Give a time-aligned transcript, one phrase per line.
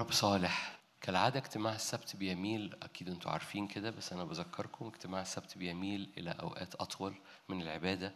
[0.00, 5.58] رب صالح كالعادة اجتماع السبت بيميل أكيد أنتوا عارفين كده بس أنا بذكركم اجتماع السبت
[5.58, 7.14] بيميل إلى أوقات أطول
[7.48, 8.14] من العبادة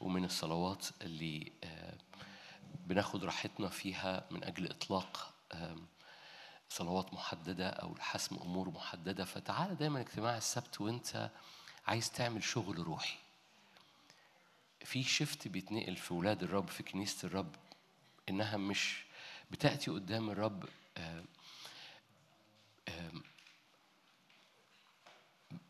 [0.00, 1.94] ومن الصلوات اللي آه،
[2.86, 5.86] بناخد راحتنا فيها من أجل إطلاق آم،
[6.68, 9.24] صلوات محددة أو لحسم أمور محددة.
[9.24, 11.30] فتعال دايما اجتماع السبت وأنت
[11.86, 13.18] عايز تعمل شغل روحي.
[14.84, 17.54] في شفت بيتنقل في ولاد الرب في كنيسة الرب
[18.28, 19.04] إنها مش
[19.50, 20.68] بتأتي قدام الرب آه،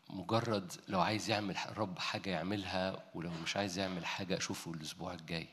[0.09, 5.47] مجرد لو عايز يعمل الرب حاجة يعملها ولو مش عايز يعمل حاجة أشوفه الأسبوع الجاي.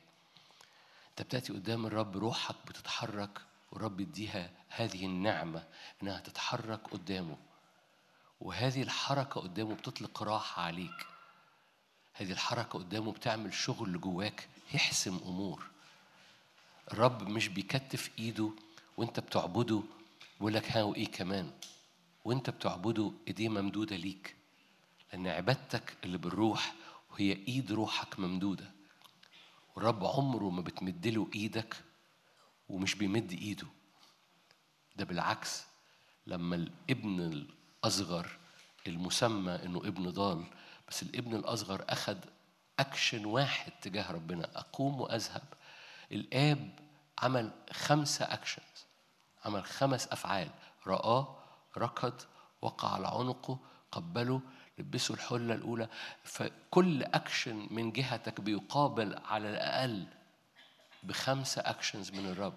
[1.11, 3.41] أنت بتأتي قدام الرب روحك بتتحرك
[3.73, 5.65] والرب يديها هذه النعمة
[6.03, 7.37] إنها تتحرك قدامه.
[8.41, 11.07] وهذه الحركة قدامه بتطلق راحة عليك.
[12.15, 15.67] هذه الحركة قدامه بتعمل شغل جواك يحسم أمور.
[16.93, 18.51] الرب مش بيكتف إيده
[18.97, 19.83] وأنت بتعبده
[20.39, 21.51] بيقول لك ها وإيه كمان؟
[22.25, 24.37] وأنت بتعبده إيديه ممدودة ليك
[25.13, 26.75] لأن عبادتك اللي بالروح
[27.11, 28.71] وهي إيد روحك ممدودة.
[29.77, 31.77] والرب عمره ما بتمدله إيدك
[32.69, 33.67] ومش بيمد إيده.
[34.97, 35.65] ده بالعكس
[36.27, 38.39] لما الابن الأصغر
[38.87, 40.45] المسمى إنه ابن ضال
[40.89, 42.19] بس الابن الأصغر أخد
[42.79, 45.43] أكشن واحد تجاه ربنا أقوم وأذهب.
[46.13, 46.79] الآب
[47.19, 48.86] عمل خمسة actions.
[49.47, 50.51] عمل خمس أفعال.
[50.87, 51.37] رآه
[51.79, 52.23] ركض
[52.63, 53.59] وقع على عنقه
[53.93, 54.41] قبله
[54.79, 55.89] لبسه الحلة الأولى.
[56.25, 60.07] فكل أكشن من جهتك بيقابل على الأقل
[61.03, 62.55] بخمسة actions من الرب.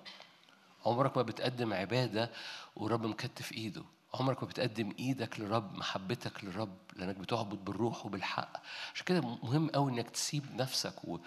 [0.86, 2.32] عمرك ما بتقدم عبادة
[2.76, 3.84] ورب مكتف إيده.
[4.14, 8.58] عمرك ما بتقدم إيدك للرب محبتك للرب لأنك بتعبد بالروح وبالحق.
[8.94, 11.18] عشان كده مهم قوي إنك تسيب نفسك و...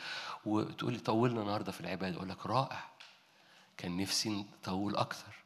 [0.46, 2.16] وتقول لي طولنا النهارده في العبادة.
[2.16, 2.84] أقول لك رائع.
[3.76, 5.41] كان نفسي نطول أكتر.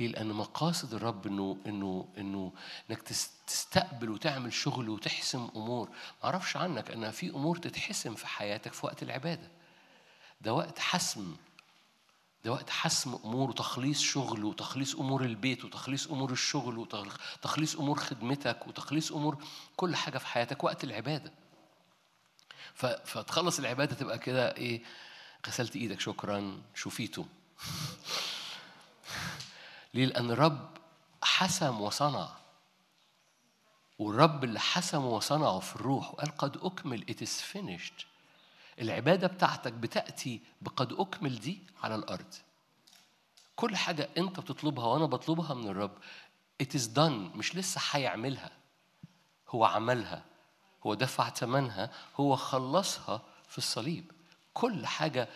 [0.00, 2.52] ليه؟ لأن مقاصد الرب إنه إنه إنه
[2.90, 8.26] إنك تس- تستقبل وتعمل شغل وتحسم أمور، ما أعرفش عنك أن في أمور تتحسم في
[8.26, 9.48] حياتك في وقت العبادة.
[10.40, 11.36] ده وقت حسم.
[12.44, 18.66] ده وقت حسم أمور وتخليص شغل وتخليص أمور البيت وتخليص أمور الشغل وتخليص أمور خدمتك
[18.66, 19.44] وتخليص أمور
[19.76, 21.32] كل حاجة في حياتك وقت العبادة.
[23.04, 24.82] فتخلص العبادة تبقى كده إيه؟
[25.46, 26.62] غسلت إيدك شكرا.
[26.74, 27.26] شفيته
[29.94, 30.68] ليه لأن الرب
[31.22, 32.28] حسم وصنع.
[33.98, 38.04] والرب اللي حسم وصنعه في الروح وقال قد أكمل it is finished.
[38.80, 42.34] العبادة بتاعتك بتأتي بقد أكمل دي على الأرض.
[43.56, 45.92] كل حاجة أنت بتطلبها وأنا بطلبها من الرب
[46.62, 48.50] it is done مش لسه هيعملها.
[49.48, 50.24] هو عملها
[50.86, 54.12] هو دفع ثمنها هو خلصها في الصليب.
[54.54, 55.28] كل حاجة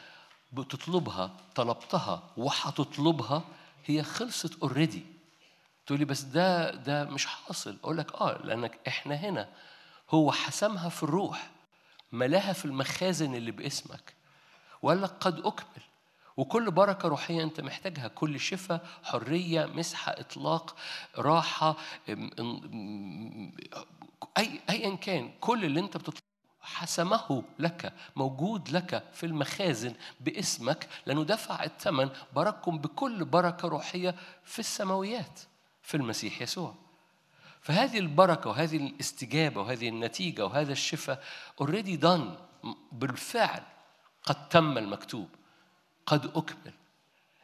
[0.53, 3.44] بتطلبها طلبتها وهتطلبها
[3.86, 5.02] هي خلصت اوريدي
[5.86, 7.76] تقولي بس ده ده مش حاصل.
[7.84, 9.48] أقول لك آه لأنك إحنا هنا.
[10.10, 11.50] هو حسمها في الروح.
[12.12, 14.14] ملاها في المخازن اللي باسمك.
[14.82, 15.82] وقال لك قد أكمل.
[16.36, 18.08] وكل بركة روحية أنت محتاجها.
[18.08, 20.76] كل شفاء حرية مسحة إطلاق
[21.19, 21.76] راحة
[24.38, 25.32] أي أيا كان.
[25.41, 26.25] كل اللي أنت بتطلبه
[26.66, 34.59] حسمه لك موجود لك في المخازن باسمك لأنه دفع الثمن بارككم بكل بركة روحية في
[34.59, 35.41] السماويات
[35.82, 36.75] في المسيح يسوع
[37.62, 41.25] فهذه البركة وهذه الاستجابة وهذه النتيجة وهذا الشفاء
[41.62, 42.25] already done
[42.93, 43.62] بالفعل
[44.25, 45.28] قد تم المكتوب
[46.06, 46.72] قد أكمل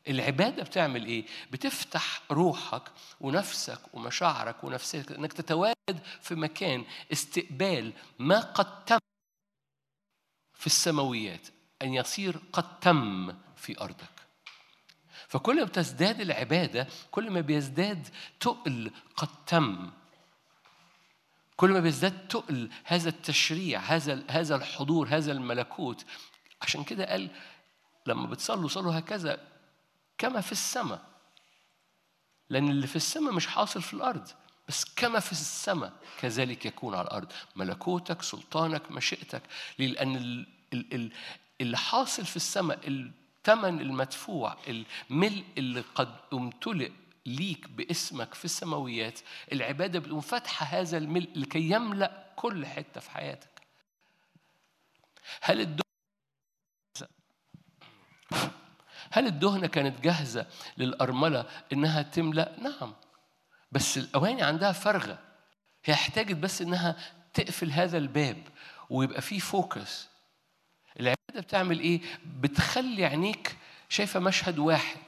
[0.09, 2.82] العبادة بتعمل إيه؟ بتفتح روحك
[3.21, 8.99] ونفسك ومشاعرك ونفسك إنك تتواجد في مكان استقبال ما قد تم
[10.62, 11.49] في السماويات
[11.83, 14.27] أن يصير قد تم في أرضك.
[15.28, 18.09] فكل ما بتزداد العبادة كل ما بيزداد
[18.41, 19.91] تقل قد تم.
[21.56, 26.05] كل ما بيزداد تقل هذا التشريع هذا هذا الحضور هذا الملكوت.
[26.62, 27.31] عشان كده قال
[28.06, 29.49] لما بتصلوا صلوا هكذا
[30.19, 31.05] كما في السماء.
[32.50, 34.29] لأن اللي في السماء مش حاصل في الأرض.
[34.72, 39.42] بس كما في السماء كذلك يكون على الأرض ملكوتك سلطانك مشيئتك؟
[39.78, 41.12] لأن ال- ال- ال-
[41.60, 46.90] اللي حاصل في السماء الثمن المدفوع الملء اللي قد امتلئ
[47.26, 49.20] ليك باسمك في السماويات
[49.52, 53.62] العبادة بتقوم فاتحة هذا الملء لكي يملأ كل حتة في حياتك
[55.40, 55.76] هل
[59.10, 60.46] هل الدهنة كانت جاهزة
[60.78, 62.94] للأرملة إنها تملأ؟ نعم
[63.72, 65.19] بس الأواني عندها فارغة
[65.84, 66.96] هي احتاجت بس إنها
[67.34, 68.36] تقفل هذا الباب
[68.90, 70.08] ويبقى فيه focus.
[71.00, 72.00] العبادة بتعمل إيه؟
[72.40, 73.56] بتخلي عينيك
[73.88, 74.98] شايفة مشهد واحد.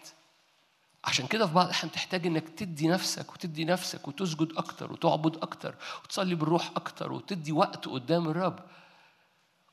[1.04, 5.74] عشان كده في بعض الأحيان تحتاج إنك تدي نفسك وتدي نفسك وتسجد أكتر وتعبد أكتر
[6.04, 8.60] وتصلي بالروح أكتر وتدي وقت قدام الرب.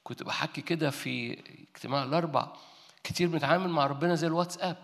[0.03, 1.33] كنت بحكي كده في
[1.75, 2.47] اجتماع الأربع.
[3.03, 4.77] كتير بنتعامل مع ربنا زي الواتساب.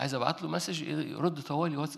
[0.00, 1.88] عايز أبعت له message يرد طوالي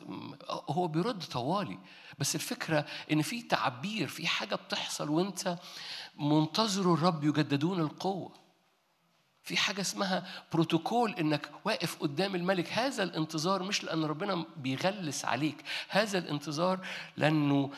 [0.48, 1.78] هو بيرد طوالي.
[2.18, 5.58] بس الفكرة إن في تعبير في حاجة بتحصل وأنت
[6.16, 8.32] منتظر الرب يجددون القوة.
[9.42, 12.72] في حاجة اسمها بروتوكول إنك واقف قدام الملك.
[12.72, 15.64] هذا الانتظار مش لأن ربنا بيغلس عليك.
[15.88, 17.70] هذا الانتظار لأنه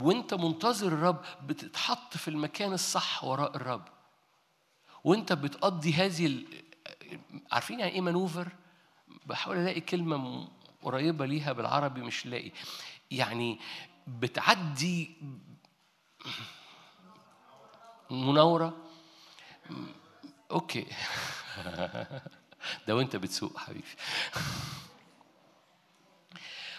[0.00, 3.84] وأنت منتظر الرب بتتحط في المكان الصح وراء الرب.
[5.04, 6.44] وأنت بتقضي هذه.
[7.52, 8.52] عارفين يعني إيه مانوفر؟
[9.26, 10.48] بحاول ألاقي كلمة
[10.82, 12.50] قريبة ليها بالعربي مش لاقي.
[13.10, 13.58] يعني
[14.06, 15.10] بتعدي
[18.10, 18.76] مناورة؟
[20.50, 20.86] أوكي.
[22.88, 23.84] ده وأنت بتسوق حبيبي.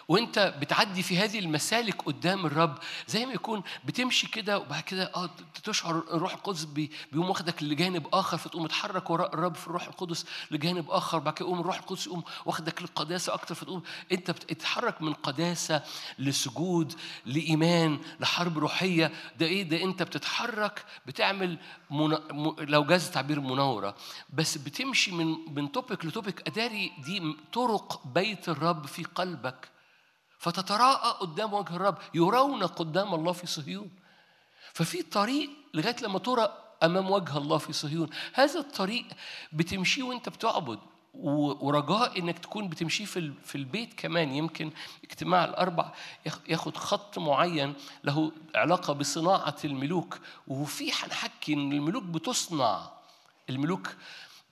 [0.08, 5.30] وانت بتعدي في هذه المسالك قدام الرب زي ما يكون بتمشي كده وبعد كده آه
[5.64, 10.90] تشعر الروح القدس بيقوم واخدك لجانب آخر فتقوم متحرك وراء الرب في الروح القدس لجانب
[10.92, 15.82] آخر بعد كده يقوم الروح القدس يقوم واخدك للقداسة أكتر فتقوم انت بتتحرك من قداسة
[16.20, 16.94] لسجود
[17.26, 19.12] لإيمان لحرب روحية.
[19.40, 21.58] ده إيه؟ ده انت بتتحرك بتعمل
[21.92, 22.18] من...
[22.60, 23.96] لو جاز تعبير مناورة
[24.34, 29.75] بس بتمشي من من توبيك لتوبيك أداري دي طرق بيت الرب في قلبك.
[30.40, 33.92] فتتراءى قدام وجه الرب يرون قدام الله في صهيون.
[34.74, 36.54] ففي طريق لغاية لما ترى
[36.84, 38.10] أمام وجه الله في صهيون.
[38.34, 39.06] هذا الطريق
[39.54, 40.80] بتمشيه وأنت بتعبد
[41.14, 44.34] ورجاء إنك تكون بتمشيه في في البيت كمان.
[44.34, 44.72] يمكن
[45.04, 45.92] اجتماع الأربع
[46.48, 47.74] ياخد خط معين
[48.04, 50.20] له علاقة بصناعة الملوك.
[50.48, 52.90] وفي هنحكي إن الملوك بتصنع
[53.50, 53.96] الملوك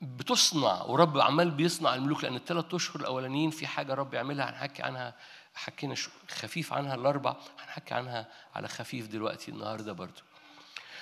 [0.02, 5.14] بتصنع ورب عمال بيصنع الملوك لأن الثلاث أشهر الأولانيين في حاجة رب يعملها هنحكي عنها
[5.56, 5.96] حكينا
[6.30, 10.22] خفيف عنها الأربع هنحكي عنها على خفيف دلوقتي النهارده برضو.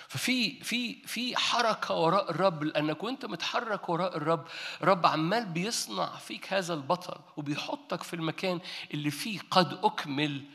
[0.07, 4.47] ففي في في حركة وراء الرب لأنك وأنت متحرك وراء الرب
[4.81, 8.59] رب عمال بيصنع فيك هذا البطل وبيحطك في المكان
[8.93, 10.45] اللي فيه قد أكمل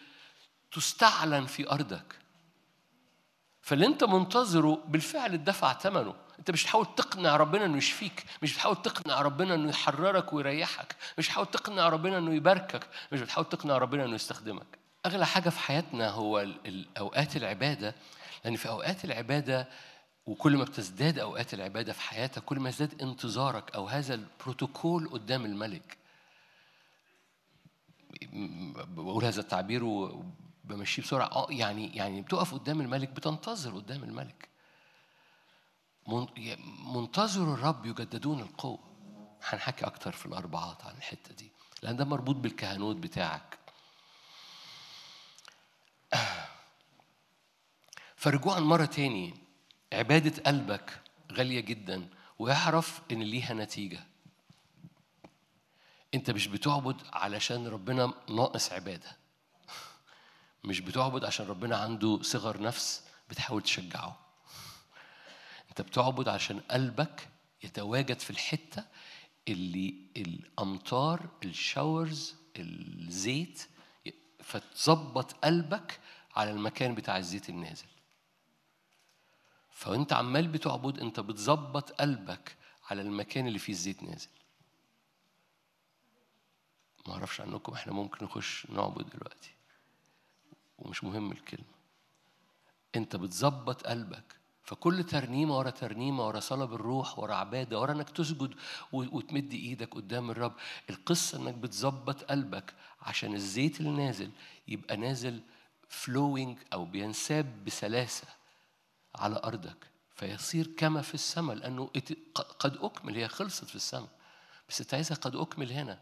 [0.72, 2.18] تستعلن في أرضك.
[3.62, 8.82] فاللي أنت منتظره بالفعل اتدفع ثمنه انت مش بتحاول تقنع ربنا انه يشفيك مش بتحاول
[8.82, 14.04] تقنع ربنا انه يحررك ويريحك مش بتحاول تقنع ربنا انه يباركك مش بتحاول تقنع ربنا
[14.04, 14.78] انه يستخدمك.
[15.06, 17.94] أغلى حاجة في حياتنا هو الاوقات العبادة
[18.44, 19.68] لأن في أوقات العبادة
[20.26, 25.44] وكل ما بتزداد أوقات العبادة في حياتك كل ما يزداد انتظارك أو هذا البروتوكول قدام
[25.44, 25.98] الملك.
[28.88, 34.48] بقول هذا التعبير وبمشيه بسرعة آه يعني يعني بتقف قدام الملك بتنتظر قدام الملك.
[36.86, 38.78] منتظر الرب يجددون القوة.
[39.42, 43.58] هنحكي أكتر في الأربعات عن الحتة دي لأن ده مربوط بالكهنوت بتاعك.
[48.16, 49.34] فرجوعا مرة تاني.
[49.92, 51.00] عبادة قلبك
[51.32, 52.08] غالية جدا
[52.38, 54.00] ويعرف إن ليها نتيجة.
[56.14, 59.16] أنت مش بتعبد علشان ربنا ناقص عبادة.
[60.64, 64.25] مش بتعبد عشان ربنا عنده صغر نفس بتحاول تشجعه.
[65.76, 67.28] انت بتعبد عشان قلبك
[67.64, 68.84] يتواجد في الحتة
[69.48, 73.68] اللي الأمطار الشاورز الزيت
[74.40, 76.00] فتظبط قلبك
[76.36, 77.86] على المكان بتاع الزيت النازل.
[79.70, 82.56] فانت عمال بتعبد انت بتظبط قلبك
[82.90, 84.30] على المكان اللي فيه الزيت نازل.
[87.06, 89.50] ما أعرفش عنكم إحنا ممكن نخش نعبد دلوقتي.
[90.78, 91.76] ومش مهم الكلمة.
[92.94, 94.35] انت بتظبط قلبك
[94.66, 98.54] فكل ترنيمة ورا ترنيمة ورا صلاة بالروح ورا عبادة ورا إنك تسجد
[98.92, 100.52] وتمد إيدك قدام الرب.
[100.90, 104.30] القصة إنك بتظبط قلبك عشان الزيت اللي نازل
[104.68, 105.40] يبقى نازل
[105.88, 108.26] فلوينج أو بينساب بسلاسة
[109.14, 109.86] على أرضك.
[110.14, 111.90] فيصير كما في السماء لأنه
[112.58, 114.08] قد أكمل هي خلصت في السماء.
[114.68, 115.98] بس أنت عايزها قد أكمل هنا.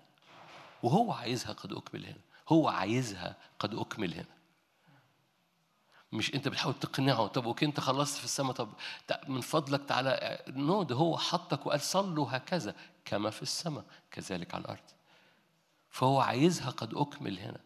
[0.82, 2.20] وهو عايزها قد أكمل هنا.
[2.48, 4.33] هو عايزها قد أكمل هنا.
[6.14, 7.26] مش انت بتحاول تقنعه.
[7.26, 8.68] طب okay انت خلصت في السماء طب
[9.28, 14.64] من فضلك تعالى no ده هو حطك وقال صلوا هكذا كما في السماء كذلك على
[14.64, 14.82] الأرض.
[15.90, 17.60] فهو عايزها قد أكمل هنا.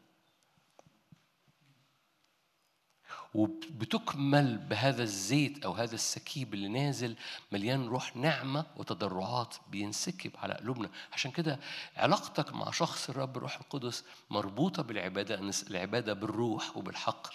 [3.35, 7.17] وبتكمل بهذا الزيت أو هذا السكيب اللي نازل
[7.53, 10.91] مليان روح نعمه وتضرعات بينسكب على قلوبنا.
[11.13, 11.59] عشان كده
[11.97, 15.41] علاقتك مع شخص الرب الروح القدس مربوطة بالعبادة
[15.71, 17.27] العبادة بالروح وبالحق.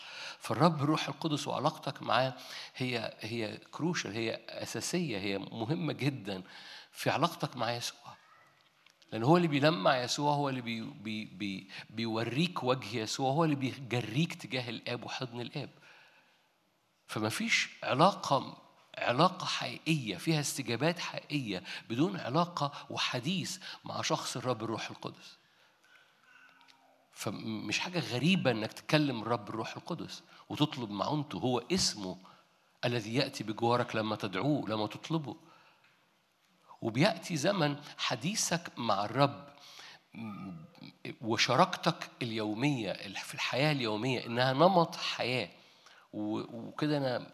[0.44, 2.34] فالرب الروح القدس وعلاقتك معاه
[2.76, 6.44] هي هي crucial هي أساسية هي مهمة جدا
[6.92, 8.16] في علاقتك مع يسوع.
[9.12, 13.56] لأن هو اللي بيلمع يسوع هو اللي بي بي بي بيوريك وجه يسوع هو اللي
[13.56, 15.70] بيجريك تجاه الآب وحضن الآب.
[17.08, 18.58] فما فيش علاقة
[18.98, 25.38] علاقة حقيقية فيها استجابات حقيقية بدون علاقة وحديث مع شخص الرب الروح القدس.
[27.14, 30.24] فمش حاجة غريبة إنك تكلم الرب الروح القدس.
[30.50, 32.18] وتطلب معونته هو اسمه
[32.86, 35.36] الذي يأتي بجوارك لما تدعوه لما تطلبه.
[36.82, 39.54] وبيأتي زمن حديثك مع الرب
[41.22, 45.50] وشراكتك اليومية في الحياة اليومية إنها نمط حياة.
[46.14, 47.34] وكده أنا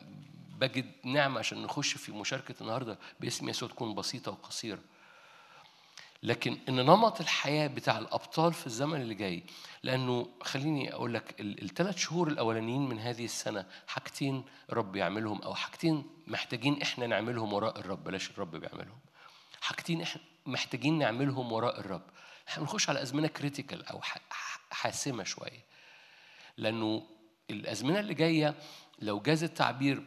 [0.59, 4.79] بجد نعمة عشان نخش في مشاركة النهاردة باسم يسوع تكون بسيطة وقصيرة.
[6.23, 9.43] لكن إن نمط الحياة بتاع الأبطال في الزمن اللي جاي
[9.83, 16.03] لأنه خليني أقول لك الثلاث شهور الأولانيين من هذه السنة حاجتين رب يعملهم أو حاجتين
[16.27, 18.99] محتاجين إحنا نعملهم وراء الرب بلاش الرب بيعملهم.
[19.61, 22.03] حاجتين إحنا محتاجين نعملهم وراء الرب.
[22.47, 24.01] إحنا بنخش على أزمنة كريتيكال أو
[24.71, 25.65] حاسمة شوية.
[26.57, 27.07] لأنه
[27.49, 28.55] الأزمنة اللي جاية
[28.99, 30.03] لو جاز التعبير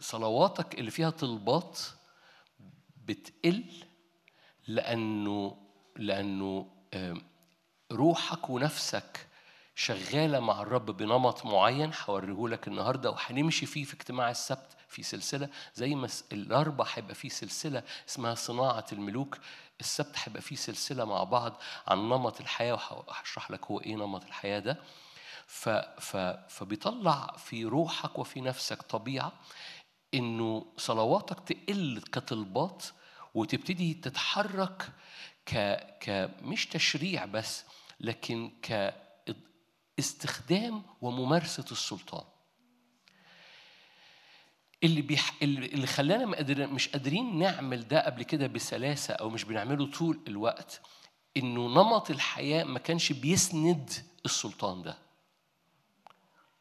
[0.00, 1.78] صلواتك اللي فيها طلبات
[3.04, 3.64] بتقل
[4.68, 5.56] لأنه
[5.96, 6.66] لأنه
[7.92, 9.26] روحك ونفسك
[9.74, 15.48] شغالة مع الرب بنمط معين هوريه لك النهاردة وهنمشي فيه في اجتماع السبت في سلسلة.
[15.74, 19.38] زي ما الأربع هيبقى فيه سلسلة اسمها صناعة الملوك.
[19.80, 24.58] السبت هيبقى فيه سلسلة مع بعض عن نمط الحياة وهشرح لك هو إيه نمط الحياة
[24.58, 24.76] ده.
[25.46, 25.68] ف
[26.00, 26.16] ف
[26.48, 29.32] فبيطلع في روحك وفي نفسك طبيعة
[30.14, 32.84] إنه صلواتك تقل كطلبات
[33.34, 34.92] وتبتدي تتحرك
[35.46, 35.54] ك
[36.00, 37.64] ك مش تشريع بس
[38.00, 38.52] لكن
[39.96, 42.24] كاستخدام وممارسة السلطان.
[44.84, 45.34] اللي بيح...
[45.42, 46.26] اللي خلانا
[46.66, 50.80] مش قادرين نعمل ده قبل كده بسلاسة أو مش بنعمله طول الوقت
[51.36, 53.90] إنه نمط الحياة ما كانش بيسند
[54.24, 54.98] السلطان ده.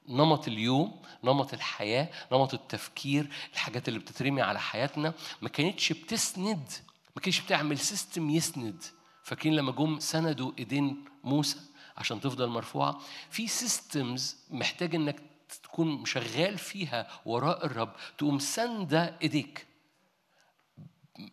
[0.07, 6.71] نمط اليوم نمط الحياة نمط التفكير الحاجات اللي بتترمي على حياتنا ما كانتش بتسند
[7.15, 8.83] ما كانتش بتعمل system يسند.
[9.23, 11.59] فاكرين لما جم سندوا ايدين موسى
[11.97, 12.99] عشان تفضل مرفوعة؟
[13.29, 15.21] في systems محتاج انك
[15.63, 19.67] تكون شغال فيها وراء الرب تقوم سندة ايديك.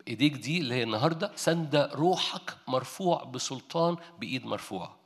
[0.09, 5.04] ايديك دي اللي هي النهارده سندة روحك مرفوع بسلطان بإيد مرفوعة.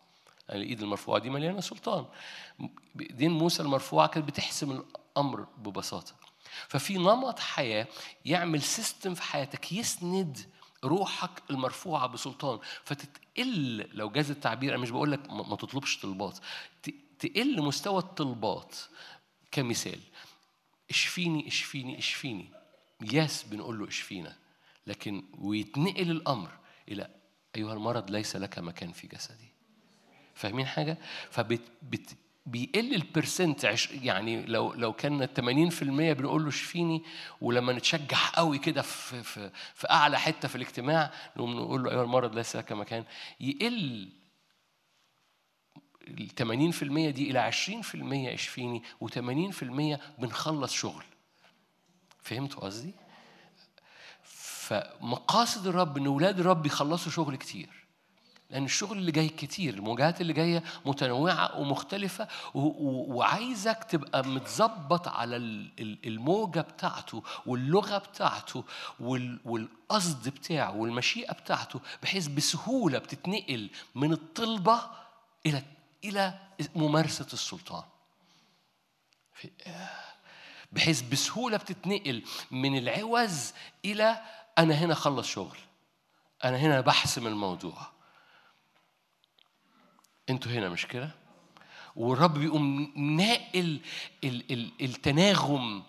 [0.48, 2.06] يعني الإيد المرفوعة دي مليانة سلطان.
[2.94, 6.14] بايدين موسى المرفوعة كانت بتحسم الأمر ببساطة.
[6.68, 7.86] ففي نمط حياة
[8.24, 10.38] يعمل system في حياتك يسند
[10.84, 12.58] روحك المرفوعة بسلطان.
[12.84, 16.38] فتتقل لو جاز التعبير أنا مش بقول لك ما تطلبش طلبات.
[17.18, 18.76] تقل مستوى الطلبات
[19.50, 20.00] كمثال.
[20.90, 22.50] اشفيني اشفيني اشفيني.
[23.12, 24.36] ياس بنقول له اشفينا.
[24.86, 26.50] لكن ويتنقل الأمر
[26.88, 27.10] إلى
[27.56, 29.57] أيها المرض ليس لك مكان في جسدي.
[30.38, 30.98] فاهمين حاجة؟
[31.30, 32.16] فبت بت
[32.46, 35.82] بيقل البرسنت يعني لو لو كان 80%
[36.18, 37.02] بنقول له شفيني
[37.40, 42.02] ولما نتشجع قوي كده في, في, في أعلى حتة في الاجتماع نقوم نقول له ايها
[42.02, 43.04] المرض ليس لك مكان.
[43.40, 44.08] يقل
[46.08, 46.30] ال
[46.74, 46.82] 80%
[47.14, 51.04] دي إلى 20% اشفيني و80% بنخلص شغل.
[52.22, 52.94] فهمتوا قصدي؟
[54.22, 57.87] فمقاصد الرب إن أولاد الرب يخلصوا شغل كتير.
[58.50, 65.36] لأن الشغل اللي جاي كتير المواجهات اللي جاية متنوعة ومختلفة وعايزك تبقى متظبط على
[66.06, 68.64] الموجة بتاعته واللغة بتاعته
[69.44, 74.80] والقصد بتاعه والمشيئة بتاعته بحيث بسهولة بتتنقل من الطلبة
[75.46, 75.62] إلى
[76.04, 76.38] إلى
[76.76, 77.82] ممارسة السلطان.
[80.72, 83.52] بحيث بسهولة بتتنقل من العوز
[83.84, 84.20] إلى
[84.58, 85.58] أنا هنا خلص شغل
[86.44, 87.97] أنا هنا بحسم الموضوع.
[90.30, 91.10] أنتوا هنا مش كده؟
[91.96, 93.80] والرب بيقوم ناقل
[94.80, 95.82] التناغم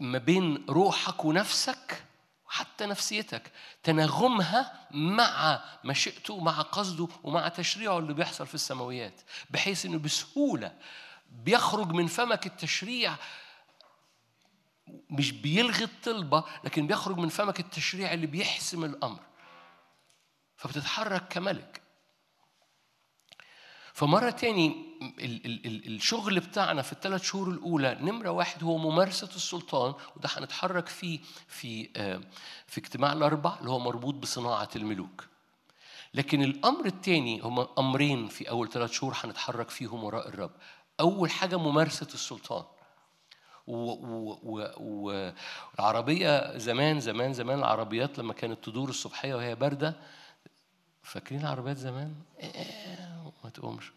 [0.00, 2.04] ما بين روحك ونفسك
[2.46, 3.52] وحتى نفسيتك.
[3.82, 9.20] تناغمها مع مشيئته ومع قصده ومع تشريعه اللي بيحصل في السماويات
[9.50, 10.72] بحيث إنه بسهولة
[11.30, 13.14] بيخرج من فمك التشريع.
[15.10, 19.20] مش بيلغي الطلبة لكن بيخرج من فمك التشريع اللي بيحسم الأمر.
[20.56, 21.87] فبتتحرك كملك.
[23.98, 24.76] فمرة تاني
[25.86, 31.88] الشغل بتاعنا في الثلاث شهور الأولى نمرة واحد هو ممارسة السلطان وده هنتحرك فيه في
[32.66, 35.24] في اجتماع الأربع اللي هو مربوط بصناعة الملوك.
[36.14, 40.52] لكن الأمر الثاني هما أمرين في أول ثلاث شهور هنتحرك فيهم وراء الرب.
[41.00, 42.64] أول حاجة ممارسة السلطان.
[45.78, 49.96] والعربية زمان زمان زمان العربيات لما كانت تدور الصبحية وهي باردة
[51.08, 53.92] فاكرين عربيات زمان؟ إيه، ما تقومش.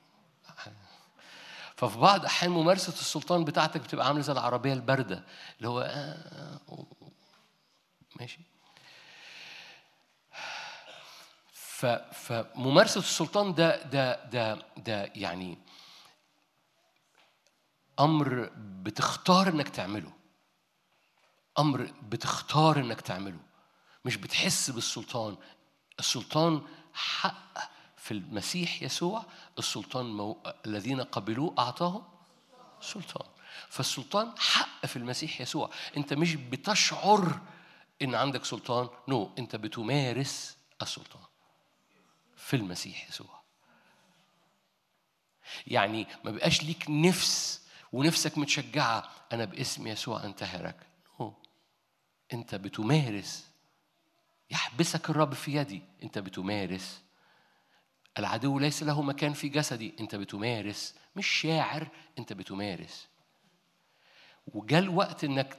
[1.76, 5.24] ففي بعض أحيان ممارسة السلطان بتاعتك بتبقى عاملة زي العربية الباردة
[5.58, 6.86] اللي هو آه، آه،
[8.20, 8.40] ماشي.
[12.14, 15.58] فممارسة السلطان ده ده ده ده يعني
[18.00, 20.12] أمر بتختار إنك تعمله.
[21.60, 23.40] أمر بتختار إنك تعمله.
[24.06, 25.38] مش بتحس بالسلطان.
[26.00, 26.62] السلطان
[26.94, 29.26] حق في المسيح يسوع
[29.60, 30.44] السلطان مو...
[30.66, 32.04] الذين قبلوه أعطاهم
[32.82, 33.28] سلطان
[33.70, 37.40] فالسلطان حق في المسيح يسوع أنت مش بتشعر
[38.02, 39.40] إن عندك سلطان نو no.
[39.40, 41.24] أنت بتمارس السلطان
[42.36, 43.42] في المسيح يسوع
[45.68, 50.88] يعني ما بقاش ليك نفس ونفسك متشجعة أنا باسم يسوع أنتهرك
[51.20, 51.48] نو no.
[52.34, 53.51] أنت بتمارس
[54.52, 55.82] يحبسك الرب في يدي.
[56.04, 57.02] أنت بتمارس.
[58.20, 59.96] العدو ليس له مكان في جسدي.
[60.00, 60.96] انت بتمارس.
[61.16, 61.88] مش شاعر.
[62.20, 63.08] انت بتمارس.
[64.54, 65.58] وجاء الوقت انك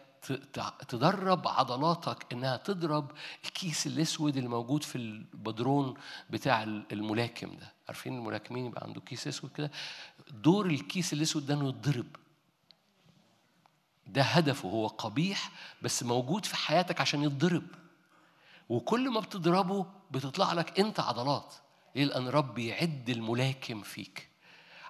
[0.88, 3.10] تدرب عضلاتك انها تضرب
[3.44, 5.94] الكيس الأسود الموجود في البدرون
[6.30, 7.72] بتاع الملاكم ده.
[7.88, 9.70] عارفين الملاكمين يبقى عنده كيس أسود كده؟
[10.30, 12.06] دور الكيس الأسود ده إنه يتضرب.
[14.06, 14.68] ده هدفه.
[14.68, 15.50] هو قبيح
[15.82, 17.62] بس موجود في حياتك عشان يتضرب.
[18.72, 21.54] وكل ما بتضربه بتطلع لك انت عضلات.
[21.94, 24.28] ليه؟ لأن رب يعد الملاكم فيك.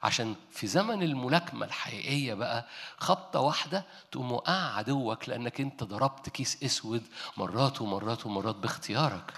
[0.03, 2.67] عشان في زمن الملاكمة الحقيقية بقى
[2.99, 7.03] خبطة واحدة تقوم وقع عدوك لأنك أنت ضربت كيس أسود
[7.37, 9.35] مرات ومرات ومرات باختيارك.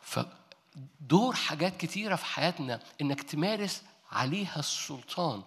[0.00, 5.42] فدور حاجات كتيرة في حياتنا إنك تمارس عليها السلطان.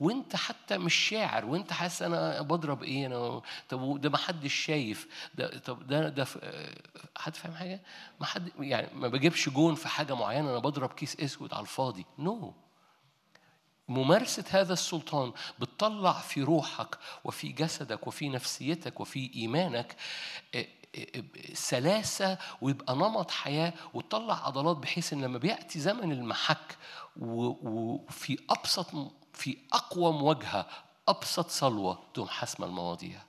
[0.00, 5.28] وانت حتى مش شاعر وانت حاسس أنا بضرب إيه أنا طب ده ما حدش شايف
[5.34, 6.26] ده طب ده ده
[7.16, 7.80] حد فاهم حاجة؟
[8.20, 12.06] ما حد يعني ما بجيبش جون في حاجة معينة أنا بضرب كيس أسود على الفاضي
[12.18, 12.64] no no.
[13.88, 19.96] ممارسة هذا السلطان بتطلع في روحك وفي جسدك وفي نفسيتك وفي إيمانك
[21.52, 26.76] سلاسة ويبقى نمط حياة وتطلع عضلات بحيث إن لما بيأتي زمن المحك
[27.16, 28.86] وفي أبسط
[29.34, 30.66] في أقوى مواجهة
[31.08, 33.22] أبسط صلوة تقوم حسم المواضيع.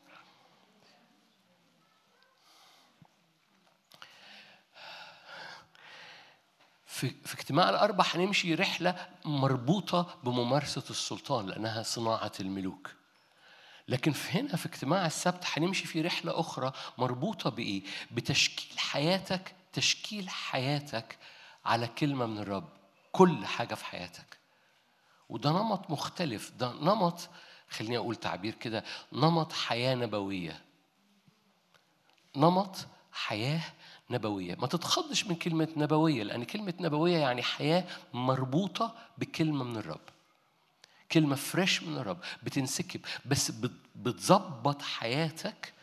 [6.85, 12.91] في, في اجتماع الأربع هنمشي رحلة مربوطة بممارسة السلطان لأنها صناعة الملوك.
[13.87, 20.29] لكن في هنا في اجتماع السبت هنمشي في رحلة أخرى مربوطة بإيه؟ بتشكيل حياتك تشكيل
[20.29, 21.17] حياتك
[21.65, 22.69] على كلمة من الرب.
[23.11, 24.44] كل حاجة في حياتك.
[25.29, 26.51] وده نمط مختلف.
[26.59, 27.29] ده نمط
[27.69, 28.83] خليني أقول تعبير كده
[29.13, 30.61] نمط حياة نبوية.
[32.35, 33.61] نمط حياة
[34.09, 34.55] نبوية.
[34.55, 37.83] ما تتخضش من كلمة نبوية لأن كلمة نبوية يعني حياة
[38.13, 40.01] مربوطة بكلمة من الرب.
[41.11, 43.01] كلمة فريش من الرب بتنسكب.
[43.25, 43.51] بس
[43.95, 45.73] بتظبط حياتك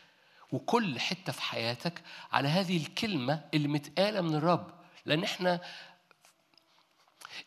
[0.51, 2.01] وكل حتة في حياتك
[2.31, 4.71] على هذه الكلمة اللي متقالة من الرب.
[5.05, 5.61] لأن إحنا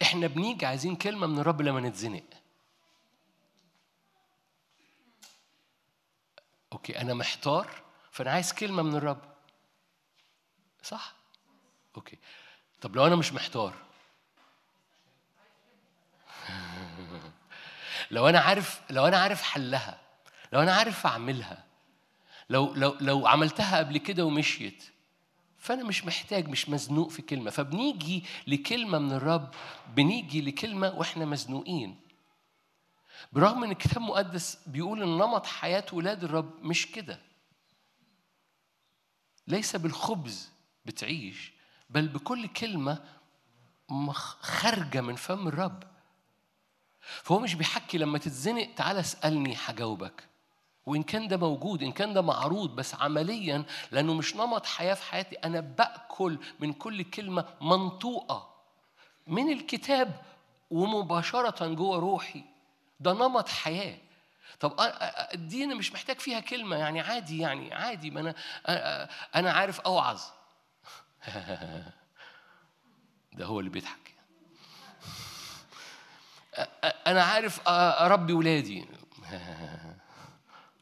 [0.03, 2.25] إحنا بنيجي عايزين كلمة من الرب لما نتزنق.
[6.73, 9.23] okay أنا محتار فأنا عايز كلمة من الرب.
[10.83, 11.15] صح؟
[11.97, 12.19] okay.
[12.81, 13.75] طب لو أنا مش محتار.
[18.11, 20.01] لو أنا عارف لو أنا عارف حلها
[20.53, 21.65] لو أنا عارف أعملها
[22.51, 24.85] لو لو لو عملتها قبل كده ومشيت
[25.67, 27.51] فأنا مش محتاج مش مزنوق في كلمة.
[27.51, 29.55] فبنيجي لكلمة من الرب
[29.95, 32.01] بنيجي لكلمة وإحنا مزنوقين.
[33.33, 37.21] برغم إن الكتاب المقدس بيقول إن نمط حياة ولاد الرب مش كده.
[39.49, 40.51] ليس بالخبز
[40.85, 41.53] بتعيش
[41.91, 43.05] بل بكل كلمة
[44.41, 45.83] خارجة من فم الرب.
[47.01, 50.29] فهو مش بيحكي لما تتزنق تعالى اسألني هجاوبك.
[50.87, 55.03] وإن كان ده موجود إن كان ده معروض بس عمليا لأنه مش نمط حياة في
[55.03, 58.55] حياتي أنا بأكل من كل كلمة منطوقة
[59.27, 60.23] من الكتاب
[60.71, 62.45] ومباشرة جوه روحي.
[63.01, 63.99] ده نمط حياة.
[64.61, 64.75] طب
[65.35, 68.35] الدين مش محتاج فيها كلمة يعني عادي يعني عادي ما أنا
[69.35, 70.21] أنا عارف أوعظ.
[73.33, 74.15] ده هو اللي بيضحك.
[77.07, 78.87] أنا عارف أربي ولادي.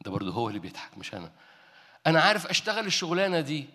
[0.05, 1.31] ده برضه هو اللي بيضحك مش أنا.
[2.07, 3.65] أنا عارف أشتغل الشغلانة دي.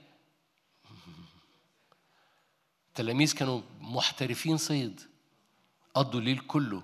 [2.88, 5.00] التلاميذ كانوا محترفين صيد.
[5.94, 6.82] قضوا الليل كله.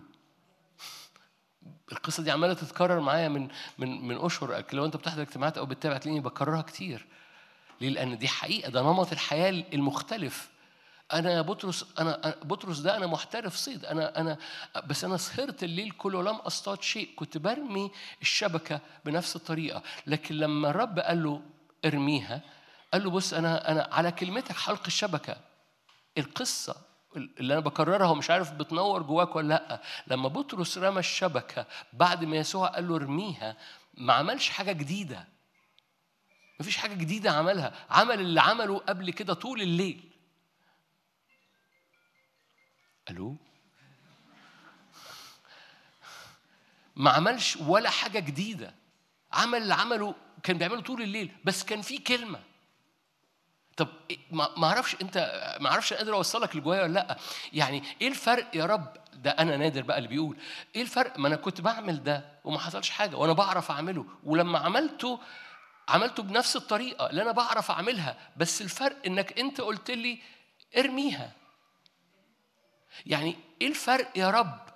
[1.93, 4.65] القصة دي عمالة تتكرر معايا من من من أشهر.
[4.73, 7.07] لو أنت بتحضر اجتماعات أو بتتابع تلاقيني بكررها كتير.
[7.81, 10.51] ليه؟ لأن دي حقيقة ده نمط الحياة المختلف.
[11.13, 13.85] أنا يا بطرس أنا بطرس ده أنا محترف صيد.
[13.85, 14.39] أنا أنا
[14.87, 17.11] بس أنا سهرت الليل كله ولم أصطاد شيء.
[17.17, 17.91] كنت برمي
[18.23, 19.83] الشبكة بنفس الطريقة.
[20.07, 21.43] لكن لما الرب قال له
[21.85, 22.41] ارميها
[22.93, 25.37] قال له بص أنا أنا على كلمتك حلق الشبكة.
[26.19, 26.77] القصة
[27.17, 29.83] اللي أنا بكررها ومش عارف بتنور جواك ولا لأ.
[30.07, 33.57] لما بطرس رمى الشبكة بعد ما يسوع قال له ارميها
[33.95, 35.29] ما عملش حاجة جديدة.
[36.61, 37.73] مفيش حاجة جديدة عملها.
[37.91, 40.13] عمل اللي عمله قبل كده طول الليل.
[43.11, 43.37] ألو؟
[46.97, 48.75] ما عملش ولا حاجة جديدة.
[49.33, 52.41] عمل اللي عمله كان بيعمله طول الليل بس كان في كلمة.
[53.77, 53.89] طب
[54.31, 55.17] ما ما أعرفش أنت
[55.61, 57.17] ما أعرفش قادر أوصلك اللي جوايا ولا لأ.
[57.53, 60.37] يعني إيه الفرق يا رب؟ ده أنا نادر بقى اللي بيقول.
[60.77, 64.07] إيه الفرق؟ ما أنا كنت بعمل ده وما حصلش حاجة وأنا بعرف أعمله.
[64.25, 65.21] ولما عملته
[65.89, 68.17] عملته بنفس الطريقة اللي أنا بعرف أعملها.
[68.37, 70.19] بس الفرق إنك أنت قلت لي
[70.79, 71.33] ارميها.
[73.07, 74.67] يعني إيه الفرق يا رب؟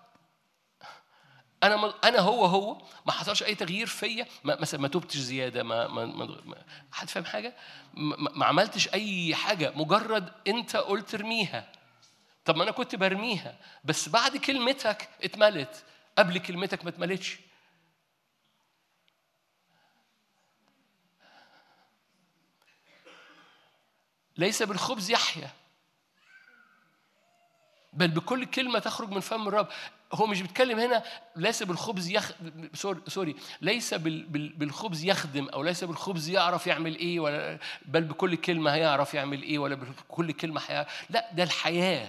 [1.62, 5.88] أنا أنا هو هو ما حصلش أي تغيير فيا ما مثلا ما تبتش زيادة ما
[5.88, 7.56] ما, ما, حد فاهم حاجة؟
[7.94, 11.72] ما, ما- عملتش أي حاجة مجرد أنت قلت ارميها.
[12.44, 15.85] طب ما أنا كنت برميها بس بعد كلمتك اتملت.
[16.18, 17.38] قبل كلمتك ما اتملتش.
[24.37, 25.48] ليس بالخبز يحيى
[27.92, 29.68] بل بكل كلمة تخرج من فم الرب.
[30.12, 31.03] هو مش بيتكلم هنا
[31.37, 32.33] ليس بالخبز يخ...
[33.07, 34.22] سوري ليس بال...
[34.24, 34.48] بال...
[34.48, 39.59] بالخبز يخدم أو ليس بالخبز يعرف يعمل إيه ولا بل بكل كلمة هيعرف يعمل إيه
[39.59, 42.09] ولا بكل كلمة هيعرف لا ده الحياة.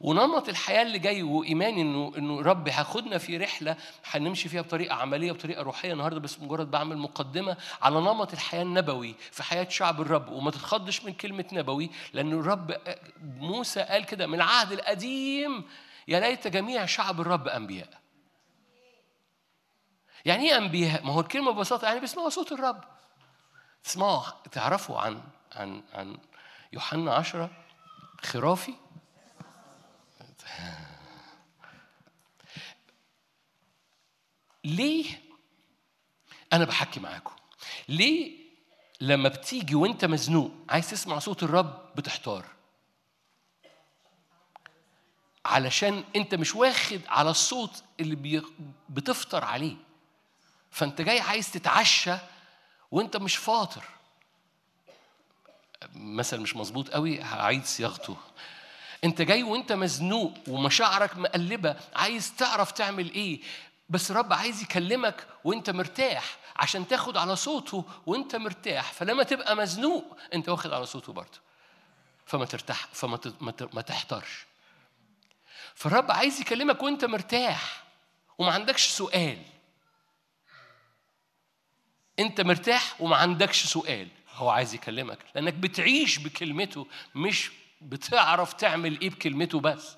[0.00, 5.32] ونمط الحياة اللي جاي وايماني انه إنه رب هياخدنا في رحلة هنمشي فيها بطريقة عملية
[5.32, 10.28] بطريقة روحية النهارده بس مجرد بعمل مقدمة على نمط الحياة النبوي في حياة شعب الرب
[10.28, 12.76] وما تتخضش من كلمة نبوي لأن الرب
[13.22, 15.64] موسى قال كده من العهد القديم
[16.08, 18.00] يا ليت جميع شعب الرب أنبياء.
[20.24, 22.84] يعني إيه أنبياء؟ ما هو الكلمة ببساطة يعني بيسمعوا صوت الرب.
[23.84, 25.22] تسمعوا تعرفوا عن
[25.56, 26.18] عن عن
[26.72, 27.50] يوحنا عشرة
[28.22, 28.74] خرافي
[34.64, 35.20] ليه
[36.52, 37.34] أنا بحكي معاكم؟
[37.88, 38.40] ليه
[39.00, 42.46] لما بتيجي وأنت مزنوق عايز تسمع صوت الرب بتحتار؟
[45.44, 48.42] علشان أنت مش واخد على الصوت اللي بي...
[48.88, 49.76] بتفطر عليه.
[50.70, 52.16] فأنت جاي عايز تتعشى
[52.90, 53.84] وأنت مش فاطر.
[55.94, 58.16] مثل مش مظبوط قوي هعيد صياغته.
[59.04, 63.40] انت جاي وانت مزنوق ومشاعرك مقلبة عايز تعرف تعمل إيه.
[63.88, 68.92] بس رب عايز يكلمك وانت مرتاح عشان تاخد على صوته وانت مرتاح.
[68.92, 71.38] فلما تبقى مزنوق انت واخد على صوته برضه.
[72.26, 73.18] فما ترتاح فما
[73.72, 74.46] ما تحترش
[75.74, 77.84] فالرب عايز يكلمك وانت مرتاح
[78.38, 79.38] وما عندكش سؤال.
[82.18, 84.08] انت مرتاح وما عندكش سؤال.
[84.34, 89.96] هو عايز يكلمك لانك بتعيش بكلمته مش بتعرف تعمل إيه بكلمته بس.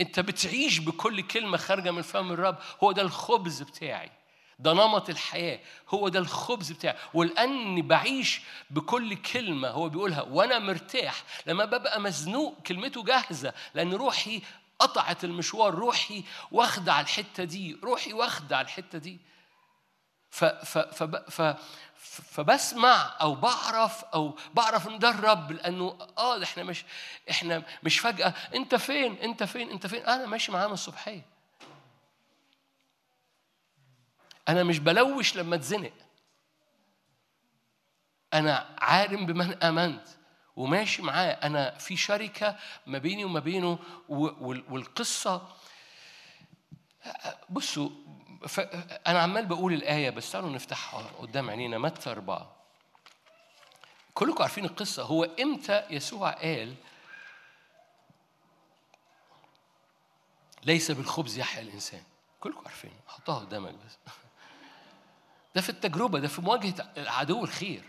[0.00, 2.56] أنت بتعيش بكل كلمة خارجة من فم الرب.
[2.82, 4.10] هو ده الخبز بتاعي.
[4.58, 5.60] ده نمط الحياة.
[5.88, 6.96] هو ده الخبز بتاعي.
[7.14, 10.22] ولأني بعيش بكل كلمة هو بيقولها.
[10.22, 13.52] وأنا مرتاح لما ببقى مزنوق كلمته جاهزة.
[13.74, 14.42] لأن روحي
[14.78, 15.74] قطعت المشوار.
[15.74, 17.76] روحي واخدة على الحتة دي.
[17.82, 19.18] روحي واخدة على الحتة دي.
[20.30, 21.42] ف ف فب ف
[21.98, 26.84] فبسمع أو بعرف أو بعرف إن ده الرب لأنه آه إحنا مش
[27.30, 28.34] إحنا مش فجأة.
[28.54, 31.26] أنت فين؟ أنت فين؟ أنت فين؟ أنا ماشي معاه من الصبحية.
[34.48, 35.92] أنا مش بلوش لما اتزنق.
[38.34, 40.08] أنا عالم بمن آمنت
[40.56, 41.32] وماشي معاه.
[41.32, 42.56] أنا في شركة
[42.86, 45.48] ما بيني وما بينه والقصة
[47.50, 47.90] بصوا.
[49.06, 51.78] أنا عمال بقول الآية بس تعالوا نفتحها قدام عينينا.
[51.78, 52.52] متى أربعة؟
[54.14, 55.02] كلكم عارفين القصة.
[55.02, 56.74] هو إمتى يسوع قال
[60.64, 62.02] ليس بالخبز يحيا الإنسان؟
[62.40, 62.92] كلكم عارفين.
[63.06, 63.98] حطها قدامك بس
[65.54, 67.84] ده في التجربة ده في مواجهة عدو الخير.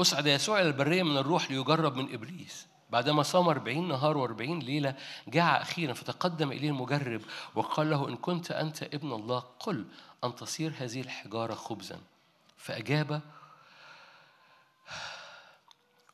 [0.00, 2.66] أصعد يسوع إلى البرية من الروح ليجرب من إبليس.
[2.90, 4.94] بعدما صام أربعين نهار وأربعين ليلة
[5.28, 7.22] جاع أخيرا فتقدم إليه المجرب
[7.54, 9.86] وقال له إن كنت أنت ابن الله قل
[10.24, 12.00] أن تصير هذه الحجارة خبزا.
[12.56, 13.22] فأجاب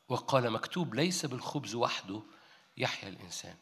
[0.09, 2.21] وقال مكتوب ليس بالخبز وحده
[2.77, 3.55] يحيا الإنسان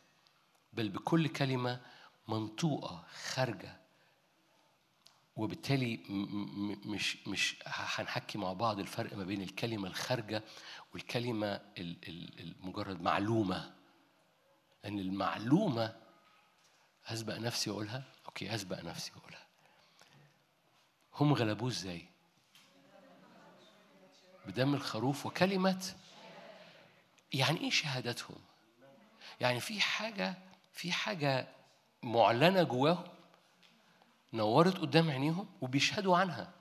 [0.74, 1.82] بل بكل كلمة
[2.28, 3.83] منطوقة خارجة
[5.36, 6.00] وبالتالي
[6.86, 10.44] مش مش هنحكي مع بعض الفرق ما بين الكلمة الخارجة
[10.94, 13.74] والكلمة ال- ال- المجرد معلومة
[14.84, 15.96] لأن المعلومة
[17.06, 19.46] أسبق نفسي وأقولها أوكي أسبق نفسي وأقولها
[21.16, 22.06] هم غلبوه إزاي؟
[24.46, 25.96] بدم الخروف وكلمة
[27.34, 28.38] يعني إيه شهادتهم؟
[29.42, 30.36] يعني في حاجة
[30.74, 31.48] في حاجة
[32.04, 33.13] معلنة جواهم
[34.34, 36.54] نورت قدام عينيهم وبيشهدوا عنها.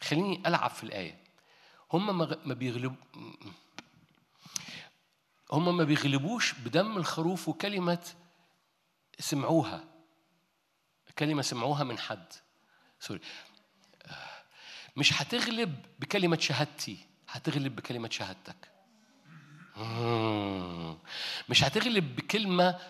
[0.00, 1.22] خليني ألعب في الآية.
[1.92, 2.94] هم ما بيغلب
[5.52, 8.04] هم ما بيغلبوش بدم الخروف وكلمة
[9.18, 9.84] سمعوها.
[11.18, 12.32] كلمة سمعوها من حد.
[13.00, 13.20] سوري.
[14.96, 18.70] مش هتغلب بكلمة شهادتي هتغلب بكلمة شهادتك.
[21.48, 22.80] مش هتغلب بكلمة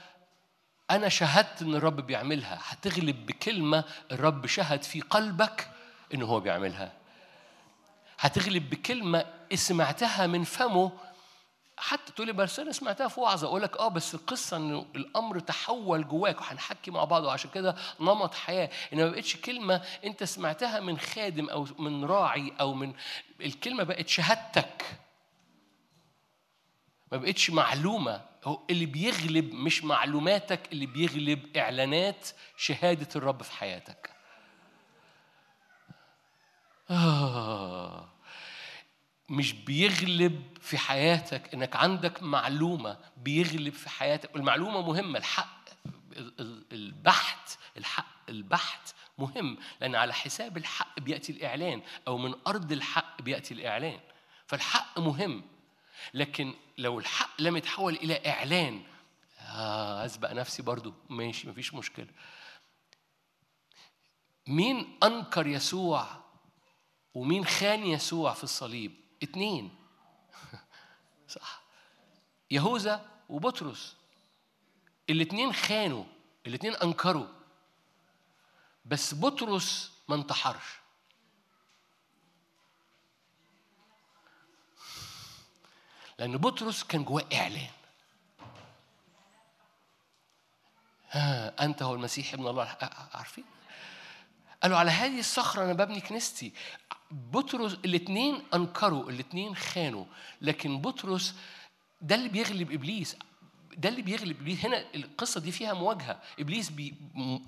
[0.90, 2.58] أنا شهدت إن الرب بيعملها.
[2.62, 5.70] هتغلب بكلمة الرب شهد في قلبك
[6.14, 6.92] إن هو بيعملها.
[8.18, 10.92] هتغلب بكلمة سمعتها من فمه.
[11.76, 13.46] حتى تقول لي بس أنا سمعتها في وعظة.
[13.46, 17.24] أقول لك آه بس القصة انه الأمر تحول جواك وهنحكي مع بعض.
[17.24, 18.70] وعشان كده نمط حياة.
[18.92, 22.94] إن ما بقتش كلمة أنت سمعتها من خادم أو من راعي أو من
[23.40, 24.98] الكلمة بقت شهادتك.
[27.12, 28.31] ما بقتش معلومة.
[28.44, 34.10] هو اللي بيغلب مش معلوماتك اللي بيغلب إعلانات شهادة الرب في حياتك.
[36.90, 38.08] آه.
[39.28, 44.34] مش بيغلب في حياتك إنك عندك معلومة بيغلب في حياتك.
[44.34, 45.62] والمعلومة مهمة الحق
[46.72, 53.54] البحث الحق البحث مهم لأن على حساب الحق بيأتي الإعلان أو من أرض الحق بيأتي
[53.54, 54.00] الإعلان.
[54.46, 55.42] فالحق مهم
[56.14, 58.82] لكن لو الحق لم يتحول إلى إعلان
[59.38, 60.94] آه أسبق نفسي برضو.
[61.10, 62.08] ماشي مفيش مشكلة.
[64.46, 66.06] مين أنكر يسوع
[67.14, 68.92] ومين خان يسوع في الصليب؟
[69.22, 69.76] اتنين.
[71.28, 71.62] صح.
[72.50, 73.96] يهوذا وبطرس.
[75.10, 76.04] الاتنين خانوا
[76.46, 77.26] الاتنين أنكروا.
[78.84, 80.81] بس بطرس ما انتحرش.
[86.22, 87.70] لأن بطرس كان جواه إعلان.
[91.10, 92.76] ها أنت هو المسيح ابن الله.
[93.14, 93.44] عارفين؟
[94.62, 96.52] قالوا على هذه الصخرة أنا ببني كنيستي.
[97.10, 100.04] بطرس الاثنين أنكروا الاثنين خانوا.
[100.40, 101.34] لكن بطرس
[102.00, 103.16] ده اللي بيغلب إبليس.
[103.76, 104.64] ده اللي بيغلب إبليس.
[104.64, 106.20] هنا القصة دي فيها مواجهة.
[106.40, 106.94] إبليس بي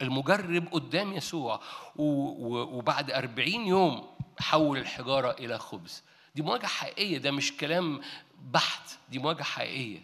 [0.02, 1.60] المجرب قدام يسوع.
[1.96, 4.08] وبعد أربعين يوم
[4.40, 6.02] حول الحجارة إلى خبز.
[6.34, 7.18] دي مواجهة حقيقية.
[7.18, 8.00] ده مش كلام
[8.44, 8.98] بحت.
[9.08, 10.02] دي مواجهة حقيقية.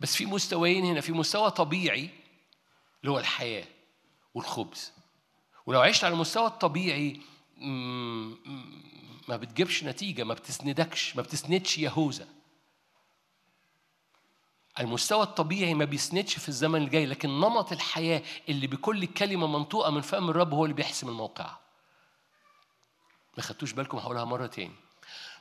[0.00, 2.10] بس في مستويين هنا في مستوى طبيعي
[3.00, 3.64] اللي هو الحياة
[4.34, 4.92] والخبز.
[5.66, 7.20] ولو عشت على المستوى الطبيعي
[9.28, 12.28] ما بتجيبش نتيجة ما بتسندكش ما بتسندش يهوذا
[14.80, 20.00] المستوى الطبيعي ما بيسندش في الزمن الجاي لكن نمط الحياة اللي بكل كلمة منطوقة من
[20.00, 21.56] فم الرب هو اللي بيحسم الموقع.
[23.36, 24.74] ما خدتوش بالكم هقولها مرة تاني.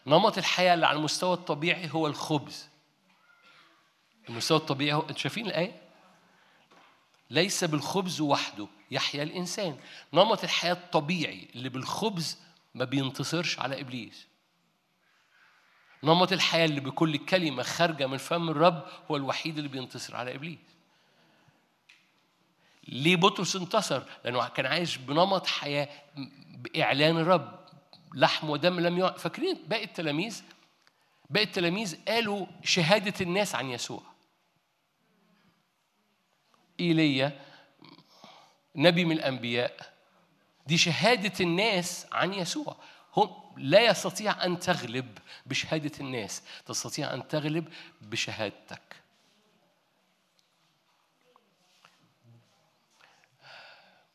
[0.08, 2.70] نمط الحياة اللي على المستوى الطبيعي هو الخبز.
[4.30, 5.82] المستوى الطبيعي هو أنتوا شايفين الآية؟
[7.30, 9.78] ليس بالخبز وحده يحيا الإنسان.
[10.14, 12.38] نمط الحياة الطبيعي اللي بالخبز
[12.76, 14.28] ما بينتصرش على إبليس.
[16.04, 20.58] نمط الحياة اللي بكل كلمة خارجة من فم الرب هو الوحيد اللي بينتصر على إبليس.
[22.88, 25.90] ليه بطرس انتصر؟ لأنه كان عايش بنمط حياة
[26.58, 27.57] بإعلان الرب.
[28.18, 29.12] لحم ودم لم يع...
[29.12, 30.44] فاكرين باقي التلاميذ؟
[31.30, 34.04] باقي التلاميذ قالوا شهادة الناس عن يسوع.
[36.80, 37.40] إيليا
[38.76, 39.94] نبي من الأنبياء
[40.68, 42.78] دي شهادة الناس عن يسوع.
[43.16, 47.68] هم لا يستطيع أن تغلب بشهادة الناس تستطيع أن تغلب
[48.02, 48.96] بشهادتك.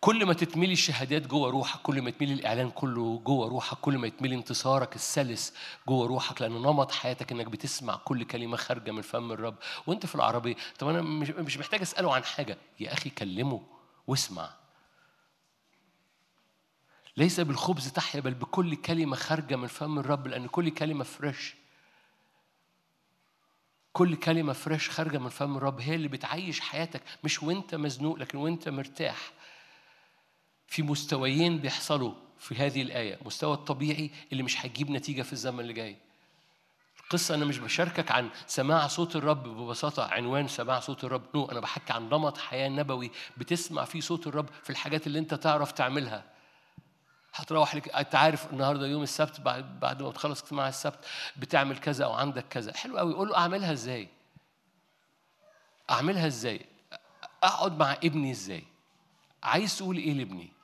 [0.00, 4.06] كل ما تتملي الشهادات جوه روحك كل ما يتملي الإعلان كله جوه روحك كل ما
[4.06, 5.54] يتملي انتصارك السلس
[5.88, 9.54] جوه روحك لأن نمط حياتك إنك بتسمع كل كلمة خارجة من فم الرب.
[9.86, 11.02] وأنت في العربية طب أنا
[11.42, 12.58] مش محتاج أسأله عن حاجة.
[12.80, 13.62] يا أخي كلمه
[14.06, 14.50] واسمع.
[17.16, 21.54] ليس بالخبز تحيا بل بكل كلمة خارجة من فم الرب لأن كل كلمة فريش
[23.92, 28.38] كل كلمة فريش خارجة من فم الرب هي اللي بتعيش حياتك مش وأنت مزنوق لكن
[28.38, 29.32] وأنت مرتاح.
[30.70, 35.72] في مستويين بيحصلوا في هذه الآية مستوى الطبيعي اللي مش هيجيب نتيجة في الزمن اللي
[35.72, 35.96] جاي.
[37.10, 41.22] قصة أنا مش بشاركك عن سماع صوت الرب ببساطة عنوان سماع صوت الرب.
[41.34, 45.34] نو أنا بحكي عن نمط حياة نبوي بتسمع فيه صوت الرب في الحاجات اللي أنت
[45.34, 46.24] تعرف تعملها.
[47.34, 51.04] هتروح لك أنت عارف النهارده يوم السبت بعد بعد ما تخلص اجتماع السبت
[51.36, 52.76] بتعمل كذا أو عندك كذا.
[52.76, 54.08] حلو قوي قول له أعملها إزاي؟
[55.90, 56.66] أعملها إزاي؟
[57.42, 58.64] أقعد مع ابني إزاي؟
[59.42, 60.59] عايز تقول إيه لابني؟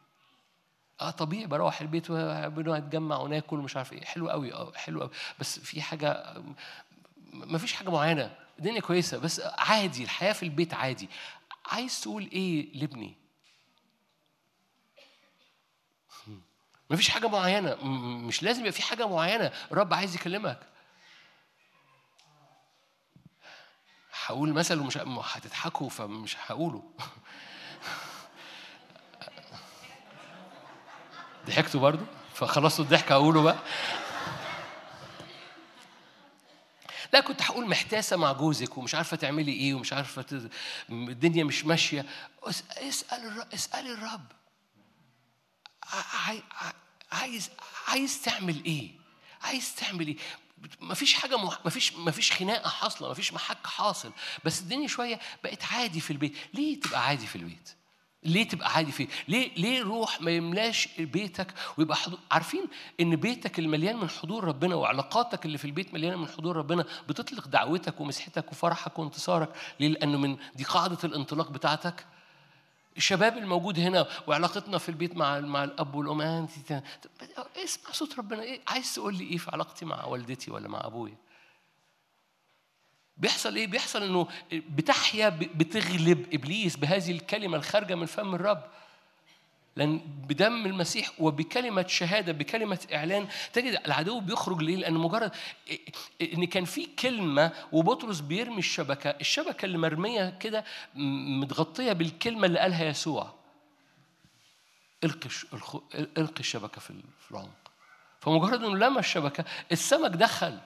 [1.01, 4.05] آه طبيعي بروح البيت ونتجمع وناكل ومش عارف إيه.
[4.05, 6.35] حلو قوي آه حلو قوي بس في حاجة
[7.33, 8.37] ما فيش حاجة معينة.
[8.59, 11.09] الدنيا كويسة بس عادي الحياة في البيت عادي.
[11.67, 13.15] عايز تقول إيه لابني؟
[16.91, 17.75] ما فيش حاجة معينة.
[18.27, 19.53] مش لازم يبقى في حاجة معينة.
[19.73, 20.61] الرب عايز يكلمك.
[24.27, 26.83] هقول مثل ومش هتضحكوا فمش هقوله.
[31.47, 32.05] ضحكتوا برضو
[32.35, 33.59] فخلصتوا الضحك هقوله بقى.
[37.13, 40.49] لا كنت هقول محتاسة مع جوزك ومش عارفة تعملي إيه ومش عارفة تز...
[40.91, 42.07] الدنيا مش ماشية.
[42.49, 43.47] اسأل الرب.
[43.55, 44.25] اسالي الرب
[47.13, 47.51] عايز
[47.89, 48.91] عايز تعمل إيه؟
[49.43, 50.17] عايز تعمل إيه؟
[50.81, 51.59] ما فيش حاجة مح...
[51.65, 54.13] ما فيش ما فيش خناقة حاصلة ما فيش محك حاصل.
[54.45, 56.37] بس الدنيا شوية بقت عادي في البيت.
[56.55, 57.76] ليه تبقى عادي في البيت؟
[58.27, 62.65] ليه تبقى عادي فيه؟ ليه ليه روح ما يملاش بيتك ويبقى حضور؟ عارفين
[63.01, 67.49] إن بيتك المليان من حضور ربنا وعلاقاتك اللي في البيت مليانة من حضور ربنا بتطلق
[67.49, 69.49] دعوتك ومسحتك وفرحك وانتصارك.
[69.81, 72.07] ليه؟ لأنه من دي قاعدة الانطلاق بتاعتك.
[72.97, 76.83] الشباب الموجود هنا وعلاقتنا في البيت مع مع الأب والأم انت
[77.65, 78.43] اسمع صوت ربنا.
[78.43, 81.15] إيه عايز تقول لي إيه في علاقتي مع والدتي ولا مع أبويا؟
[83.17, 88.63] بيحصل إيه بيحصل إنه بتحيا بتغلب إبليس بهذه الكلمة الخارجة من فم الرب
[89.77, 89.99] لأن
[90.29, 95.33] بدم المسيح وبكلمة شهادة بكلمة إعلان تجد العدو بيخرج ليه؟ لأن مجرد
[96.23, 100.65] إن كان في كلمة وبطرس بيرمي الشبكة، الشبكة اللي مرمية كده
[101.41, 103.35] متغطية بالكلمة اللي قالها يسوع.
[105.05, 105.29] إلقي
[105.95, 106.93] إلقي الشبكة في
[107.31, 107.71] العمق.
[108.21, 110.59] فمجرد إنه لمى الشبكة السمك دخل.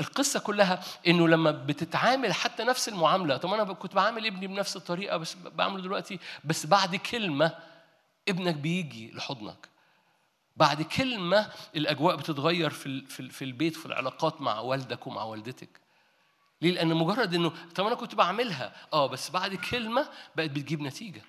[0.00, 5.16] القصة كلها إنه لما بتتعامل حتى نفس المعاملة طب أنا كنت بعامل ابني بنفس الطريقة
[5.16, 7.52] بس بعمله دلوقتي بس بعد كلمة
[8.28, 9.68] ابنك بيجي لحضنك.
[10.56, 15.80] بعد كلمة الأجواء بتتغير في في البيت في العلاقات مع والدك ومع والدتك.
[16.62, 18.72] ليه؟ لأن مجرد إنه طب أنا كنت بعملها.
[18.92, 21.22] أه بس بعد كلمة بقت بتجيب نتيجة.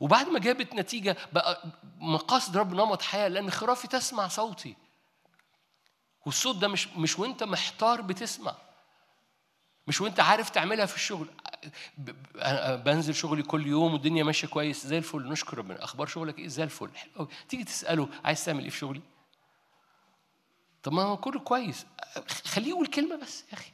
[0.00, 1.62] وبعد ما جابت نتيجة بقى
[1.98, 4.76] مقاصد رب نمط حياة لأن خرافي تسمع صوتي.
[6.26, 8.54] والصوت ده مش مش وانت محتار بتسمع.
[9.86, 11.28] مش وانت عارف تعملها في الشغل.
[12.84, 15.28] بنزل شغلي كل يوم والدنيا ماشية كويس زي الفل.
[15.28, 15.84] نشكر ربنا.
[15.84, 16.90] أخبار شغلك إيه؟ زي الفل.
[16.96, 19.00] حلو تيجي تسأله عايز تعمل إيه في شغلي؟
[20.82, 21.86] طب ما هو كله كويس.
[22.44, 23.70] خليه يقول كلمة بس يا أخي.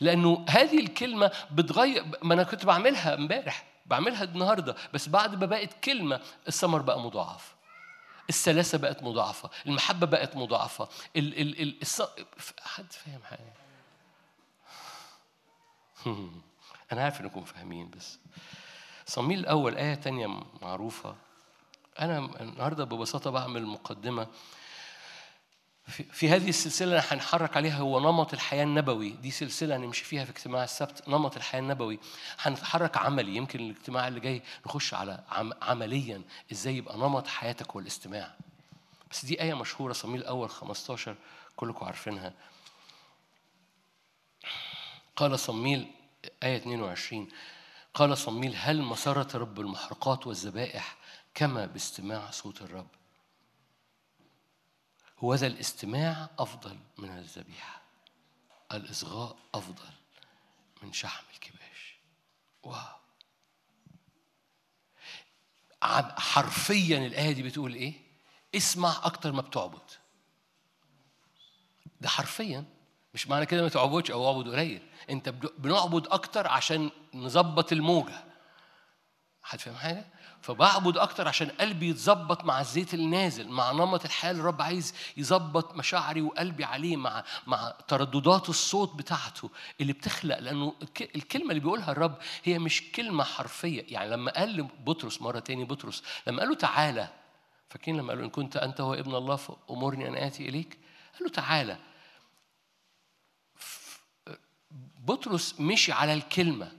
[0.00, 3.66] لأنه هذه الكلمة بتغير ما أنا كنت بعملها امبارح.
[3.86, 4.76] بعملها النهارده.
[4.94, 7.54] بس بعد ما بقت كلمة الثمر بقى مضاعف.
[8.28, 12.02] السلاسة بقت مضاعفة المحبة بقت مضاعفة ال ال ال الص...
[12.62, 13.52] حد فاهم حاجة؟
[16.92, 18.18] أنا عارف إنكم فاهمين بس
[19.06, 21.14] صميل الأول آية تانية معروفة.
[22.00, 24.26] أنا النهاردة ببساطة بعمل مقدمة
[25.88, 29.10] في هذه السلسلة اللي هنحرك عليها هو نمط الحياة النبوي.
[29.10, 31.98] دي سلسلة نمشي فيها في اجتماع السبت نمط الحياة النبوي.
[32.40, 33.36] هنتحرك عملي.
[33.36, 35.24] يمكن الاجتماع اللي جاي نخش على
[35.62, 36.22] عمليا.
[36.52, 38.34] إزاي يبقى نمط حياتك هو الاستماع
[39.10, 41.16] بس دي آية مشهورة صميل الأول 15
[41.56, 42.32] كلكم عارفينها.
[45.16, 45.86] قال صميل
[46.42, 47.28] آية 22
[47.94, 50.96] قال صميل هل مسرت رب المحرقات والذبائح
[51.34, 52.86] كما باستماع صوت الرب؟
[55.18, 57.82] هو ذا الاستماع أفضل من الذبيحة.
[58.72, 59.88] الإصغاء أفضل
[60.82, 61.98] من شحم الكباش.
[62.62, 62.98] واو.
[66.18, 67.94] حرفيا الآية دي بتقول إيه؟
[68.54, 69.90] اسمع أكتر ما بتعبد.
[72.00, 72.64] ده حرفيا.
[73.14, 74.88] مش معنى كده ما تعبدش أو أعبد قليل.
[75.10, 78.24] أنت بنعبد أكتر عشان نظبط الموجة.
[79.42, 80.06] حد فاهم حاجة؟
[80.42, 85.74] فبعبد أكتر عشان قلبي يتظبط مع الزيت النازل مع نمط الحياة اللي الرب عايز يظبط
[85.74, 90.38] مشاعري وقلبي عليه مع مع ترددات الصوت بتاعته اللي بتخلق.
[90.38, 93.84] لأنه الكلمة اللي بيقولها الرب هي مش كلمة حرفية.
[93.88, 97.08] يعني لما قال لبطرس مرة تاني بطرس لما قال له تعالى
[97.68, 100.78] فاكرين لما قال إن كنت أنت هو ابن الله فأمرني أن آتي إليك؟
[101.14, 101.78] قال له تعالى.
[104.98, 106.77] بطرس مشي على الكلمة.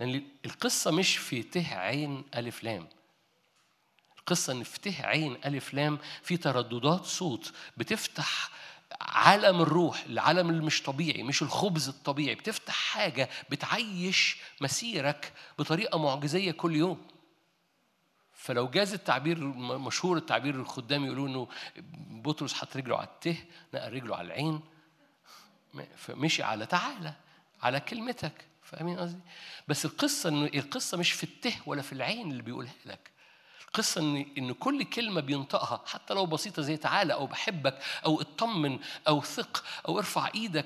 [0.00, 2.88] لأن القصة مش في ته عين ألف لام.
[4.18, 8.50] القصة إن في ته عين ألف لام في ترددات صوت بتفتح
[9.00, 16.50] عالم الروح العالم اللي مش طبيعي مش الخبز الطبيعي بتفتح حاجة بتعيش مسيرك بطريقة معجزية
[16.52, 17.06] كل يوم.
[18.34, 19.44] فلو جاز التعبير
[19.78, 21.48] مشهور التعبير الخدام يقولوا إنه
[22.22, 23.44] بطرس حط رجله على الته
[23.74, 24.60] نقل رجله على العين
[25.96, 27.12] فمشي على تعالى
[27.62, 28.47] على كلمتك.
[28.68, 29.20] فاهمين قصدي؟
[29.68, 33.10] بس القصة إنه القصة مش في الته ولا في العين اللي بيقولها لك.
[33.66, 38.78] القصة إن إن كل كلمة بينطقها حتى لو بسيطة زي تعالى أو بحبك أو اطمن
[39.08, 40.64] أو ثق أو ارفع إيدك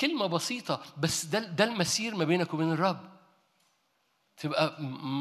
[0.00, 3.14] كلمة بسيطة بس ده ده المسير ما بينك وبين الرب.
[4.36, 4.76] تبقى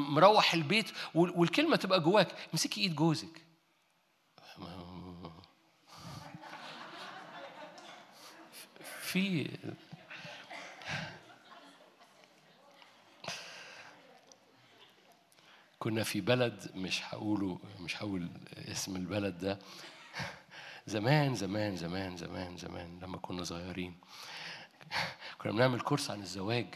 [0.09, 3.41] مروح البيت والكلمة تبقى جواك امسكي إيد جوزك.
[9.01, 9.47] في
[15.83, 19.59] كنا في بلد مش هقوله مش هقول اسم البلد ده.
[20.87, 23.95] زمان زمان زمان زمان زمان لما كنا صغيرين.
[25.37, 26.75] كنا بنعمل كورس عن الزواج.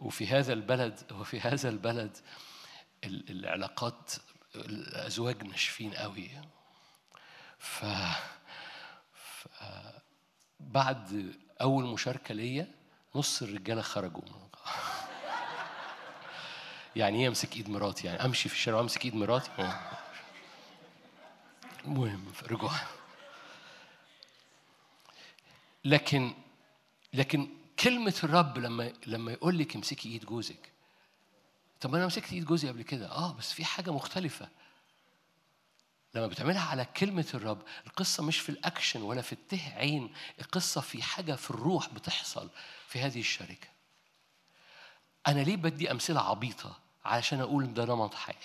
[0.00, 2.16] وفي هذا البلد وفي هذا البلد
[3.04, 4.12] العلاقات
[4.54, 6.30] الأزواج ناشفين قوي.
[7.58, 7.84] ف,
[9.14, 9.48] ف
[10.60, 12.74] بعد أول مشاركة ليا
[13.14, 14.22] نص الرجالة خرجوا
[16.96, 19.50] يعني إيه امسك ايد مراتي يعني امشي في الشارع وامسك ايد مراتي.
[21.84, 22.72] المهم رجوع.
[25.84, 26.34] لكن
[27.12, 30.72] لكن كلمة الرب لما لما يقول لك امسكي ايد جوزك.
[31.80, 33.10] طب أنا مسكت ايد جوزي قبل كده.
[33.10, 34.48] آه بس في حاجة مختلفة.
[36.14, 41.02] لما بتعملها على كلمة الرب القصة مش في الأكشن ولا في الته عين القصة في
[41.02, 42.50] حاجة في الروح بتحصل
[42.88, 43.68] في هذه الشركة.
[45.26, 48.36] أنا ليه بدي أمثلة عبيطة علشان أقول ده نمط حياة؟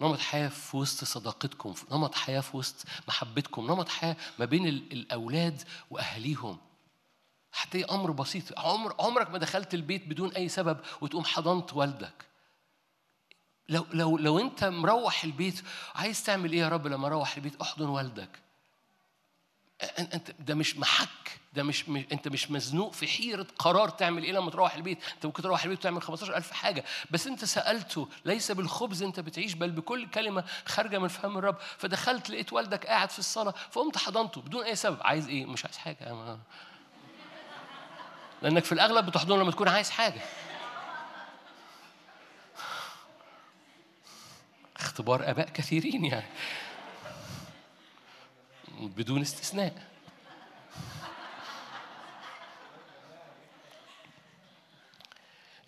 [0.00, 5.62] نمط حياة في وسط صداقتكم نمط حياة في وسط محبتكم نمط حياة ما بين الأولاد
[5.90, 6.58] وأهليهم
[7.52, 12.26] حتى أمر بسيط عمر عمرك ما دخلت البيت بدون أي سبب وتقوم حضنت والدك.
[13.68, 15.62] لو لو لو أنت مروح البيت
[15.94, 18.45] عايز تعمل إيه يا رب لما أروح البيت؟ أحضن والدك.
[19.98, 24.50] أنت ده مش محك ده مش, أنت مش مزنوق في حيرة قرار تعمل إيه لما
[24.50, 26.84] تروح البيت؟ أنت ممكن تروح البيت وتعمل 15000 حاجة.
[27.10, 31.56] بس أنت سألته ليس بالخبز أنت بتعيش بل بكل كلمة خارجة من فم الرب.
[31.78, 34.98] فدخلت لقيت والدك قاعد في الصلاة فقمت حضنته بدون أي سبب.
[35.00, 36.38] عايز إيه؟ مش عايز حاجة
[38.42, 40.20] لأنك في الأغلب بتحضنه لما تكون عايز حاجة.
[44.76, 46.26] اختبار آباء كثيرين يعني.
[48.80, 49.86] بدون استثناء.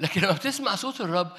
[0.00, 1.32] لكن لما بتسمع صوت الرب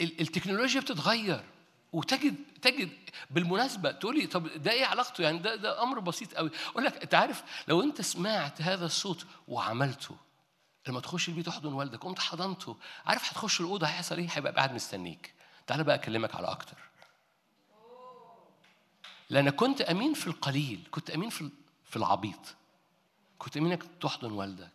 [0.00, 1.44] التكنولوجيا بتتغير.
[1.92, 2.90] وتجد تجد
[3.30, 6.50] بالمناسبة تقولي طب ده إيه علاقته؟ يعني ده ده أمر بسيط قوي.
[6.70, 10.16] أقول لك أنت عارف لو أنت سمعت هذا الصوت وعملته
[10.88, 12.76] لما تخش البيت تحضن والدك قمت حضنته
[13.06, 15.34] عارف هتخش الأوضة هيحصل إيه؟ هيبقى قاعد مستنيك.
[15.66, 16.76] تعالى بقى أكلمك على أكتر.
[19.30, 21.50] لأن كنت أمين في القليل كنت أمين في
[21.84, 22.54] في العبيط.
[23.38, 24.70] كنت أمين إنك تحضن والدك.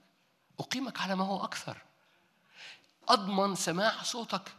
[0.60, 1.78] أقيمك على ما هو أكثر.
[3.10, 4.52] أضمن سماع صوتك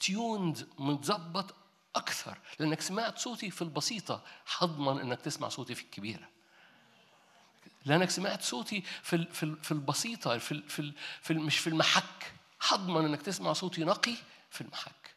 [0.00, 1.54] تيوند متظبط
[1.96, 2.38] أكثر.
[2.58, 4.22] لأنك سمعت صوتي في البسيطة
[4.58, 6.28] هضمن إنك تسمع صوتي في الكبيرة.
[7.84, 10.92] لأنك سمعت صوتي في في في البسيطة في في,
[11.22, 12.32] في مش في المحك.
[12.68, 14.14] هضمن إنك تسمع صوتي نقي
[14.50, 15.14] في المحك.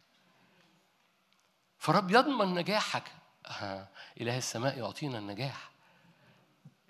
[1.79, 3.11] فرب يضمن نجاحك.
[4.21, 5.69] إله السماء يعطينا النجاح.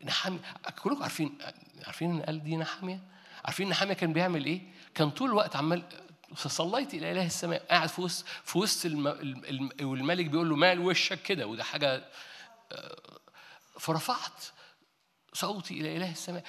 [0.04, 0.40] نحامي
[0.84, 1.38] كلكم عارفين
[1.86, 3.00] عارفين إن قال دي نحامية؟
[3.46, 4.62] عارفين نحامية كان بيعمل إيه؟
[4.96, 5.84] كان طول الوقت عمال
[6.36, 9.70] فصليت إلى إله السماء قاعد في وسط في وسط الم...
[9.82, 12.06] والملك بيقول له مال وشك كده وده حاجة
[12.72, 13.20] آه،
[13.80, 14.44] فرفعت
[15.34, 16.44] صوتي إلى إله السماء.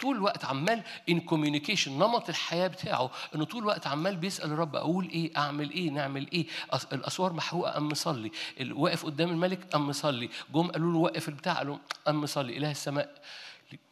[0.00, 5.08] طول الوقت عمال ان كوميونيكيشن نمط الحياة بتاعه إنه طول الوقت عمال بيسأل الرب أقول
[5.08, 6.46] إيه أعمل إيه نعمل إيه
[6.92, 8.30] الأسوار محروقة قام مصلي.
[8.70, 10.30] واقف قدام الملك قام مصلي.
[10.54, 11.76] جم قالوا له وقف البتاع قالوا
[12.08, 12.56] قام مصلي.
[12.56, 13.14] إله السماء.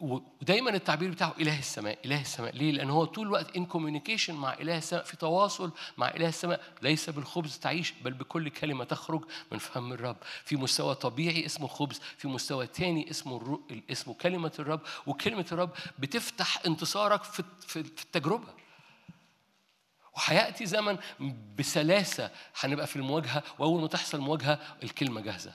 [0.01, 2.57] ودايما التعبير بتاعه إله السماء إله السماء.
[2.57, 6.61] ليه؟ لأن هو طول الوقت in communication مع إله السماء في تواصل مع إله السماء.
[6.83, 10.17] ليس بالخبز تعيش بل بكل كلمة تخرج من فم الرب.
[10.45, 13.63] في مستوى طبيعي اسمه خبز في مستوى تاني اسمه الرو...
[13.91, 14.81] اسمه كلمة الرب.
[15.07, 18.55] وكلمة الرب بتفتح انتصارك في في التجربة.
[20.17, 20.99] وهيأتي زمن
[21.59, 25.53] بسلاسة هنبقى في المواجهة وأول ما تحصل مواجهة الكلمة جاهزة.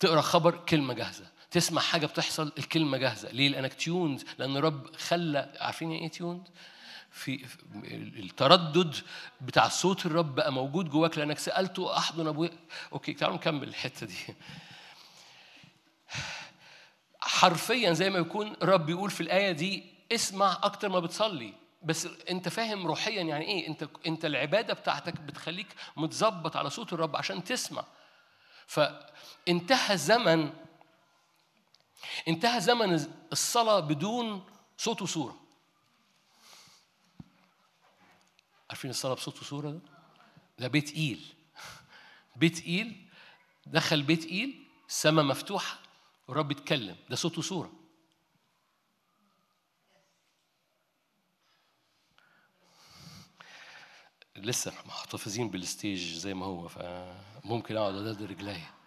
[0.00, 1.33] تقرأ خبر كلمة جاهزة.
[1.54, 3.30] تسمع حاجة بتحصل الكلمة جاهزة.
[3.30, 6.48] ليه؟ لأنك tuned لأن رب خلى عارفين يعني إيه tuned
[7.10, 7.46] في
[8.18, 8.96] التردد
[9.40, 12.50] بتاع صوت الرب بقى موجود جواك لأنك سألته أحضن أبويا.
[12.92, 14.14] أوكي تعالوا نكمل الحتة دي.
[17.20, 21.54] حرفيا زي ما يكون الرب بيقول في الآية دي اسمع أكتر ما بتصلي.
[21.82, 27.16] بس أنت فاهم روحيا يعني إيه؟ أنت أنت العبادة بتاعتك بتخليك متظبط على صوت الرب
[27.16, 27.84] عشان تسمع.
[28.66, 30.50] فانتهى زمن
[32.28, 34.44] انتهى زمن الصلاة بدون
[34.78, 35.40] صوت وصورة.
[38.70, 39.80] عارفين الصلاة بصوت وصورة ده؟
[40.58, 41.34] ده بيت إيل.
[42.36, 43.08] بيت إيل
[43.66, 45.78] دخل بيت إيل السماء مفتوحة
[46.28, 47.72] والرب يتكلم ده صوت وصورة.
[54.36, 58.83] لسه محتفظين بالستيج زي ما هو فممكن أقعد ادد رجليا.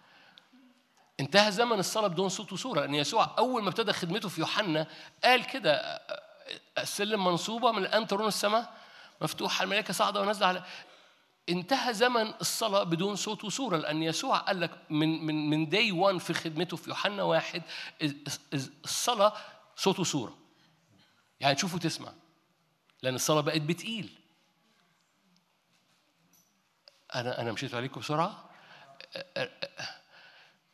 [1.20, 4.86] انتهى زمن الصلاة بدون صوت وصورة لأن يسوع أول ما ابتدى خدمته في يوحنا
[5.24, 6.00] قال كده
[6.78, 8.74] السلم منصوبة من الآن ترون السماء
[9.20, 10.64] مفتوحة الملائكة صاعدة ونازلة على
[11.48, 16.18] انتهى زمن الصلاة بدون صوت وصورة لأن يسوع قال لك من من من داي 1
[16.18, 17.62] في خدمته في يوحنا واحد
[18.84, 19.32] الصلاة
[19.76, 20.38] صوت وصورة.
[21.40, 22.12] يعني تشوف وتسمع
[23.02, 24.18] لأن الصلاة بقت بتقيل.
[27.14, 28.50] أنا أنا مشيت عليكم بسرعة؟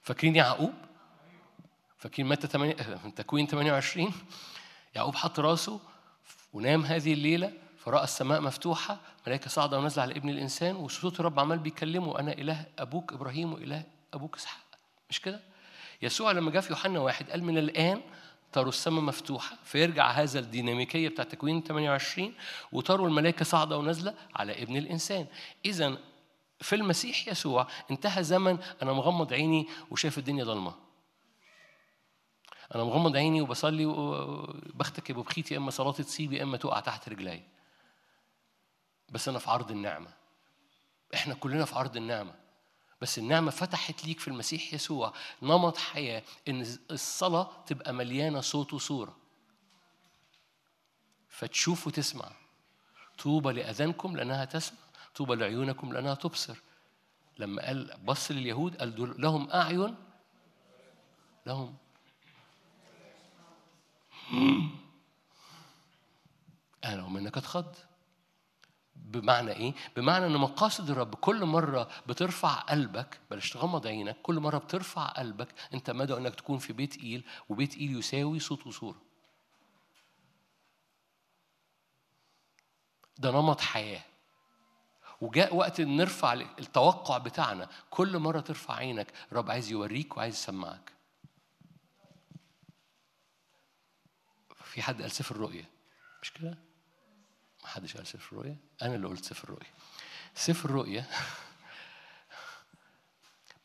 [0.05, 0.73] فاكرين يعقوب؟
[1.99, 2.75] فاكرين متى 8
[3.17, 4.13] تكوين 28
[4.95, 5.81] يعقوب حط راسه
[6.53, 11.59] ونام هذه الليلة فرأى السماء مفتوحة ملائكة صاعدة ونازلة على ابن الإنسان وصوت الرب عمال
[11.59, 13.83] بيكلمه أنا إله أبوك إبراهيم وإله
[14.15, 14.65] أبوك إسحاق
[15.11, 15.41] مش كده؟
[16.03, 18.01] يسوع لما جاء في يوحنا واحد قال من الآن
[18.53, 22.35] تروا السماء مفتوحة فيرجع هذا الديناميكية بتاع تكوين 28
[22.73, 25.27] وتروا الملائكة صاعدة ونازلة على ابن الإنسان
[25.65, 25.99] إذا
[26.65, 27.67] في المسيح يسوع.
[27.91, 30.75] انتهى زمن أنا مغمض عيني وشايف الدنيا ضلمة
[32.75, 37.43] أنا مغمض عيني وبصلي وبختك وبخيت يا إما صلاتي تصيب يا إما تقع تحت رجلي.
[39.09, 40.09] بس أنا في عرض النعمة.
[41.15, 42.35] إحنا كلنا في عرض النعمة.
[43.01, 45.13] بس النعمة فتحت ليك في المسيح يسوع
[45.43, 46.61] نمط حياة إن
[46.91, 49.17] الصلاة تبقى مليانة صوت وصورة.
[51.29, 52.33] فتشوف وتسمع.
[53.19, 54.84] طوبى لأذانكم لأنها تسمع.
[55.15, 56.57] طوبى لعيونكم لأنها تبصر
[57.39, 59.95] لما قال بص لليهود قال دول لهم أعين
[61.47, 61.77] لهم
[66.85, 67.75] أنا ومنك اتخض
[68.97, 74.59] بمعنى إيه؟ بمعنى إن مقاصد الرب كل مرة بترفع قلبك بلاش تغمض عينك كل مرة
[74.59, 79.03] بترفع قلبك أنت مدعو إنك تكون في بيت إيل وبيت إيل يساوي صوت وصورة.
[83.19, 84.14] ده نمط حياة.
[85.21, 90.93] وجاء وقت إن نرفع التوقع بتاعنا كل مرة ترفع عينك الرب عايز يوريك وعايز يسمعك.
[94.65, 95.65] في حد قال سفر الرؤيا
[96.23, 96.59] مش كده؟
[97.63, 99.71] ما حدش قال سفر الرؤيا أنا اللي قلت سفر الرؤيا
[100.35, 101.07] سفر الرؤيا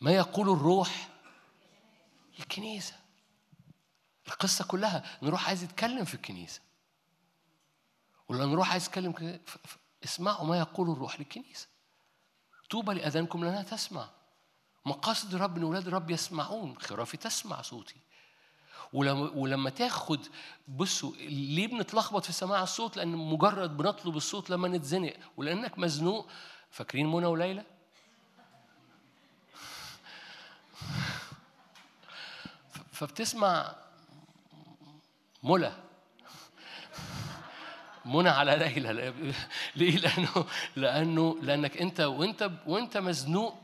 [0.01, 1.09] ما يقول الروح
[2.39, 2.95] الكنيسة.
[4.27, 6.61] القصة كلها نروح عايز يتكلم في الكنيسة.
[8.27, 9.39] ولما نروح عايز يتكلم
[10.03, 11.67] اسمعوا ما يقول الروح للكنيسة.
[12.69, 14.09] طوبى لأذانكم لانها تسمع.
[14.85, 16.79] مقاصد الرب إن أولاد الرب يسمعون.
[16.79, 17.95] خرافي تسمع صوتي.
[18.93, 20.27] ولما, ولما تاخد
[20.67, 25.13] بصوا ليه بنتلخبط في سماع الصوت؟ لأن مجرد بنطلب الصوت لما نتزنق.
[25.37, 26.27] ولأنك مزنوق.
[26.71, 27.63] فاكرين منى وليلى؟
[32.93, 33.75] فبتسمع
[35.43, 35.88] ملا
[38.09, 39.13] منى على ليلى.
[39.75, 40.45] ليه؟ لأنه
[40.75, 43.55] لأنه لأنك أنت وأنت وأنت مزنوق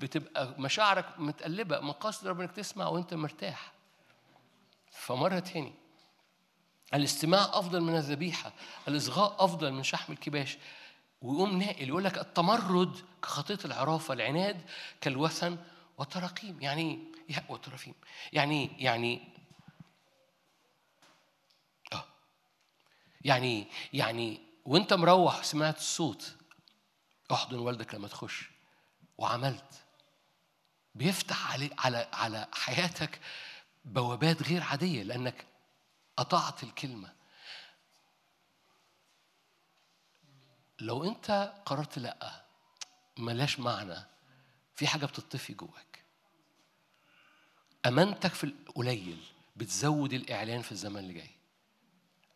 [0.00, 3.72] بتبقى مشاعرك متقلبة مقاصد ربنا إنك تسمع وأنت مرتاح.
[4.90, 5.72] فمرة تاني
[6.94, 8.52] الاستماع أفضل من الذبيحة
[8.88, 10.58] الإصغاء أفضل من شحم الكباش.
[11.22, 14.60] ويقوم ناقل يقول لك التمرد كخطية العرافة العناد
[15.00, 15.56] كالوثن
[15.98, 16.58] والتراقيم.
[16.60, 16.98] يعني
[17.30, 17.94] إيه؟ والتراقيم.
[18.32, 19.20] يعني يعني
[23.20, 26.36] يعني يعني وانت مروح سمعت الصوت
[27.32, 28.50] احضن والدك لما تخش.
[29.18, 29.84] وعملت.
[30.94, 33.20] بيفتح علي على على حياتك
[33.84, 35.46] بوابات غير عادية لأنك
[36.16, 37.12] قطعت الكلمة.
[40.80, 42.44] لو أنت قررت لأ
[43.18, 44.06] ملاش معنى.
[44.74, 46.04] في حاجة بتطفي جواك.
[47.86, 49.24] أمانتك في القليل
[49.56, 51.39] بتزود الإعلان في الزمن اللي جاي.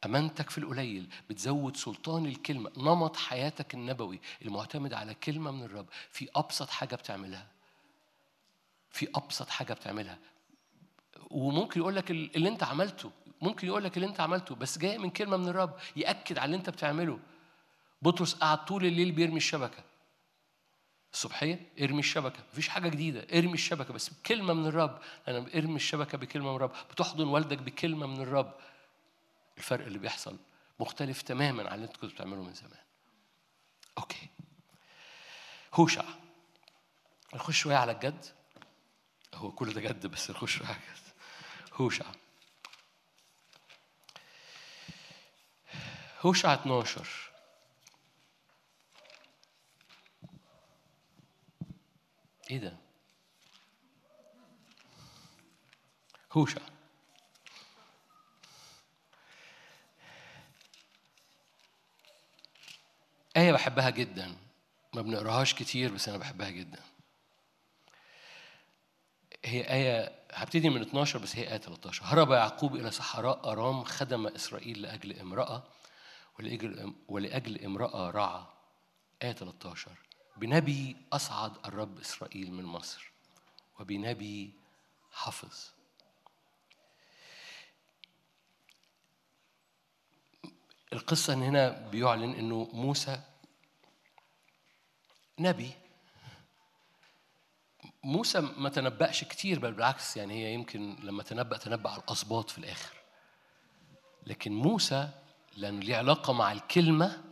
[0.05, 6.28] أمانتك في القليل بتزود سلطان الكلمة نمط حياتك النبوي المعتمد على كلمة من الرب في
[6.36, 7.46] أبسط حاجة بتعملها.
[8.90, 10.18] في أبسط حاجة بتعملها.
[11.30, 13.11] وممكن يقول لك اللي أنت عملته
[13.42, 16.57] ممكن يقول لك اللي أنت عملته بس جاي من كلمة من الرب يأكد على اللي
[16.57, 17.18] أنت بتعمله.
[18.02, 19.82] بطرس قعد طول الليل بيرمي الشبكة.
[21.12, 22.38] الصبحيه ارمي الشبكة.
[22.52, 23.26] مفيش حاجة جديدة.
[23.38, 24.98] ارمي الشبكة بس بكلمة من الرب.
[25.28, 26.72] أنا ارمي الشبكة بكلمة من الرب.
[26.90, 28.55] بتحضن والدك بكلمة من الرب.
[29.59, 30.38] الفرق اللي بيحصل
[30.80, 32.84] مختلف تماما عن اللي انت كنت بتعمله من زمان.
[33.98, 34.28] أوكي.
[35.74, 36.05] هوشع.
[37.34, 38.26] نخش شوية على الجد.
[39.34, 41.05] هو كل ده جد بس نخش شوية على الجد.
[41.72, 42.07] هوشع.
[46.20, 47.30] هوشع 12
[52.50, 52.76] إيه ده؟
[56.32, 56.61] هوشع.
[63.37, 64.37] آية بحبها جدا.
[64.95, 66.80] ما بنقراهاش كتير بس أنا بحبها جدا.
[69.45, 74.26] هي آية هبتدي من 12 بس هي آية 13 هرب يعقوب إلى صحراء أرام خدم
[74.26, 75.62] إسرائيل لأجل امرأة
[76.39, 78.45] ولأجل, ولأجل امرأة رعى.
[79.22, 79.91] آية 13
[80.37, 83.12] بنبي أصعد الرب إسرائيل من مصر
[83.80, 84.53] وبنبي
[85.12, 85.74] حفظ
[90.95, 93.20] القصة إن هنا بيعلن إنه موسى
[95.38, 95.70] نبي.
[98.05, 102.59] موسى ما تنبأش كتير بل بالعكس يعني هي يمكن لما تنبأ تنبأ على الأسباط في
[102.59, 102.92] الآخر.
[104.26, 105.09] لكن موسى
[105.57, 107.24] لأنه ليه علاقة مع الكلمة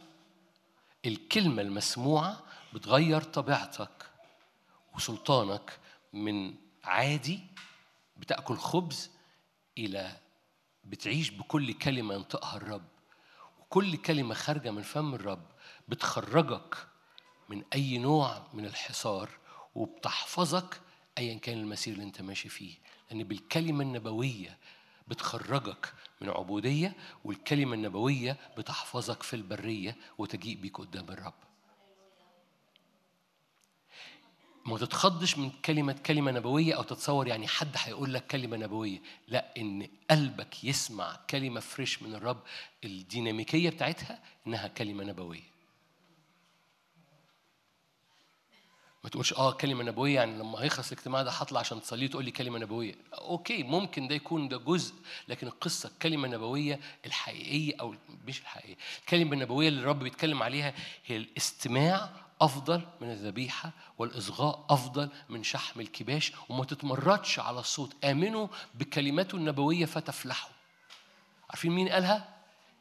[1.07, 2.43] الكلمة المسموعة
[2.75, 4.11] بتغير طبيعتك
[4.95, 5.79] وسلطانك
[6.13, 6.55] من
[6.85, 7.41] عادي
[8.17, 9.11] بتأكل خبز
[9.79, 10.17] إلى
[10.85, 12.92] بتعيش بكل كلمة ينطقها الرب.
[13.73, 15.47] وكل كلمة خارجة من فم الرب
[15.89, 16.77] بتخرجك
[17.49, 19.31] من أي نوع من الحصار
[19.75, 20.81] وبتحفظك
[21.19, 22.75] ايا كان المسير اللي أنت ماشي فيه.
[23.11, 24.59] لأن بالكلمة النبوية
[25.09, 26.95] بتخرجك من عبودية
[27.25, 31.35] والكلمة النبوية بتحفظك في البرية وتجيء بيك قدام الرب.
[34.67, 38.99] ما تتخضش من كلمة كلمة نبوية أو تتصور يعني حد هيقول لك كلمة نبوية
[39.29, 42.41] لا إن قلبك يسمع كلمة فريش من الرب
[42.85, 45.53] الديناميكية بتاعتها إنها كلمة نبوية
[49.05, 52.31] ما تقولش آه كلمة نبوية يعني لما هيخلص الاجتماع ده هطلع عشان تصلي تقول لي
[52.31, 52.95] كلمة نبوية.
[53.15, 54.95] أوكي ممكن ده يكون ده جزء
[55.29, 57.95] لكن القصة الكلمة النبوية الحقيقية أو
[58.27, 60.75] مش الحقيقية، الكلمة النبوية اللي الرب بيتكلم عليها
[61.07, 62.11] هي الاستماع
[62.43, 68.05] أفضل من الذبيحة والإصغاء أفضل من شحم الكباش وما تتمردش على الصوت.
[68.05, 70.51] آمنوا بكلماته النبوية فتفلحوا.
[71.51, 72.29] عارفين مين قالها؟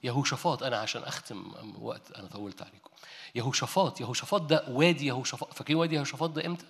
[0.04, 0.64] يهوشافاط.
[0.64, 1.52] أنا عشان أختم
[1.82, 2.90] وقت أنا طولت عليكم.
[3.36, 4.02] يهوشافاط.
[4.02, 5.54] يهوشافاط ده وادي يهوشافاط.
[5.54, 6.66] فاكرين وادي يهوشافاط ده إمتى؟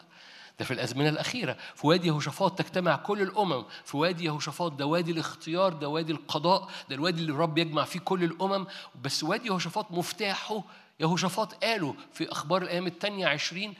[0.60, 1.58] ده في الأزمنة الأخيرة.
[1.76, 3.66] في وادي يهوشافاط تجتمع كل الأمم.
[3.86, 8.00] في وادي يهوشافاط ده وادي الاختيار ده وادي القضاء ده الوادي اللي الرب يجمع فيه
[8.00, 8.68] كل الأمم.
[9.02, 10.64] بس وادي يهوشافاط مفتاحه
[11.02, 13.74] يهوشافاط قالوا في أخبار الأيام الثانية 20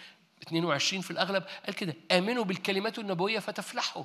[0.44, 4.04] 22 في الأغلب قال كده آمنوا بالكلمات النبوية فتفلحوا.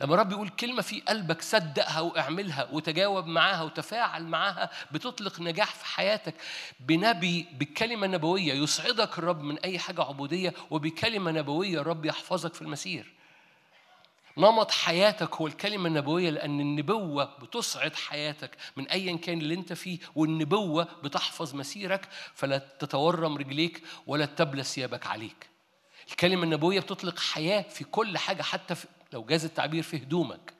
[0.00, 5.86] لما رب يقول كلمة في قلبك صدقها واعملها وتجاوب معاها وتفاعل معاها بتطلق نجاح في
[5.86, 6.34] حياتك.
[6.80, 13.15] بنبي بالكلمة النبوية يسعدك الرب من أي حاجة عبودية وبكلمة نبوية الرب يحفظك في المسير.
[14.38, 19.98] نمط حياتك هو الكلمة النبوية لأن النبوة بتصعد حياتك من أيا كان اللي أنت فيه
[20.14, 25.48] والنبوة بتحفظ مسيرك فلا تتورم رجليك ولا تبلى ثيابك عليك.
[26.10, 30.55] الكلمة النبوية بتطلق حياة في كل حاجة حتى في لو جاز التعبير في هدومك.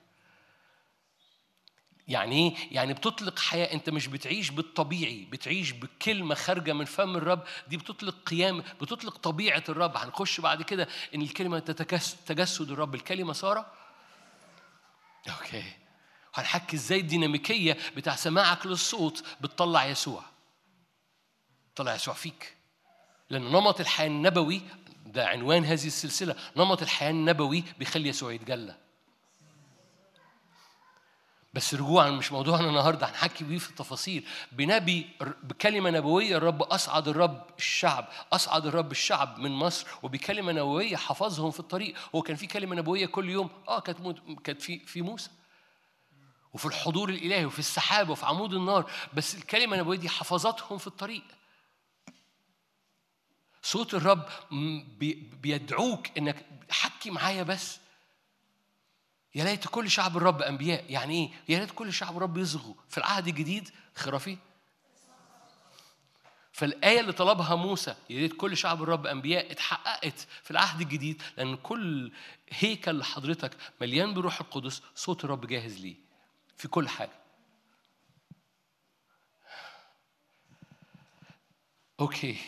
[2.09, 7.43] يعني إيه؟ يعني بتطلق حياة أنت مش بتعيش بالطبيعي، بتعيش بكلمة خارجة من فم الرب،
[7.69, 11.59] دي بتطلق قيام، بتطلق طبيعة الرب، هنخش بعد كده إن الكلمة
[12.27, 13.67] تجسد الرب، الكلمة صار
[15.29, 15.73] أوكي
[16.35, 20.23] هنحكي إزاي الديناميكية بتاع سماعك للصوت بتطلع يسوع.
[21.77, 22.57] طلع يسوع فيك.
[23.31, 24.63] لأن نمط الحياة النبوي
[25.07, 28.86] ده عنوان هذه السلسلة، نمط الحياة النبوي بيخلي يسوع يتجلى.
[31.57, 34.27] بس رجوعا مش موضوعنا النهارده هنحكي بيه في التفاصيل.
[34.53, 35.07] بنبي
[35.43, 41.61] بكلمة نبوية الرب أصعد الرب الشعب أصعد الرب الشعب من مصر وبكلمة نبوية حفظهم في
[41.61, 41.95] الطريق.
[42.15, 45.31] هو كان في كلمة نبوية كل يوم؟ آه كانت كانت في في موسى.
[46.53, 48.91] وفي الحضور الإلهي وفي السحاب وفي عمود النار.
[49.15, 51.25] بس الكلمة النبوية دي حفظتهم في الطريق.
[53.63, 54.29] صوت الرب
[55.43, 57.79] بيدعوك إنك حكي معايا بس.
[59.37, 60.85] يا ليت كل شعب الرب أنبياء.
[60.89, 62.75] يعني إيه؟ يا ليت كل شعب الرب يصغوا.
[62.89, 64.39] في العهد الجديد خرافي
[66.53, 71.57] فالآية اللي طلبها موسى يا ريت كل شعب الرب أنبياء اتحققت في العهد الجديد لأن
[71.57, 72.13] كل
[72.51, 75.97] هيكل لحضرتك مليان بروح القدس صوت الرب جاهز ليه.
[76.57, 77.19] في كل حاجة.
[82.01, 82.39] أوكي.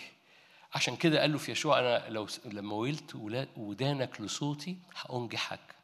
[0.75, 3.15] عشان كده قال له في يشوع أنا لو لما ولت
[3.57, 5.78] ودانك لصوتي هأنجحك.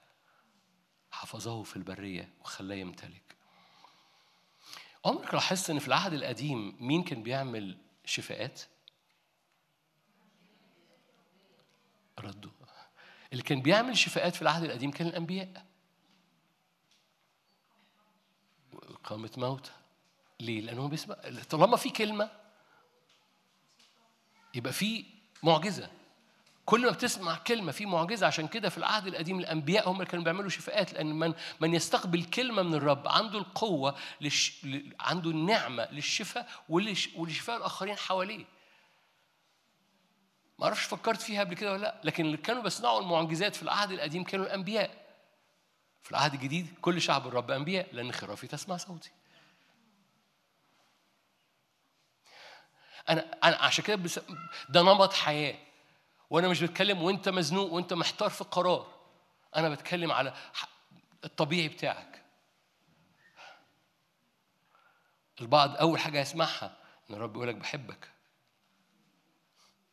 [1.15, 3.37] حفظه في البرية وخلاه يمتلك.
[5.05, 8.63] عمرك لاحظت إن في العهد القديم مين كان بيعمل شفاءات؟
[12.21, 12.51] ردوا
[13.33, 15.67] اللي كان بيعمل شفاءات في العهد القديم كان الأنبياء.
[18.75, 19.73] إقامة موتى.
[20.41, 21.17] ليه؟ لأنه بيسمع.
[21.51, 22.31] طالما في كلمة
[24.55, 25.05] يبقى في
[25.43, 25.91] معجزة.
[26.67, 30.25] كل ما بتسمع كلمة في معجزة عشان كده في العهد القديم الأنبياء هم اللي كانوا
[30.25, 34.67] بيعملوا شفاءات لأن من من يستقبل كلمة من الرب عنده القوة لش...
[35.01, 37.09] عنده النعمة للشفاء ولش...
[37.17, 38.45] ولشفاء الآخرين حواليه.
[40.59, 43.91] ما أعرفش فكرت فيها قبل كده ولا لأ لكن اللي كانوا بيصنعوا المعجزات في العهد
[43.93, 45.05] القديم كانوا الأنبياء.
[46.03, 49.11] في العهد الجديد كل شعب الرب أنبياء لأن خرافي تسمع صوتي.
[53.09, 54.21] أنا أنا عشان كده بس...
[54.69, 55.55] ده نمط حياة
[56.31, 58.95] وأنا مش بتكلم وأنت مزنوق وأنت محتار في قرار
[59.57, 60.35] أنا بتكلم على
[61.25, 62.25] الطبيعي بتاعك.
[65.41, 66.77] البعض أول حاجة يسمعها
[67.11, 68.11] إن الرب لك بحبك.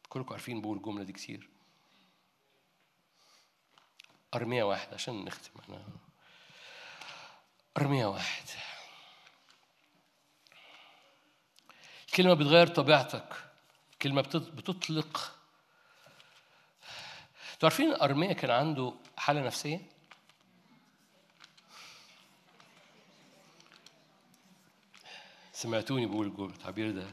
[0.09, 1.49] كلكم عارفين بقول الجملة دي كتير.
[4.34, 5.84] أرمية واحد عشان نختم أنا.
[7.77, 8.43] أرمية واحد.
[12.15, 13.45] كلمة بتغير طبيعتك.
[14.01, 15.40] كلمة بتطلق
[17.62, 19.80] أنتوا عارفين ارميا كان عنده حالة نفسية؟
[25.53, 27.07] سمعتوني بقول التعبير ده.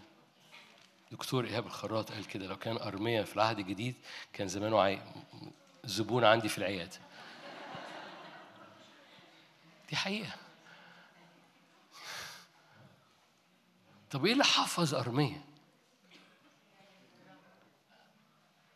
[1.12, 3.94] دكتور إيهاب الخراط قال كده لو كان ارميا في العهد الجديد
[4.32, 5.03] كان زمانه عاي...
[5.84, 6.99] زبون عندي في العيادة.
[9.90, 10.36] دي حقيقة.
[14.11, 15.49] طب إيه اللي حفظ ارميا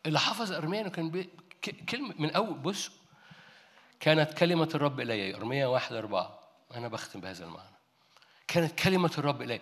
[0.05, 1.29] اللي حفظ ارميا إنه كان بي...
[1.69, 2.91] كلمة من أول بص
[3.99, 6.39] كانت كلمة الرب إلي أرمية واحد أربعة.
[6.73, 7.75] أنا بختم بهذا المعنى.
[8.47, 9.59] كانت كلمة الرب إلي.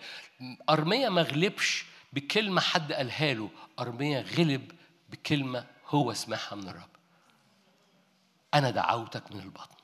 [0.70, 3.50] أرمية ما غلبش بكلمة حد قالها له.
[3.78, 4.72] أرمية غلب
[5.10, 6.88] بكلمة هو سمعها من الرب.
[8.54, 9.76] أنا دعوتك من البطن.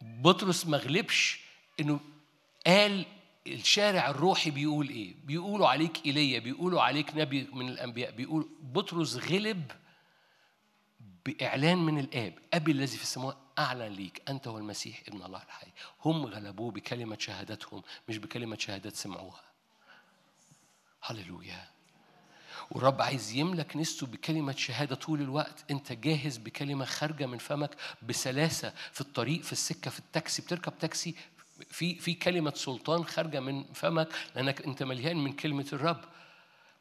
[0.00, 1.40] بطرس ما غلبش
[1.80, 2.00] إنه
[2.66, 3.06] قال
[3.46, 9.72] الشارع الروحي بيقول إيه؟ بيقولوا عليك إيليا بيقولوا عليك نبي من الأنبياء بيقول بطرس غلب
[11.26, 15.66] بإعلان من الآب أبي الذي في السماء اعلن ليك أنت هو المسيح ابن الله الحي.
[16.04, 19.40] هم غلبوه بكلمة شهادتهم مش بكلمة شهادات سمعوها.
[21.02, 21.68] هللويا.
[22.70, 25.70] والرب عايز يملى كنيسته بكلمة شهادة طول الوقت.
[25.70, 31.14] أنت جاهز بكلمة خارجة من فمك بسلاسة في الطريق في السكة في التاكسي بتركب تاكسي
[31.68, 36.00] في في كلمة سلطان خارجة من فمك لأنك أنت مليان من كلمة الرب.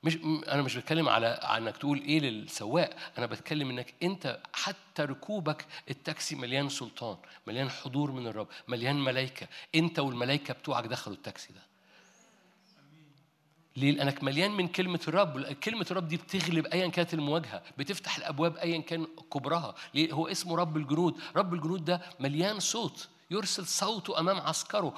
[0.03, 0.17] مش
[0.47, 2.95] أنا مش بتكلم على إنك تقول إيه للسواق.
[3.17, 7.17] أنا بتكلم إنك أنت حتى ركوبك التاكسي مليان سلطان
[7.47, 11.61] مليان حضور من الرب مليان ملائكة أنت والملائكة بتوعك دخلوا التاكسي ده.
[13.77, 18.57] ليه؟ لأنك مليان من كلمة الرب، كلمة الرب دي بتغلب أيا كانت المواجهة، بتفتح الأبواب
[18.57, 24.19] أيا كان كبرها، ليه؟ هو اسمه رب الجنود، رب الجنود ده مليان صوت، يرسل صوته
[24.19, 24.93] أمام عسكره.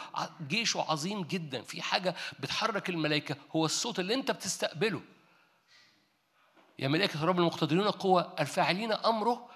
[0.47, 1.61] جيشه عظيم جدا.
[1.61, 3.35] في حاجة بتحرك الملائكة.
[3.55, 5.01] هو الصوت اللي أنت بتستقبله.
[6.79, 9.49] يا ملائكة الرب المقتدرين قوه الفاعلين أمره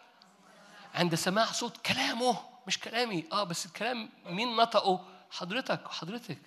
[0.94, 2.38] عند سماع صوت كلامه.
[2.68, 3.26] مش كلامي.
[3.32, 6.38] آه بس الكلام مين نطقه؟ حضرتك وحضرتك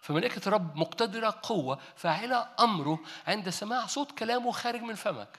[0.00, 5.38] فملائكة الرب مقتدرة قوة فاعلة أمره عند سماع صوت كلامه خارج من فمك.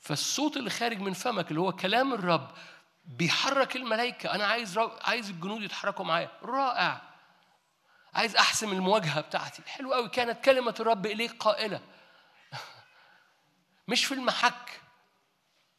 [0.00, 2.50] فالصوت اللي خارج من فمك اللي هو كلام الرب
[3.16, 4.34] بيحرك الملائكة.
[4.34, 4.90] أنا عايز رو...
[5.02, 6.30] عايز الجنود يتحركوا معايا.
[6.42, 7.00] رائع.
[8.14, 9.62] عايز أحسم المواجهة بتاعتي.
[9.66, 11.80] حلو قوي كانت كلمة الرب إليك قائلة.
[13.88, 14.80] مش في المحك.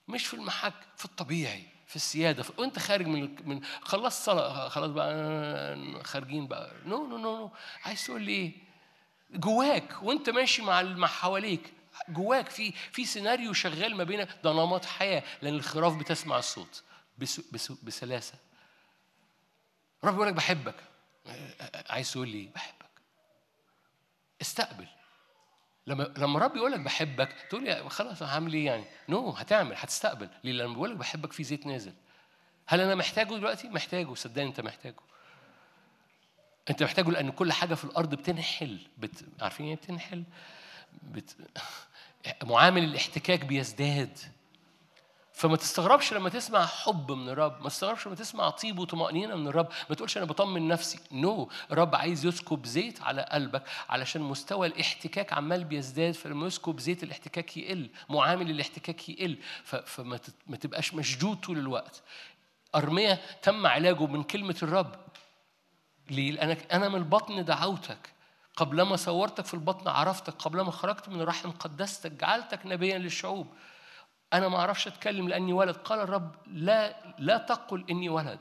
[0.08, 0.74] مش في المحك.
[0.98, 1.68] في الطبيعي.
[1.88, 2.46] في السيادة.
[2.58, 4.70] وأنت خارج من من خلصت صلاة.
[4.70, 6.72] خلاص بقى خارجين بقى.
[6.86, 7.52] no no no no
[7.86, 8.54] عايز تقول لي إيه؟
[9.32, 10.04] جواك.
[10.04, 11.74] وأنت ماشي مع مع حواليك.
[12.10, 15.24] جواك في في سيناريو شغال ما بينك ده نمط حياة.
[15.42, 16.84] لأن الخراف بتسمع الصوت.
[17.84, 18.34] بسلاسة.
[20.04, 20.76] رب يقول لك بحبك.
[21.90, 22.92] عايز تقول لي بحبك.
[24.42, 24.88] استقبل.
[25.88, 29.76] لما لما رب يقول لك بحبك تقول لي خلاص هعمل إيه يعني؟ نو no, هتعمل
[29.78, 30.30] هتستقبل.
[30.44, 31.94] ليه؟ لما بيقول لك بحبك في زيت نازل.
[32.68, 34.14] هل أنا محتاجه دلوقتي؟ محتاجه.
[34.14, 34.96] صدقني أنت محتاجه.
[36.70, 38.80] أنت محتاجه لأن كل حاجة في الأرض بتنحل.
[38.98, 39.26] بت...
[39.42, 40.24] عارفين إيه بتنحل؟
[41.04, 41.36] بت...
[42.44, 44.20] معامل الاحتكاك بيزداد.
[45.34, 49.68] فما تستغربش لما تسمع حب من الرب ما تستغربش لما تسمع طيب وطمأنينة من الرب.
[49.90, 51.00] ما تقولش أنا بطمن نفسي.
[51.12, 51.72] نو no.
[51.72, 57.58] الرب عايز يسكب زيت على قلبك علشان مستوى الاحتكاك عمال بيزداد فلما يسكب زيت الاحتكاك
[57.58, 59.38] يقل معامل الاحتكاك يقل.
[59.64, 62.02] فما ما تبقاش مشدود طول الوقت.
[62.76, 64.96] أرمية تم علاجه من كلمة الرب.
[66.10, 68.10] ليه؟ لأنك أنا من البطن دعوتك.
[68.56, 70.34] قبلما صورتك في البطن عرفتك.
[70.34, 73.48] قبلما خرجت من الرحم قدستك جعلتك نبيا للشعوب.
[74.34, 75.76] أنا ما أعرفش أتكلم لأني ولد.
[75.76, 78.40] قال الرب لا لا تقل إني ولد.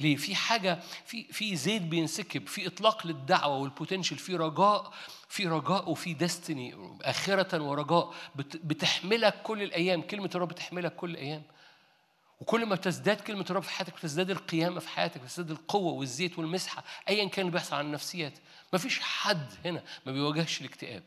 [0.00, 4.92] ليه؟ في حاجة في في زيت بينسكب، في إطلاق للدعوة والبوتنشال، في رجاء،
[5.28, 8.14] في رجاء وفي ديستني آخرة ورجاء.
[8.34, 11.42] بتحملك كل الأيام، كلمة الرب بتحملك كل الأيام.
[12.40, 16.84] وكل ما تزداد كلمة الرب في حياتك بتزداد القيامة في حياتك بتزداد القوة والزيت والمسحة.
[17.08, 18.32] أيا كان اللي بيحصل على النفسيات.
[18.72, 21.02] ما فيش حد هنا ما بيواجهش الاكتئاب.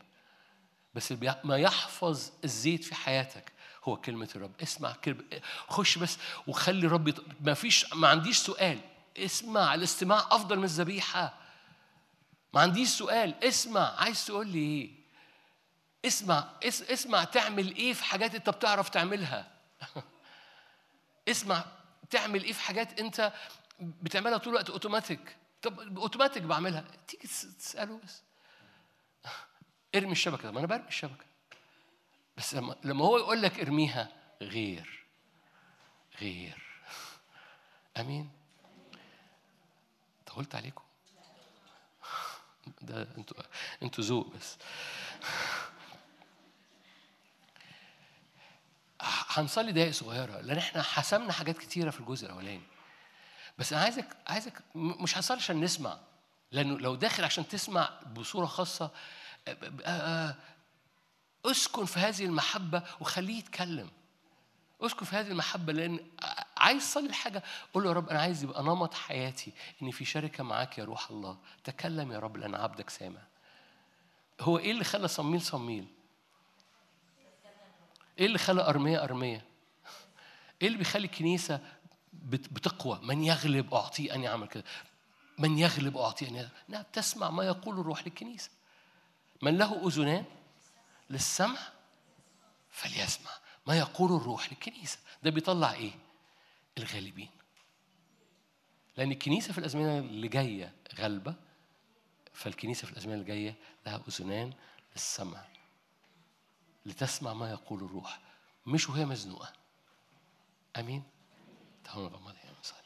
[0.94, 3.51] بس ما يحفظ الزيت في حياتك.
[3.84, 4.52] هو كلمة الرب.
[4.62, 5.24] اسمع كلمة
[5.68, 7.14] خش بس وخلي الرب.
[7.40, 8.80] ما فيش ما عنديش سؤال.
[9.18, 11.34] اسمع الاستماع أفضل من الذبيحة.
[12.54, 13.44] ما عنديش سؤال.
[13.44, 13.94] اسمع.
[14.00, 15.02] عايز تقول لي إيه؟
[16.04, 16.82] اسمع اس...
[16.82, 19.50] اسمع تعمل إيه في حاجات أنت بتعرف تعملها؟
[21.28, 21.64] اسمع
[22.10, 23.32] تعمل إيه في حاجات أنت
[23.80, 26.84] بتعملها طول الوقت اوتوماتيك طب اوتوماتيك بعملها.
[27.08, 27.28] تيجي
[27.58, 28.22] تسأله بس.
[29.94, 30.50] ارمي الشبكة.
[30.50, 31.24] طب أنا برمي الشبكة.
[32.36, 32.54] بس
[32.84, 34.08] لما هو يقول لك ارميها
[34.42, 35.06] غير
[36.20, 36.62] غير.
[38.00, 38.30] آمين.
[40.26, 40.84] طولت عليكم؟
[42.82, 43.42] ده أنتوا
[43.82, 44.56] أنتوا ذوق بس.
[49.28, 52.62] هنصلي دقايق صغيرة لأن إحنا حسمنا حاجات كتيرة في الجزء الأولاني.
[53.58, 55.98] بس أنا عايزك عايزك مش هصلي عشان نسمع
[56.52, 58.90] لأنه لو داخل عشان تسمع بصورة خاصة
[61.46, 63.90] اسكن في هذه المحبة وخليه يتكلم.
[64.80, 66.00] اسكن في هذه المحبة لأن
[66.56, 67.42] عايز تصلي الحاجة
[67.74, 71.10] قول له يا رب أنا عايز يبقى نمط حياتي إني في شركة معاك يا روح
[71.10, 71.38] الله.
[71.64, 73.20] تكلم يا رب لأن عبدك سامع.
[74.40, 75.86] هو إيه اللي خلى صميل صميل؟
[78.18, 79.44] إيه اللي خلى أرمية أرمية؟
[80.62, 81.60] إيه اللي بيخلي الكنيسة
[82.28, 84.64] بتقوى؟ من يغلب أعطيه أن يعمل كده.
[85.38, 88.50] من يغلب أعطيه أن انها بتسمع ما يقول الروح للكنيسة.
[89.42, 90.24] من له أذنان
[91.12, 91.58] للسمع
[92.70, 93.30] فليسمع.
[93.66, 95.92] ما يقول الروح؟ للكنيسه ده بيطلع إيه؟
[96.78, 97.30] الغالبين.
[98.96, 101.34] لأن الكنيسة في الأزمنة اللي جاية غالبة
[102.32, 103.54] فالكنيسة في الأزمنة اللي جاية
[103.86, 104.52] لها أذنان
[104.94, 105.44] للسمع
[106.86, 108.20] لتسمع ما يقول الروح.
[108.66, 109.52] مش وهي مزنوقة.
[110.78, 111.02] أمين؟
[111.84, 112.78] تعالوا نغمض نصلي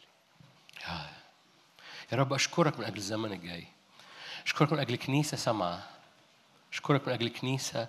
[2.13, 3.67] يا رب أشكرك من أجل الزمن الجاي.
[4.45, 5.91] أشكرك من أجل كنيسة سمعة.
[6.73, 7.89] أشكرك من أجل كنيسة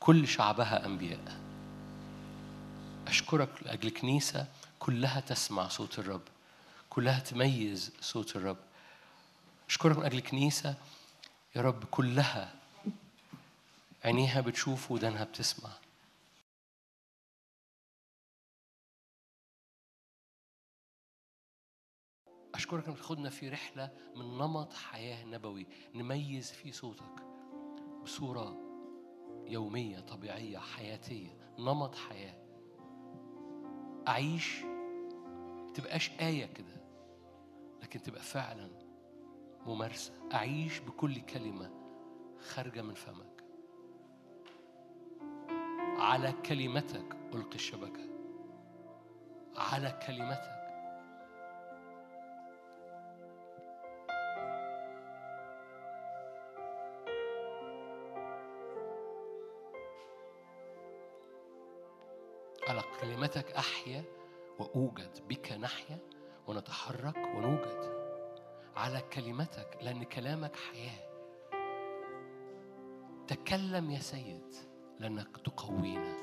[0.00, 1.40] كل شعبها أنبياء.
[3.06, 4.46] أشكرك من أجل كنيسة
[4.78, 6.22] كلها تسمع صوت الرب
[6.90, 8.58] كلها تميز صوت الرب.
[9.68, 10.74] أشكرك من أجل كنيسة
[11.56, 12.54] يا رب كلها
[14.04, 15.70] عينيها بتشوف ودانها بتسمع.
[22.54, 27.22] أشكرك إنك تاخدنا في رحلة من نمط حياة نبوي نميز فيه صوتك
[28.04, 28.63] بصورة
[29.46, 32.44] يومية طبيعية حياتية نمط حياة.
[34.08, 34.64] أعيش
[35.74, 36.84] تبقاش آية كده
[37.82, 38.70] لكن تبقى فعلا
[39.66, 40.12] ممارسة.
[40.34, 41.70] أعيش بكل كلمة
[42.40, 43.44] خارجة من فمك.
[45.98, 48.08] على كلمتك ألقي الشبكة.
[49.56, 50.53] على كلمتك.
[62.74, 64.04] على كلمتك أحيا
[64.58, 65.98] وأوجد بك نحيا
[66.46, 67.94] ونتحرك ونوجد
[68.76, 71.14] على كلمتك لأن كلامك حياة.
[73.26, 74.54] تكلم يا سيد
[75.00, 76.14] لأنك تقوينا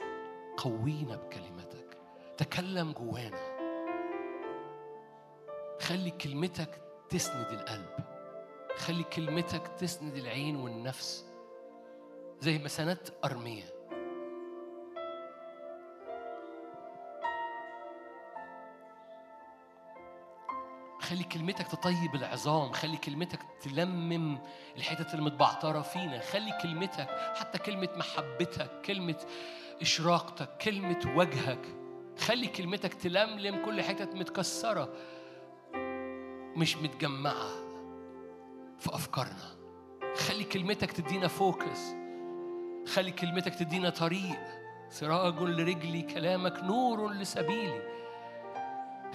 [0.57, 1.97] قوينا بكلمتك.
[2.37, 3.57] تكلم جوانا.
[5.81, 7.95] خلي كلمتك تسند القلب.
[8.75, 11.25] خلي كلمتك تسند العين والنفس.
[12.39, 13.80] زي ما سندت أرمية
[21.11, 24.37] خلي كلمتك تطيب العظام خلي كلمتك تلمم
[24.77, 29.17] الحتت المتبعترة فينا خلي كلمتك حتى كلمة محبتك كلمة
[29.81, 31.75] إشراقتك كلمة وجهك
[32.19, 34.93] خلي كلمتك تلملم كل حتت متكسرة
[36.55, 37.49] مش متجمعة
[38.79, 39.55] في أفكارنا.
[40.15, 41.79] خلي كلمتك تدينا فوكس
[42.93, 44.39] خلي كلمتك تدينا طريق
[44.89, 47.90] سراج لرجلي كلامك نور لسبيلي.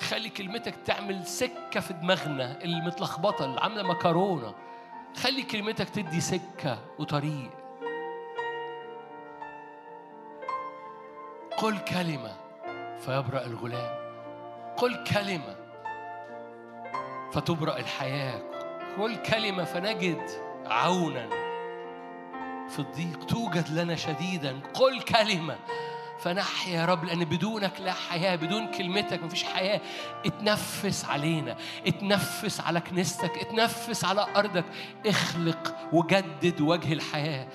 [0.01, 4.55] خلي كلمتك تعمل سكة في دماغنا المتلخبطة اللي عاملة مكرونة.
[5.17, 7.51] خلي كلمتك تدي سكة وطريق.
[11.57, 12.37] قل كلمة
[13.01, 14.07] فيبرأ الغلام.
[14.77, 15.57] قل كلمة
[17.33, 18.43] فتبرأ الحياة.
[18.99, 20.31] قل كلمة فنجد
[20.67, 21.29] عونا.
[22.69, 24.61] في الضيق توجد لنا شديدا.
[24.75, 25.57] قل كلمة
[26.21, 29.81] فنحيا يا رب لأن بدونك لا حياة بدون كلمتك مفيش حياة.
[30.27, 31.57] اتنفس علينا
[31.87, 34.65] اتنفس على كنيستك اتنفس على أرضك.
[35.07, 37.49] اخلق وجدد وجه الحياة.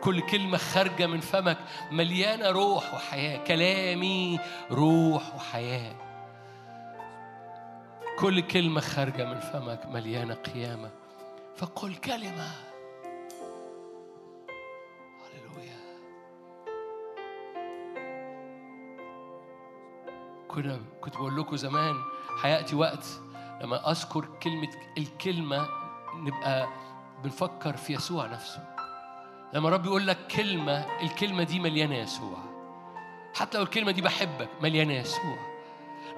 [0.00, 1.58] كل كلمة خارجة من فمك
[1.90, 3.36] مليانة روح وحياة.
[3.44, 5.94] كلامي روح وحياة.
[8.18, 10.90] كل كلمة خارجة من فمك مليانة قيامة.
[11.56, 12.71] فقل كلمة.
[20.54, 21.94] كنا كنت بقول لكم زمان
[22.42, 23.06] هيأتي وقت.
[23.62, 25.68] لما أذكر كلمة الكلمة
[26.14, 26.68] نبقى
[27.24, 28.64] بنفكر في يسوع نفسه.
[29.52, 32.38] لما رب يقول لك كلمة الكلمة دي مليانة يسوع.
[33.34, 35.38] حتى لو الكلمة دي بحبك مليانة يسوع.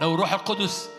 [0.00, 0.90] لو الروح القدس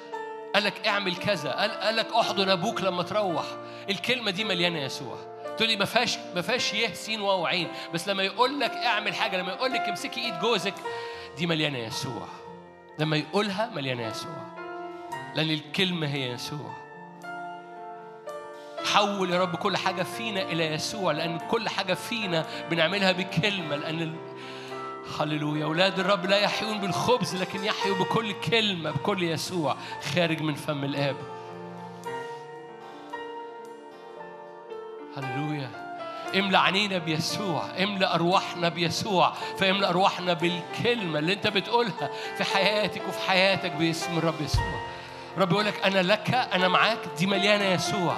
[0.53, 3.45] قال لك اعمل كذا قال, لك احضن أبوك لما تروح
[3.89, 5.17] الكلمة دي مليانة يسوع.
[5.57, 7.67] تقول لي ما فيهاش ما فيهاش يه سين واو عين.
[7.93, 10.73] بس لما يقول لك اعمل حاجة لما يقول لك امسكي ايد جوزك
[11.37, 12.27] دي مليانة يسوع.
[12.99, 14.35] لما يقولها مليانة يسوع.
[15.35, 16.75] لأن الكلمة هي يسوع.
[18.85, 24.01] حول يا رب كل حاجة فينا إلى يسوع لأن كل حاجة فينا بنعملها بكلمة لأن
[24.01, 24.15] ال...
[25.19, 25.65] هللويا.
[25.65, 29.75] أولاد الرب لا يحيون بالخبز لكن يحيوا بكل كلمة بكل يسوع
[30.13, 31.15] خارج من فم الآب.
[35.17, 35.84] هللويا.
[36.35, 43.29] املى عينينا بيسوع املى ارواحنا بيسوع فاملى أرواحنا بالكلمة اللي أنت بتقولها في حياتك وفي
[43.29, 44.81] حياتك باسم الرب يسوع.
[45.37, 48.17] رب يقول لك أنا لك أنا معاك دي مليانة يسوع.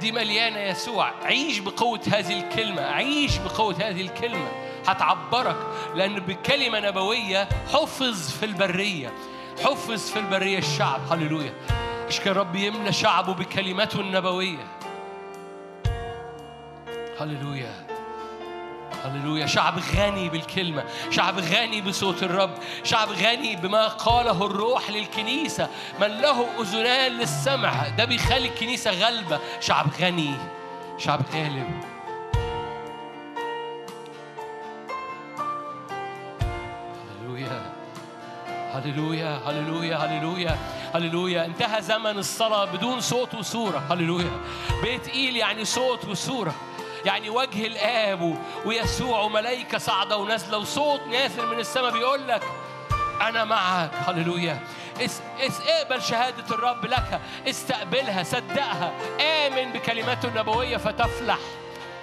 [0.00, 1.10] دي مليانة يسوع.
[1.24, 4.48] عيش بقوة هذه الكلمة عيش بقوة هذه الكلمة.
[4.86, 5.56] هتعبرك
[5.94, 9.12] لأن بكلمة نبوية حفظ في البرية
[9.64, 11.00] حفظ في البرية الشعب.
[11.12, 11.52] هللويا.
[12.08, 14.66] إشكال رب يملى شعبه بكلماته النبوية.
[17.20, 17.86] هللويا.
[19.04, 19.46] هللويا.
[19.46, 22.50] شعب غني بالكلمة شعب غني بصوت الرب
[22.84, 25.68] شعب غني بما قاله الروح للكنيسة.
[26.00, 29.38] من له أذنان للسمع ده بيخلي الكنيسة غلبة.
[29.60, 30.34] شعب غني
[30.98, 31.84] شعب غالب.
[37.20, 37.72] هللويا.
[38.74, 39.40] هللويا.
[39.46, 39.96] هللويا.
[39.96, 40.58] هللويا.
[40.94, 41.44] هللويا.
[41.44, 43.78] انتهى زمن الصلاة بدون صوت وصورة.
[43.90, 44.40] هللويا.
[44.82, 46.54] بيت إيل يعني صوت وصورة.
[47.04, 52.42] يعني وجه الآب ويسوع وملائكة صاعدة ونازلة وصوت نازل من السماء بيقول لك
[53.20, 53.90] أنا معك.
[54.06, 54.60] هللويا.
[55.00, 57.20] اس اس اقبل شهادة الرب لك.
[57.48, 58.92] استقبلها صدقها.
[59.20, 61.38] آمن بكلماته النبوية فتفلح.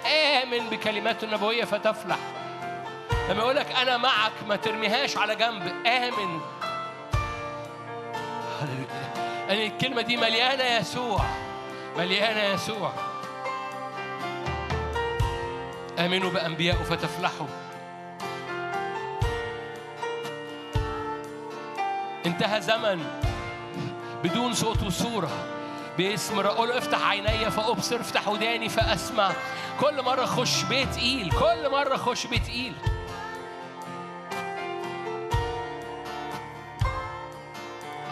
[0.06, 2.18] آمن بكلماته النبوية فتفلح.
[3.30, 5.86] لما يقول لك أنا معك ما ترميهاش على جنب.
[5.86, 6.40] آمن.
[8.60, 9.10] هللويا.
[9.48, 11.24] يعني الكلمة دي مليانة يسوع.
[11.96, 12.92] مليانة يسوع.
[16.00, 17.46] آمنوا بأنبيائه فتفلحوا.
[22.26, 23.04] انتهى زمن
[24.24, 25.30] بدون صوت وصورة.
[25.98, 29.32] باسم قول افتح عيني فأبصر افتح وداني فأسمع.
[29.80, 32.74] كل مرة خش بيت إيل كل مرة خش بيت إيل.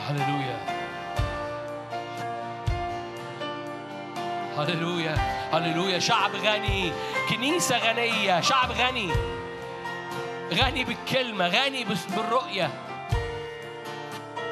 [0.08, 0.77] هللويا.
[4.58, 5.14] هللويا
[5.52, 5.98] هللويا.
[5.98, 6.92] شعب غني
[7.28, 9.10] كنيسة غنية شعب غني.
[10.52, 11.86] غني بالكلمة غني
[12.16, 12.70] بالرؤية.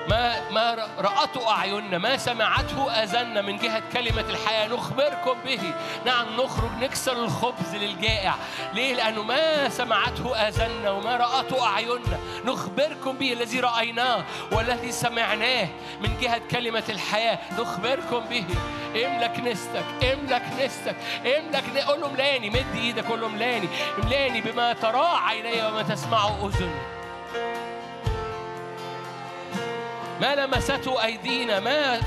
[0.08, 5.74] ما ما رأته أعيننا ما سمعته آذاننا من جهة كلمة الحياة نخبركم به.
[6.06, 8.34] نعم نخرج نكسر الخبز للجائع.
[8.74, 15.68] ليه؟ لأنه ما سمعته آذاننا وما رأته أعيننا نخبركم به الذي رأيناه والذي سمعناه.
[16.00, 18.44] من جهة كلمة الحياة نخبركم به.
[18.96, 20.96] املى كنيستك املى كنيستك
[21.26, 23.68] املى قول له ملاني مد إيدك قول له ملاني
[24.04, 26.80] ملاني بما تراه عيني وما تسمعه اذني
[30.20, 32.00] ما لمسته أيدينا ما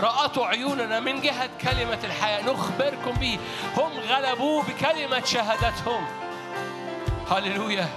[0.00, 2.42] رأته عيوننا من جهة كلمة الحياة.
[2.42, 3.38] نخبركم به.
[3.76, 6.06] هم غلبوه بكلمة شهادتهم.
[7.30, 7.88] هللويا.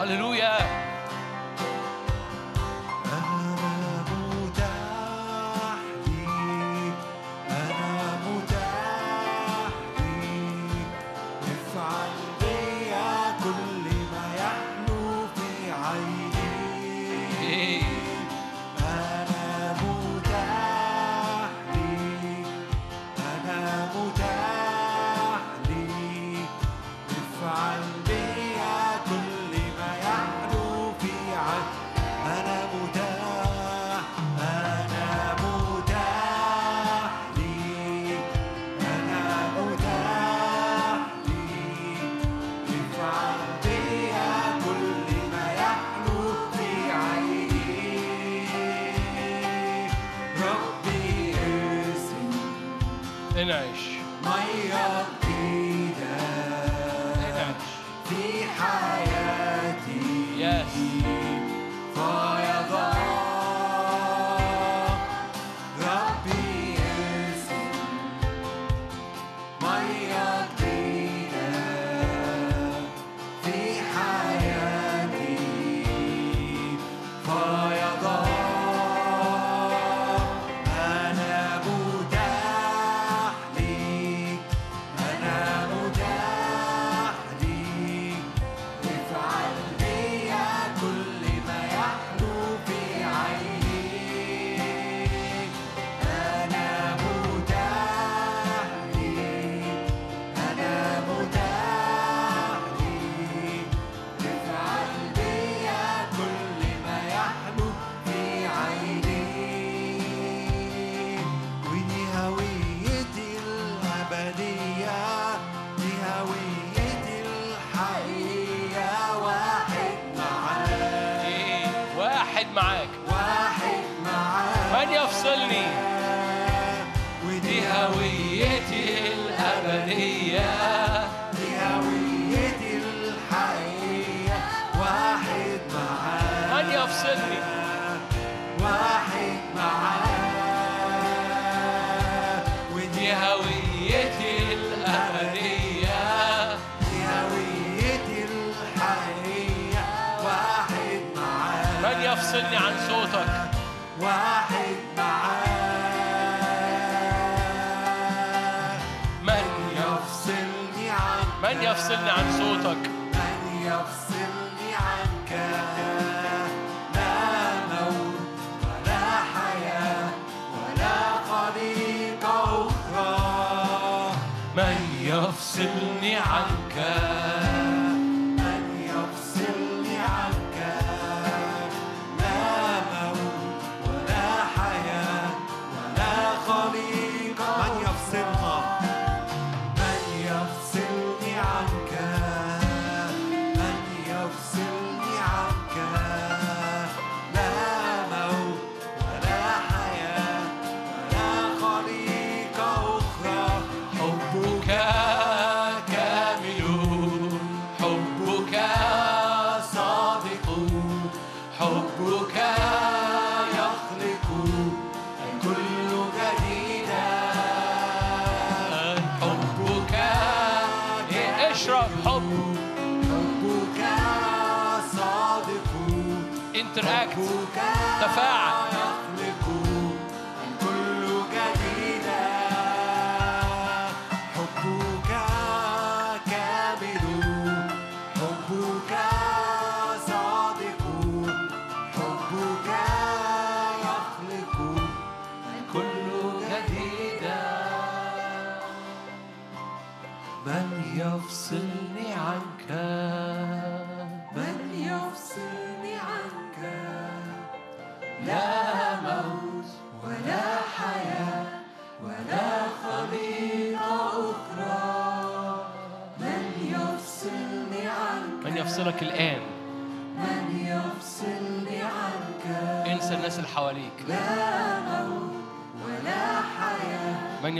[0.00, 0.87] هللويا.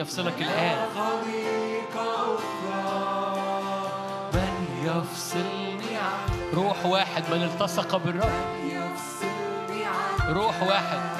[0.08, 0.88] يفصلك الآن.
[4.34, 4.54] من
[4.84, 8.30] يفصلني عن روح واحد من التصق بالرب.
[10.28, 11.17] روح واحد.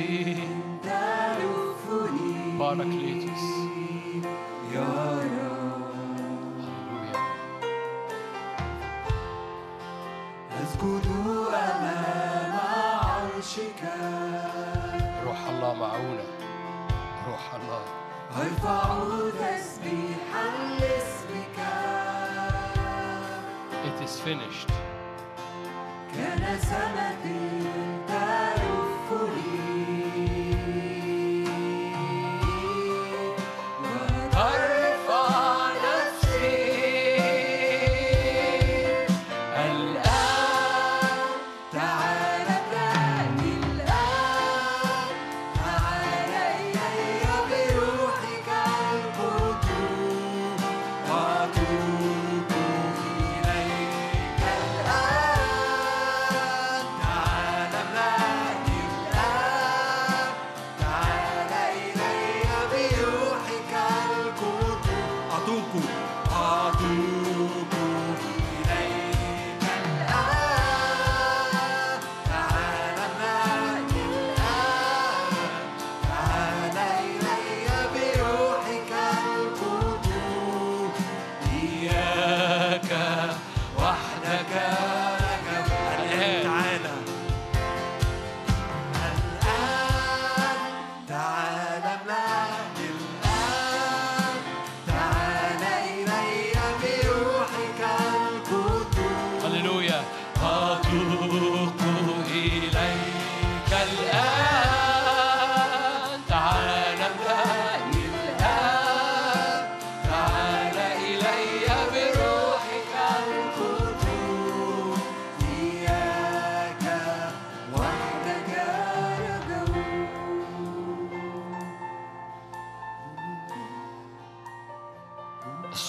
[0.00, 0.49] be.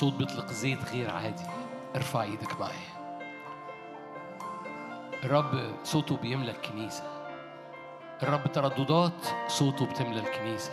[0.01, 1.43] الصوت بيطلق زيت غير عادي.
[1.95, 2.91] ارفع إيدك معايا.
[5.23, 7.03] الرب صوته بيملى الكنيسة.
[8.23, 10.71] الرب ترددات صوته بتملى الكنيسة.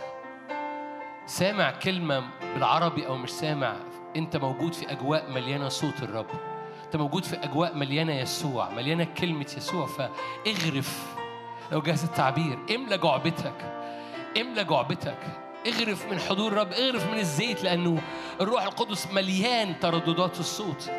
[1.25, 2.23] سامع كلمة
[2.53, 3.75] بالعربي أو مش سامع
[4.15, 6.29] أنت موجود في أجواء مليانة صوت الرب.
[6.85, 9.85] أنت موجود في أجواء مليانة يسوع مليانة كلمة يسوع.
[9.85, 11.15] فاغرف.
[11.71, 13.85] لو جاهز التعبير املى جعبتك.
[14.37, 15.48] املى جعبتك.
[15.67, 18.01] اغرف من حضور الرب اغرف من الزيت لأنه
[18.41, 20.91] الروح القدس مليان ترددات الصوت.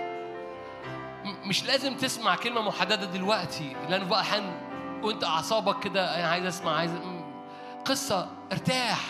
[1.24, 4.60] مش لازم تسمع كلمة محددة دلوقتي لأن بقى أحيانا
[5.02, 6.90] وأنت أعصابك كده أنا عايز أسمع عايز
[7.84, 9.00] قصة ارتاح.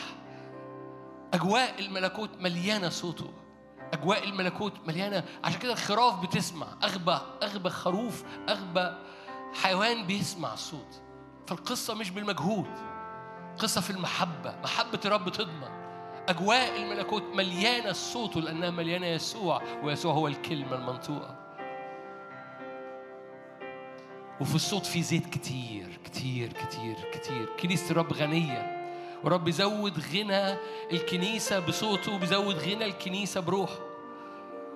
[1.34, 3.30] أجواء الملكوت مليانة صوته.
[3.92, 6.66] أجواء الملكوت مليانة عشان كده الخراف بتسمع.
[6.84, 8.94] أغبى أغبى خروف أغبى
[9.62, 11.02] حيوان بيسمع الصوت.
[11.46, 12.89] فالقصة مش بالمجهود.
[13.58, 15.80] قصة في المحبة محبة الرب تضمن.
[16.28, 21.36] أجواء الملكوت مليانة صوته لأنها مليانة يسوع ويسوع هو الكلمة المنطوقة.
[24.40, 27.48] وفي الصوت في زيت كتير كتير كتير كتير.
[27.62, 28.76] كنيسة الرب غنية.
[29.24, 30.54] ورب يزود غنى
[30.92, 33.89] الكنيسة بصوته وبيزود غنى الكنيسة بروحه.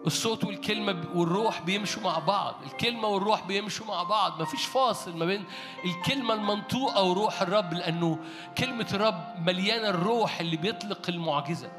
[0.07, 2.55] الصوت والكلمة والروح بيمشوا مع بعض.
[2.67, 4.43] الكلمة والروح بيمشوا مع بعض.
[4.43, 5.45] مفيش فاصل ما بين
[5.85, 8.19] الكلمة المنطوقة وروح الرب لأنه
[8.59, 11.73] كلمة الرب مليانة الروح اللي بيطلق المعجزة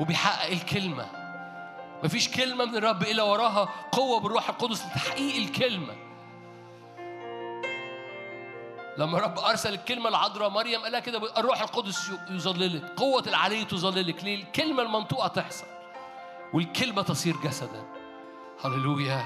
[0.00, 1.06] وبيحقق الكلمة.
[2.04, 5.94] مفيش كلمة من الرب إلا وراها قوة بالروح القدس لتحقيق الكلمة.
[8.98, 14.42] لما الرب أرسل الكلمة العذراء مريم قالها كده الروح القدس يظللك قوة العلي تظللك ليه
[14.42, 15.66] الكلمة المنطوقة تحصل.
[16.52, 17.84] والكلمة تصير جسدا.
[18.64, 19.24] هللويا.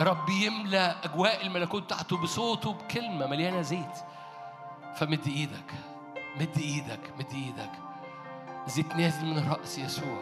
[0.00, 3.98] رب يملى أجواء الملكوت بتاعته بصوته بكلمة مليانة زيت.
[4.94, 5.72] فمد إيدك
[6.40, 7.70] مد إيدك مد إيدك.
[8.66, 10.20] زيت نازل من الرأس يسوع.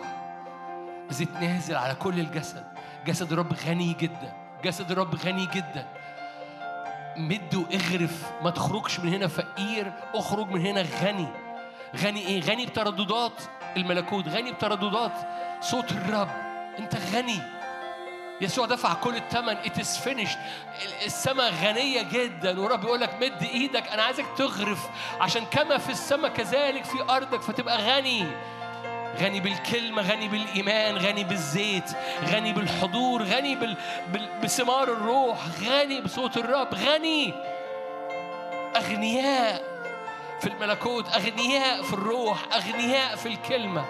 [1.11, 2.67] زيت نازل على كل الجسد.
[3.07, 4.59] جسد الرب غني جدا.
[4.65, 5.89] جسد الرب غني جدا.
[7.17, 11.44] مد واغرف ما تخرجش من هنا فقير اخرج من هنا غني.
[12.03, 13.43] غني إيه؟ غني بترددات
[13.77, 15.13] الملكوت غني بترددات.
[15.61, 16.29] صوت الرب.
[16.79, 17.39] أنت غني.
[18.41, 20.39] يسوع دفع كل الثمن it is finished.
[21.07, 22.61] السماء غنية جدا.
[22.61, 23.89] ورب يقول لك مد إيدك.
[23.89, 24.89] أنا عايزك تغرف.
[25.21, 28.27] عشان كما في السماء كذلك في أرضك فتبقى غني.
[29.21, 31.91] غني بالكلمة غني بالإيمان غني بالزيت
[32.25, 33.77] غني بالحضور غني بال...
[34.13, 34.29] بال...
[34.43, 36.75] بثمار الروح غني بصوت الرب.
[36.75, 37.35] غني.
[38.77, 39.74] أغنياء.
[40.41, 43.85] في الملكوت أغنياء في الروح أغنياء في الكلمة.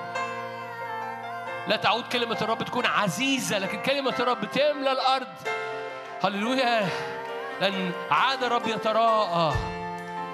[1.69, 5.27] لا تعود كلمة الرب تكون عزيزة لكن كلمة الرب تملى الأرض.
[6.25, 6.89] هللويا.
[7.61, 9.55] لأن عاد الرب يتراءى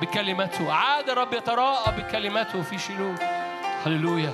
[0.01, 3.15] بكلمته عاد الرب يتراءى بكلمته في شيلوه.
[3.87, 4.33] هللويا.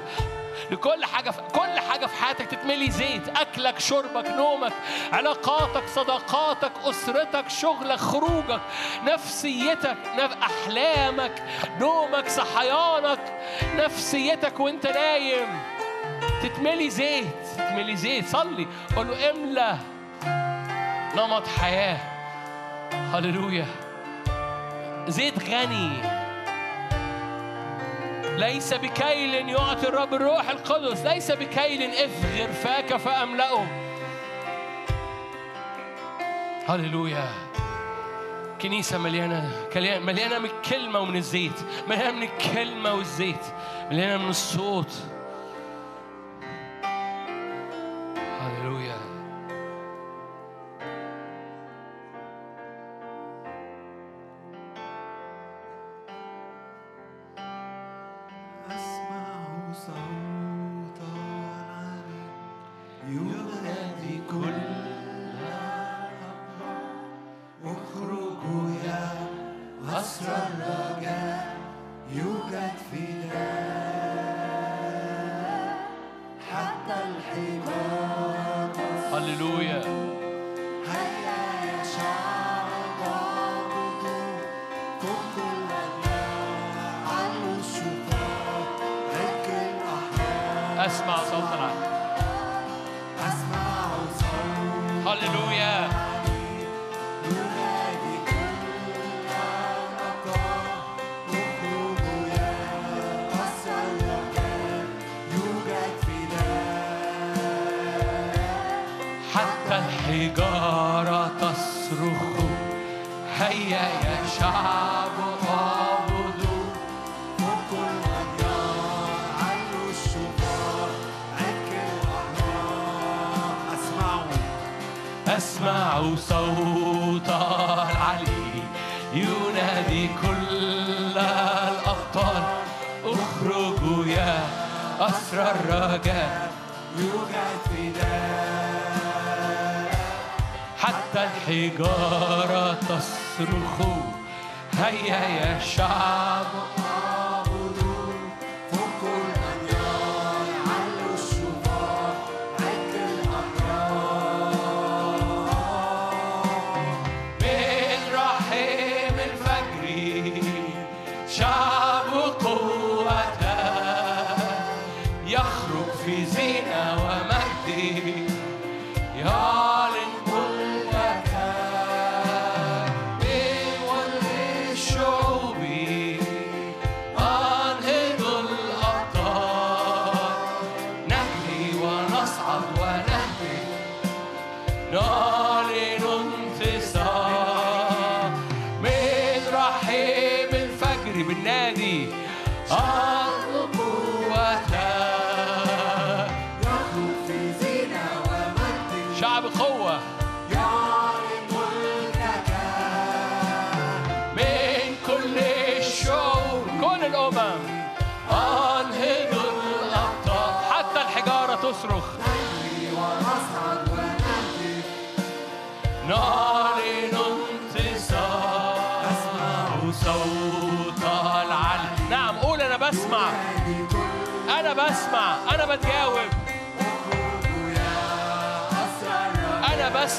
[0.71, 3.29] لكل حاجة في كل حاجة في حياتك تتملي زيت.
[3.29, 4.73] أكلك شربك نومك
[5.13, 8.61] علاقاتك صداقاتك أسرتك شغلك خروجك
[9.05, 10.37] نفسيتك نف...
[10.43, 11.43] أحلامك
[11.81, 13.19] نومك صحيانك
[13.77, 15.49] نفسيتك وأنت نايم.
[16.43, 17.27] تتملي زيت
[17.57, 18.29] تتملي زيت.
[18.29, 18.67] صلي
[18.97, 19.79] قول له املى
[21.17, 21.99] نمط حياة.
[23.15, 23.67] هللويا.
[25.09, 26.26] زيت غني.
[28.37, 33.67] ليس بكيل يعطي الرب الروح القدس ليس بكيل إفغر فاك فأملأه.
[36.69, 37.29] هللويا.
[38.63, 43.45] كنيسة مليانة مليانة من الكلمة ومن الزيت مليانة من الكلمة والزيت
[43.91, 44.93] مليانة من الصوت.
[48.41, 49.06] هللويا.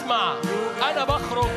[0.07, 0.33] أنا
[0.81, 1.49] بسمع أنا بخرج.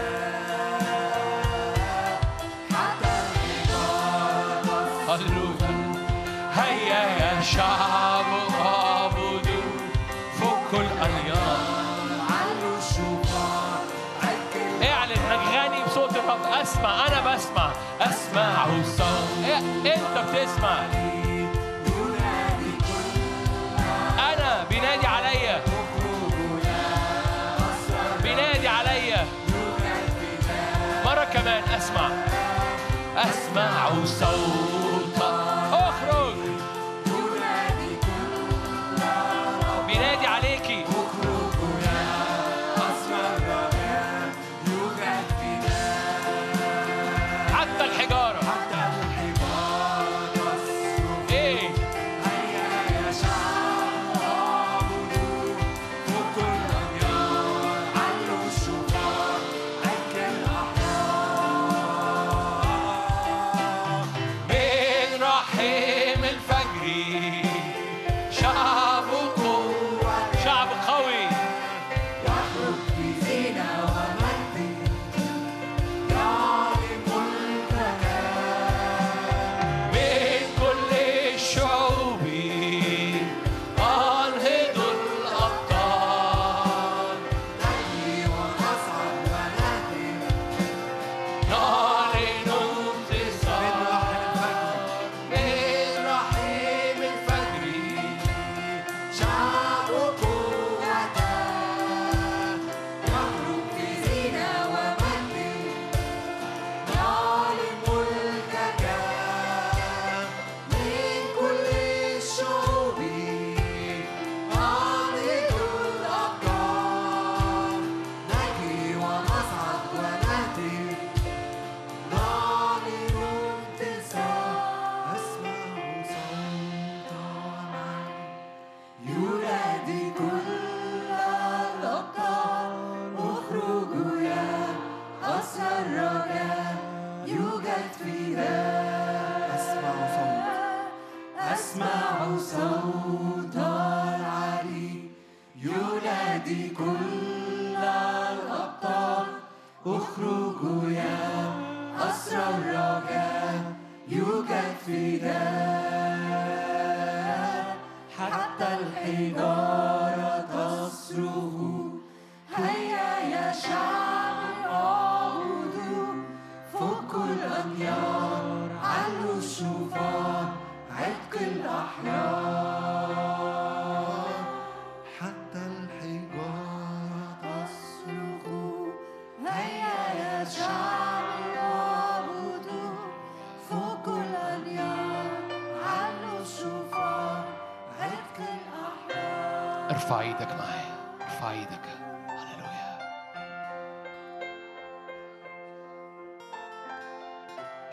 [5.08, 5.94] هللويا
[6.54, 8.24] هيا يا شعب
[8.66, 9.62] اعبدوا
[10.40, 10.82] فكوا
[14.22, 14.52] عك
[14.82, 16.40] اعلن غني بصوت الرب.
[16.62, 17.70] اسمع أنا بسمع.
[18.00, 18.64] أسمع.
[18.64, 19.58] صوت إيه؟
[19.94, 20.99] أنت بتسمع؟
[31.80, 32.12] كمان
[33.16, 34.59] أسمع أسمع صوت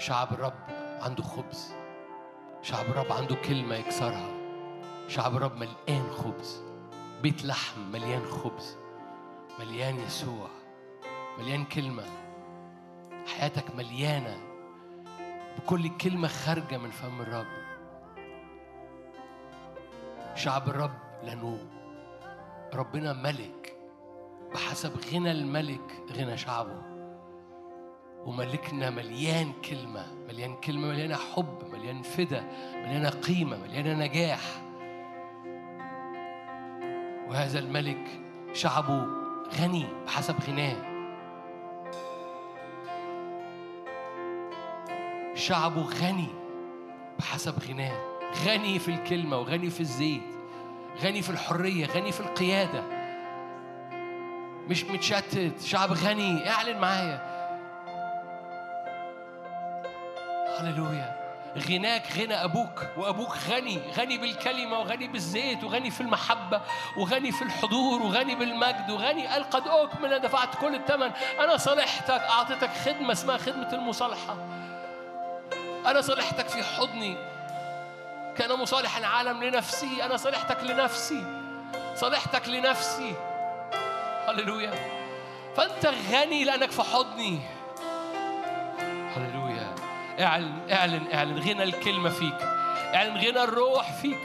[0.08, 0.54] شعب الرب
[1.02, 1.74] عنده خبز.
[2.62, 4.30] شعب الرب عنده كلمة يكسرها.
[5.08, 6.64] شعب الرب مليان خبز.
[7.22, 8.78] بيت لحم مليان خبز.
[9.60, 10.48] مليان يسوع.
[11.40, 12.04] مليان كلمة.
[13.28, 14.38] حياتك مليانة
[15.58, 17.48] بكل كلمة خارجة من فم الرب.
[20.36, 21.58] شعب الرب لأنه
[22.74, 23.78] ربنا ملك.
[24.54, 26.97] بحسب غنى الملك غنى شعبه.
[28.28, 32.44] وملكنا مليان كلمة مليان كلمة مليانة حب مليان فدا
[32.76, 34.42] مليانة قيمة مليانة نجاح.
[37.30, 38.20] وهذا الملك
[38.54, 39.06] شعبه
[39.60, 40.76] غني بحسب غناه.
[45.36, 46.28] شعبه غني
[47.20, 47.98] بحسب غناه.
[48.46, 50.22] غني في الكلمة وغني في الزيت.
[51.02, 52.84] غني في الحرية غني في القيادة.
[54.70, 55.62] مش متشتت.
[55.62, 57.27] شعب غني اعلن معايا.
[60.60, 61.28] هللويا.
[61.70, 66.62] غناك غنى أبوك وأبوك غني غني بالكلمة وغني بالزيت وغني في المحبة
[66.98, 72.22] وغني في الحضور وغني بالمجد وغني قال قد أكمل أنا دفعت كل الثمن أنا صالحتك
[72.22, 74.38] أعطيتك خدمة اسمها خدمة المصالحة.
[75.86, 77.18] أنا صالحتك في حضني.
[78.38, 80.06] كان مصالح العالم لنفسي.
[80.06, 81.24] أنا صالحتك لنفسي.
[81.96, 83.14] صالحتك لنفسي.
[84.28, 84.74] هللويا.
[85.56, 87.40] فأنت غني لأنك في حضني.
[90.20, 92.42] اعلن اعلن اعلن غنى الكلمة فيك.
[92.96, 94.20] اعلن غنى الروح فيك.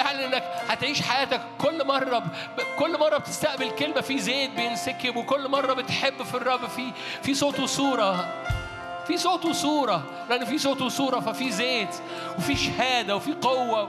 [0.00, 2.28] اعلن انك هتعيش حياتك كل مرة ب...
[2.78, 6.66] كل مرة بتستقبل كلمة في زيت بينسكب وكل مرة بتحب في الرب.
[6.68, 6.92] في
[7.22, 8.28] في صوت وصورة
[9.06, 11.94] في صوت وصورة لأن في صوت وصورة ففي زيت
[12.38, 13.88] وفي شهادة وفي قوة.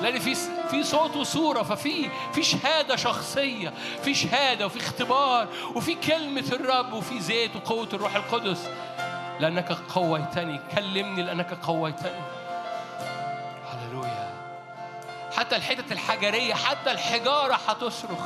[0.00, 0.34] لأن في
[0.70, 3.72] في صوت وصورة ففي في شهادة شخصية
[4.04, 8.68] في شهادة وفي اختبار وفي كلمة الرب وفي زيت وقوة الروح القدس.
[9.40, 12.20] لأنك قويتني كلمني لأنك قويتني.
[13.68, 14.30] هللويا.
[15.36, 18.20] حتى الحتت الحجرية حتى الحجارة هتصرخ.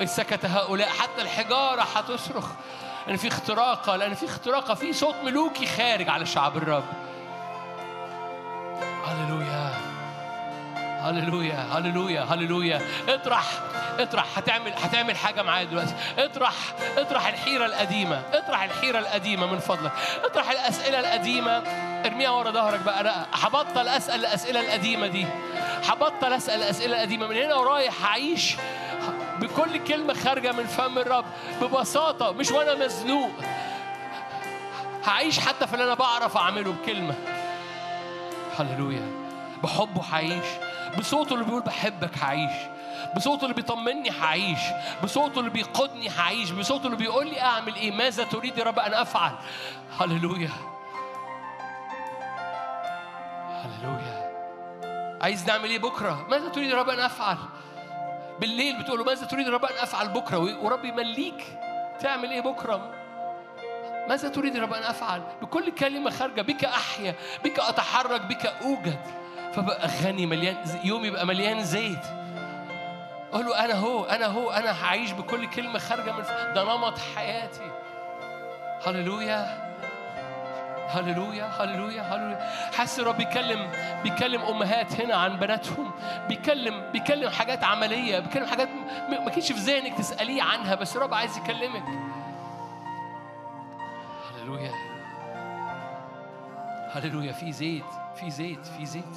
[0.00, 2.46] إن سكت هؤلاء حتى الحجارة هتصرخ.
[3.06, 6.84] لأن في اختراقه لأن في اختراقه في صوت ملوكي خارج على شعب الرب.
[9.06, 9.61] هللويا.
[11.02, 12.80] هللويا هللويا هللويا.
[13.08, 13.44] اطرح
[13.98, 14.38] اطرح.
[14.38, 15.94] هتعمل هتعمل حاجة معايا دلوقتي.
[16.18, 16.54] اطرح
[16.96, 18.22] اطرح الحيرة القديمة.
[18.32, 19.92] اطرح الحيرة القديمة من فضلك.
[20.24, 21.62] اطرح الأسئلة القديمة.
[22.06, 23.00] ارميها ورا ظهرك بقى.
[23.00, 25.26] أنا هبطل أسأل الأسئلة القديمة دي.
[25.88, 27.26] هبطل أسأل الأسئلة القديمة.
[27.26, 28.56] من هنا ورايح هعيش
[29.38, 31.24] بكل كلمة خارجة من فم الرب.
[31.62, 33.30] ببساطة مش وأنا مزنوق.
[35.04, 37.14] هعيش حتى في اللي أنا بعرف أعمله بكلمة.
[38.58, 39.12] هللويا.
[39.62, 40.44] بحبه هعيش.
[40.98, 42.52] بصوته اللي بيقول بحبك هعيش.
[43.16, 44.58] بصوته اللي بيطمني هعيش.
[45.04, 46.50] بصوته اللي بيقودني هعيش.
[46.50, 49.32] بصوته اللي بيقول لي أعمل إيه؟ ماذا تريد يا رب أن أفعل؟
[50.00, 50.50] هللويا.
[53.64, 54.22] هللويا.
[55.22, 57.36] عايز نعمل إيه بكرة؟ ماذا تريد يا رب أن أفعل؟
[58.40, 61.58] بالليل بتقول له ماذا تريد يا رب أن أفعل بكرة؟ ورب يمليك.
[62.00, 62.94] تعمل إيه بكرة؟
[64.08, 66.42] ماذا تريد يا رب أن أفعل؟ بكل كلمة خارجة.
[66.42, 67.14] بك أحيا.
[67.44, 68.20] بك أتحرك.
[68.20, 69.21] بك أوجد.
[69.52, 72.06] فبقى غني مليان يوم يبقى مليان زيت.
[73.32, 76.22] قول له أنا هو أنا هو أنا هعيش بكل كلمة خارجة من
[76.54, 77.70] ده نمط حياتي.
[78.86, 79.72] هللويا.
[80.88, 82.50] هللويا هللويا هللويا.
[82.76, 83.70] حاسس الرب بيكلم
[84.02, 85.90] بيكلم أمهات هنا عن بناتهم.
[86.28, 88.68] بيكلم بيكلم حاجات عملية بيكلم حاجات
[89.08, 91.84] ما كانش في ذهنك تسأليه عنها بس الرب عايز يكلمك.
[94.34, 94.72] هللويا.
[96.94, 97.32] هللويا.
[97.32, 97.84] في زيت
[98.16, 99.16] في زيت في زيت.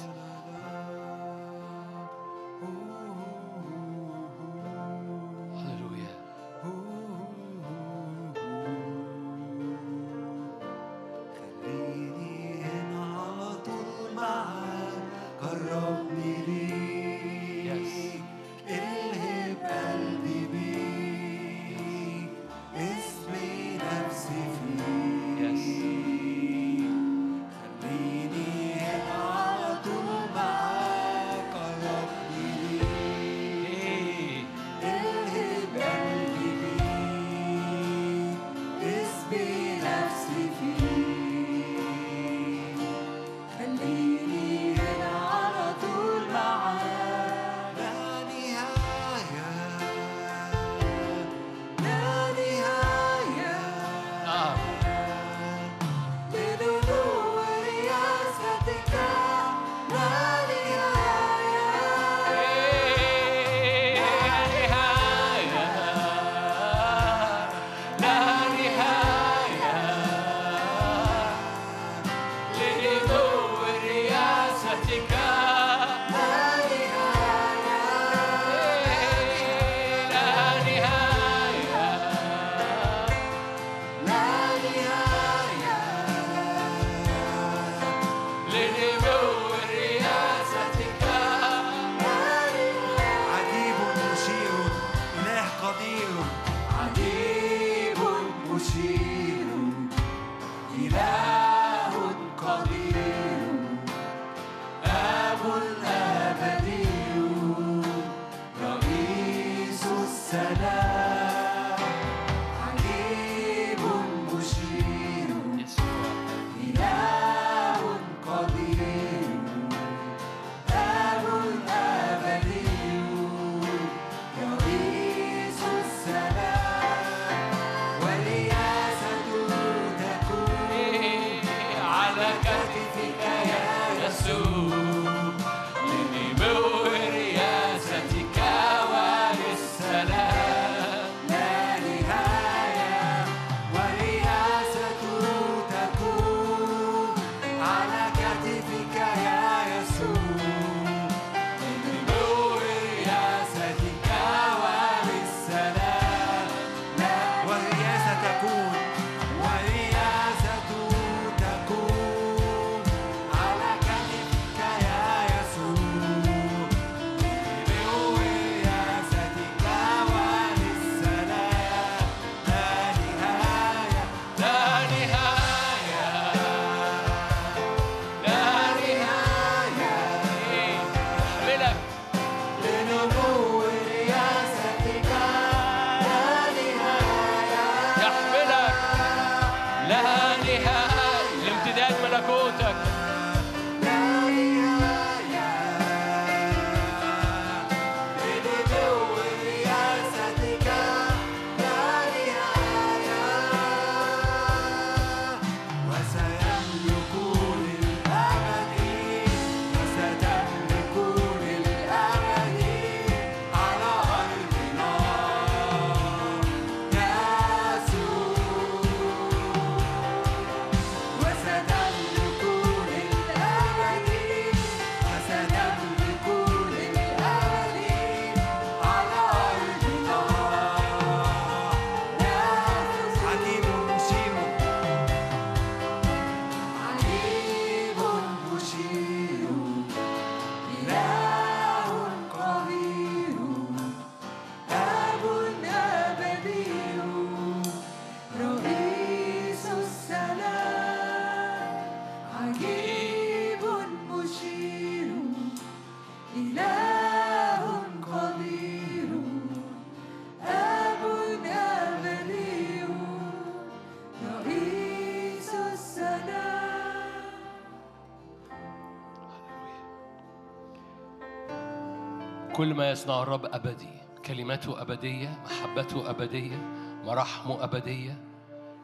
[272.56, 273.88] كل ما يصنعه الرب أبدي.
[274.26, 276.56] كلماته أبدية محبته أبدية
[277.04, 278.18] مراحمه أبدية.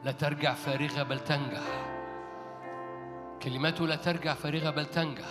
[0.05, 1.63] لا ترجع فارغة بل تنجح.
[3.43, 5.27] كلماته لا ترجع فارغة بل تنجح.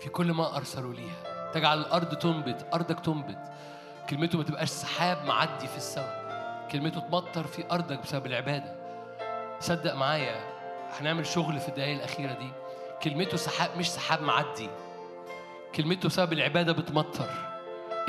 [0.00, 1.50] في كل ما أرسلوا ليها.
[1.52, 3.52] تجعل الأرض تنبت أرضك تنبت.
[4.10, 6.68] كلمته ما تبقاش سحاب معدي في السماء.
[6.72, 8.76] كلمته تمطر في أرضك بسبب العبادة.
[9.60, 10.40] صدق معايا
[11.00, 12.50] هنعمل شغل في الدقايق الأخيرة دي.
[13.02, 14.70] كلمته سحاب مش سحاب معدي.
[15.78, 17.30] كلمته بسبب العبادة بتمطر.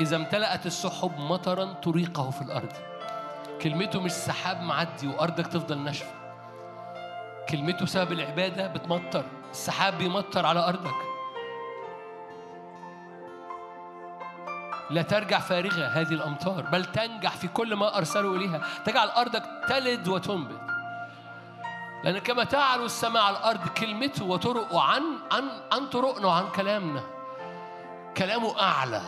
[0.00, 2.72] إذا امتلأت السحب مطرا تريقه في الأرض.
[3.62, 6.10] كلمته مش سحاب معدي وأرضك تفضل ناشفة.
[7.48, 9.24] كلمته بسبب العبادة بتمطر.
[9.50, 10.94] السحاب بيمطر على أرضك.
[14.90, 18.60] لا ترجع فارغة هذه الأمطار بل تنجح في كل ما أرسلوا إليها.
[18.84, 20.60] تجعل أرضك تلد وتنبت.
[22.04, 25.02] لأن كما تعلو السماء على الأرض كلمته وطرقه عن
[25.32, 27.19] عن عن طرقنا وعن كلامنا.
[28.16, 29.02] كلامه أعلى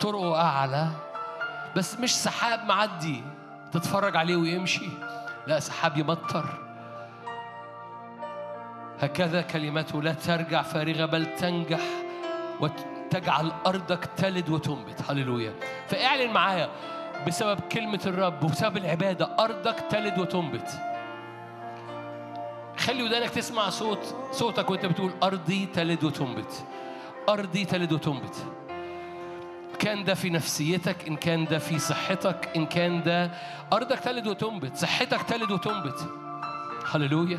[0.00, 0.88] طرقه أعلى
[1.76, 3.22] بس مش سحاب معدي
[3.72, 4.88] تتفرج عليه ويمشي
[5.46, 6.44] لا سحاب يمطر.
[9.00, 11.80] هكذا كلمته لا ترجع فارغة بل تنجح
[12.60, 15.02] وتجعل أرضك تلد وتنبت.
[15.10, 15.54] هللويا.
[15.88, 16.68] فاعلن معايا
[17.26, 20.70] بسبب كلمة الرب وبسبب العبادة أرضك تلد وتنبت.
[22.78, 26.64] خلي ودانك تسمع صوت صوتك وأنت بتقول أرضي تلد وتنبت.
[27.28, 28.46] أرضي تلد وتنبت.
[29.78, 33.30] كان ده في نفسيتك إن كان ده في صحتك إن كان ده
[33.72, 34.76] أرضك تلد وتنبت.
[34.76, 36.08] صحتك تلد وتنبت.
[36.92, 37.38] هللويا.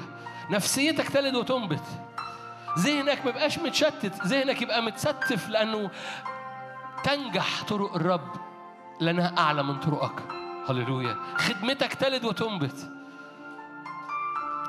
[0.49, 1.83] نفسيتك تلد وتنبت.
[2.79, 4.27] ذهنك ما يبقاش متشتت.
[4.27, 5.89] ذهنك يبقى متستف لأنه
[7.03, 8.31] تنجح طرق الرب
[8.99, 10.23] لأنها أعلى من طرقك.
[10.69, 11.15] هللويا.
[11.37, 12.89] خدمتك تلد وتنبت.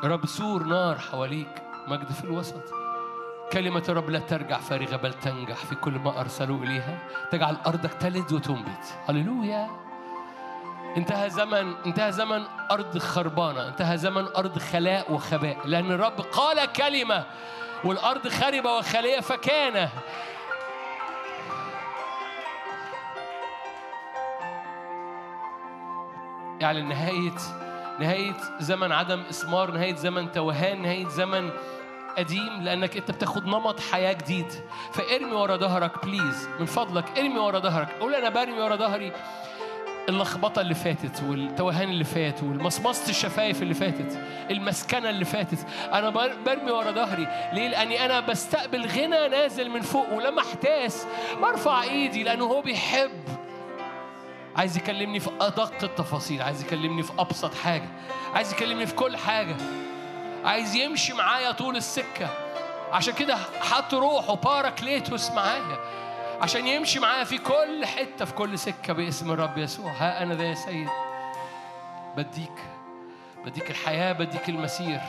[0.04, 1.62] رب سور نار حواليك.
[1.88, 2.83] مجد في الوسط.
[3.54, 6.98] كلمة الرب لا ترجع فارغة بل تنجح في كل ما أرسلوا إليها.
[7.30, 8.98] تجعل أرضك تلد وتنبت.
[9.08, 9.70] هللويا.
[10.96, 13.68] انتهى زمن انتهى زمن أرض خربانة.
[13.68, 15.56] انتهى زمن أرض خلاء وخباء.
[15.64, 17.24] لأن الرب قال كلمة
[17.84, 19.88] والأرض خربة وخالية فكان.
[26.60, 27.36] يعني نهاية
[28.00, 31.50] نهاية زمن عدم إثمار نهاية زمن توهان نهاية زمن
[32.18, 34.46] قديم لأنك أنت بتاخد نمط حياة جديد.
[34.92, 37.88] فارمي ورا ظهرك please من فضلك ارمي ورا ظهرك.
[38.00, 39.12] قول أنا برمي ورا ظهري.
[40.08, 44.18] اللخبطة اللي فاتت والتوهان اللي فات والمصمصة الشفايف اللي فاتت
[44.50, 45.66] المسكنة اللي فاتت.
[45.92, 47.26] بر- برمي ورا ظهري.
[47.52, 51.06] ليه؟ لأني أنا بستقبل غنى نازل من فوق ولما احتاس
[51.42, 53.10] برفع إيدي لأنه هو بيحب.
[54.56, 57.88] عايز يكلمني في أدق التفاصيل عايز يكلمني في أبسط حاجة
[58.34, 59.56] عايز يكلمني في كل حاجة.
[60.44, 62.28] عايز يمشي معايا طول السكة.
[62.92, 65.78] عشان كده حط روحه باراكليتوس معايا.
[66.40, 69.92] عشان يمشي معايا في كل حتة في كل سكة باسم الرب يسوع.
[69.92, 70.88] ها أنا ذا يا سيد.
[72.16, 72.62] بديك
[73.44, 75.00] بديك الحياة بديك المسير.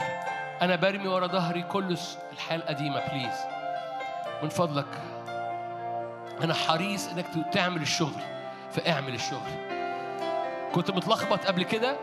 [0.61, 1.97] أنا برمي ورا ظهري كل
[2.33, 3.35] الحياة القديمة بليز
[4.43, 5.01] من فضلك.
[6.43, 8.21] أنا حريص إنك تعمل الشغل.
[8.71, 9.65] فاعمل الشغل.
[10.73, 11.97] كنت متلخبط قبل كده.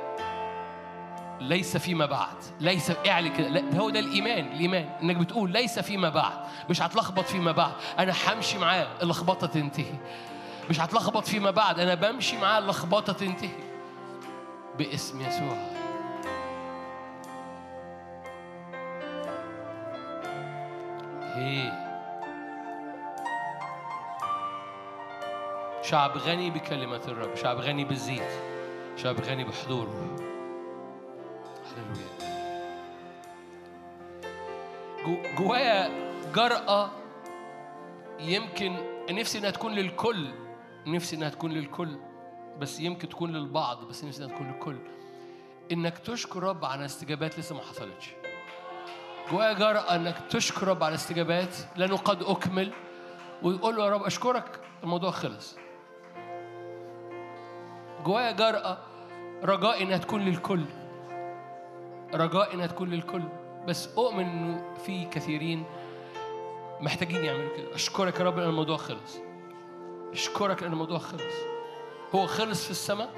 [1.41, 2.37] ليس فيما بعد.
[2.61, 3.65] ليس اعلي كده.
[3.79, 4.89] هو ده الإيمان الإيمان.
[5.03, 6.33] إنك بتقول ليس فيما بعد.
[6.71, 7.73] مش هتلخبط فيما بعد.
[7.99, 9.95] أنا همشي معاه اللخبطة تنتهي.
[10.71, 11.81] مش هتلخبط فيما بعد.
[11.81, 13.51] أنا بمشي معاه اللخبطة تنتهي.
[14.79, 15.57] باسم يسوع.
[25.83, 27.35] شعب غني بكلمة الرب.
[27.37, 28.31] شعب غني بالزيت.
[28.97, 30.32] شعب غني بحضوره.
[31.77, 32.32] هللويا
[35.07, 35.90] جو- جوايا
[36.35, 36.90] جرأة
[38.20, 38.77] يمكن
[39.11, 40.31] نفسي إنها تكون للكل
[40.86, 41.97] نفسي إنها تكون للكل
[42.59, 44.77] بس يمكن تكون للبعض بس نفسي إنها تكون للكل.
[45.73, 48.11] إنك تشكر رب على استجابات لسه ما حصلتش.
[49.31, 52.73] جوايا جرأة إنك تشكر رب على استجابات لأنه قد أكمل.
[53.43, 55.57] ويقول له يا رب أشكرك الموضوع خلص.
[58.05, 58.78] جوايا جرأة
[59.44, 60.65] رجاء إنها تكون للكل.
[62.14, 63.22] رجاء إنها تكون للكل.
[63.66, 65.64] بس أؤمن إنه في كثيرين
[66.80, 67.74] محتاجين يعملوا كده.
[67.74, 69.18] أشكرك يا رب لأن الموضوع خلص.
[70.12, 71.34] أشكرك لأن الموضوع خلص.
[72.14, 73.10] هو خلص في السماء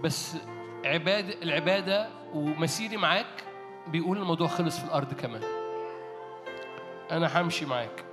[0.00, 0.36] بس
[0.84, 3.44] عبادة العبادة ومسيري معاك
[3.86, 5.42] بيقول الموضوع خلص في الأرض كمان.
[7.10, 8.04] أنا همشي معاك.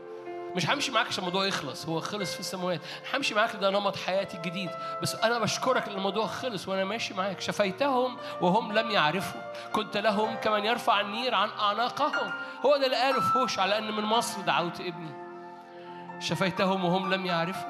[0.56, 2.82] مش همشي معاك عشان الموضوع يخلص هو خلص في السماوات
[3.14, 4.70] همشي معاك ده نمط حياتي الجديد.
[5.02, 7.40] بس أنا بشكرك ان الموضوع خلص وأنا ماشي معاك.
[7.40, 9.42] شفيتهم وهم لم يعرفوا.
[9.74, 12.32] كنت لهم كمن يرفع النير عن أعناقهم.
[12.66, 15.12] هو ده اللي قاله في هوش على أن من مصر دعوت ابني.
[16.20, 17.70] شفيتهم وهم لم يعرفوا.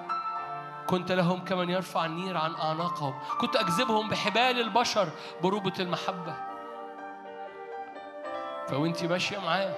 [0.88, 3.20] كنت لهم كمن يرفع النير عن أعناقهم.
[3.42, 5.10] كنت أجذبهم بحبال البشر
[5.44, 6.36] بربة المحبة.
[8.68, 9.76] فوانت ماشية معاه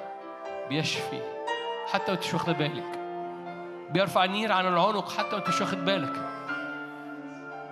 [0.69, 1.40] بيشفي.
[1.87, 2.99] حتى وانت مش واخدة بالك.
[3.89, 6.13] بيرفع النير عن العنق حتى وانت مش واخد بالك.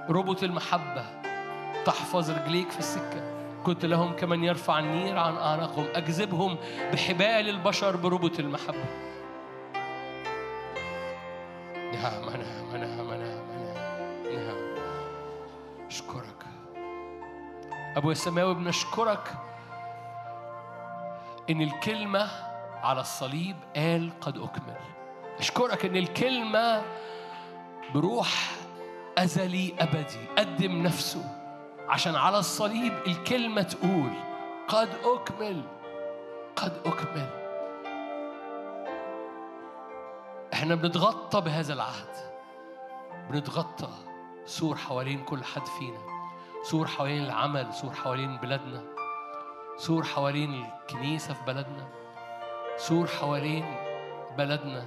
[0.10, 1.06] ربط المحبة
[1.86, 3.30] تحفظ رجليك في السكة.
[3.66, 5.86] كنت لهم كمن يرفع النير عن أعناقهم.
[5.96, 6.58] أجذبهم
[6.94, 8.86] بحبال البشر بربط المحبة.
[11.94, 12.42] نعم نعم
[12.74, 13.40] نعم نعم نعم
[14.34, 14.58] نعم
[15.88, 16.46] أشكرك.
[17.98, 19.34] أبو السماوي بنشكرك
[21.50, 22.49] إن الكلمة
[22.84, 24.78] على الصليب قال قد أكمل.
[25.40, 26.82] أشكرك إن الكلمة
[27.94, 28.52] بروح
[29.18, 31.24] أزلي أبدي قدم نفسه.
[31.88, 34.12] عشان على الصليب الكلمة تقول
[34.68, 35.62] قد أكمل
[36.56, 37.30] قد أكمل.
[40.54, 42.16] إحنا بنتغطى بهذا العهد.
[43.30, 43.90] بنتغطى.
[44.46, 46.00] سور حوالين كل حد فينا.
[46.64, 48.84] سور حوالين العمل سور حوالين بلادنا.
[49.78, 51.99] سور حوالين الكنيسة في بلدنا.
[52.80, 53.66] سور حوالين
[54.38, 54.86] بلدنا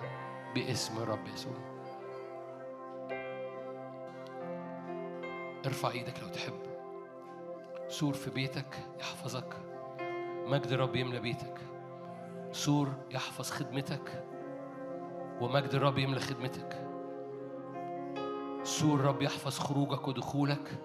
[0.55, 1.52] باسم الرب يسوع.
[5.66, 6.60] ارفع إيدك لو تحب.
[7.89, 9.56] سور في بيتك يحفظك.
[10.47, 11.59] مجد الرب يملى بيتك.
[12.52, 14.24] سور يحفظ خدمتك.
[15.40, 16.89] ومجد الرب يملى خدمتك.
[18.62, 20.81] سور الرب يحفظ خروجك ودخولك.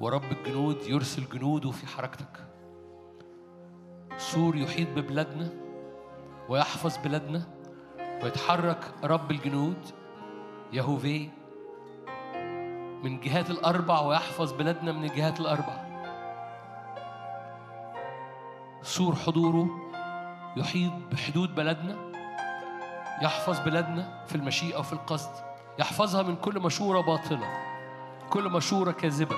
[0.00, 2.46] ورب الجنود يرسل جنوده في حركتك.
[4.16, 5.61] سور يحيط ببلادنا.
[6.48, 7.42] ويحفظ بلادنا
[8.22, 9.86] ويتحرك رب الجنود
[10.72, 11.28] يهوفي
[13.02, 15.82] من جهات الأربع ويحفظ بلادنا من الجهات الأربع.
[18.82, 19.68] سور حضوره
[20.56, 21.96] يحيط بحدود بلدنا
[23.22, 25.30] يحفظ بلادنا في المشيئة وفي القصد
[25.78, 27.46] يحفظها من كل مشورة باطلة
[28.30, 29.36] كل مشورة كاذبة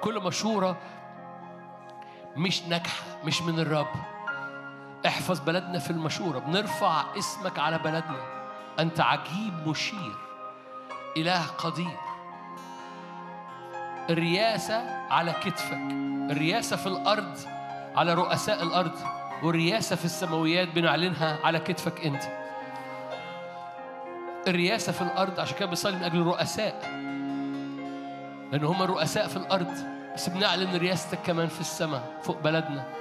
[0.00, 0.76] كل مشورة
[2.36, 3.86] مش ناجحة مش من الرب.
[5.06, 8.38] احفظ بلدنا في المشورة بنرفع اسمك على بلدنا.
[8.78, 10.16] أنت عجيب مشير
[11.16, 11.96] إله قدير.
[14.10, 15.78] الرياسة على كتفك
[16.30, 17.38] الرياسة في الأرض
[17.96, 18.98] على رؤساء الأرض
[19.42, 22.22] والرياسة في السماويات بنعلنها على كتفك أنت.
[24.48, 26.80] الرياسة في الأرض عشان كده بنصلي من أجل الرؤساء.
[28.52, 29.74] لأن هم الرؤساء في الأرض
[30.14, 32.97] بس بنعلن رياستك كمان في السماء فوق بلدنا.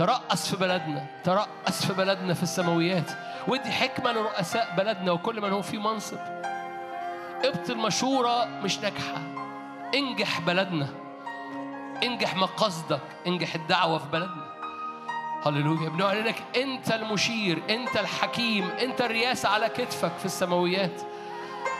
[0.00, 3.10] ترأس في بلدنا ترأس في بلدنا في السماويات.
[3.48, 6.18] ودي حكمة لرؤساء بلدنا وكل من هو في منصب.
[7.44, 9.16] ابطل مشورة مش ناجحة.
[9.94, 10.88] انجح بلدنا.
[12.02, 13.00] انجح مقاصدك.
[13.26, 14.44] انجح الدعوة في بلدنا.
[15.46, 15.88] هللويا.
[15.88, 21.02] بنعلنك انت المشير انت الحكيم انت الرياسة على كتفك في السماويات.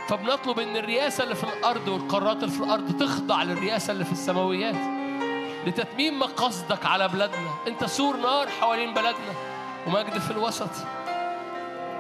[0.09, 5.00] فبنطلب إن الرياسة اللي في الأرض والقارات اللي في الأرض تخضع للرياسة اللي في السماويات.
[5.67, 7.51] لتتميم مقاصدك على بلادنا.
[7.67, 9.35] انت سور نار حوالين بلدنا
[9.87, 10.71] ومجد في الوسط.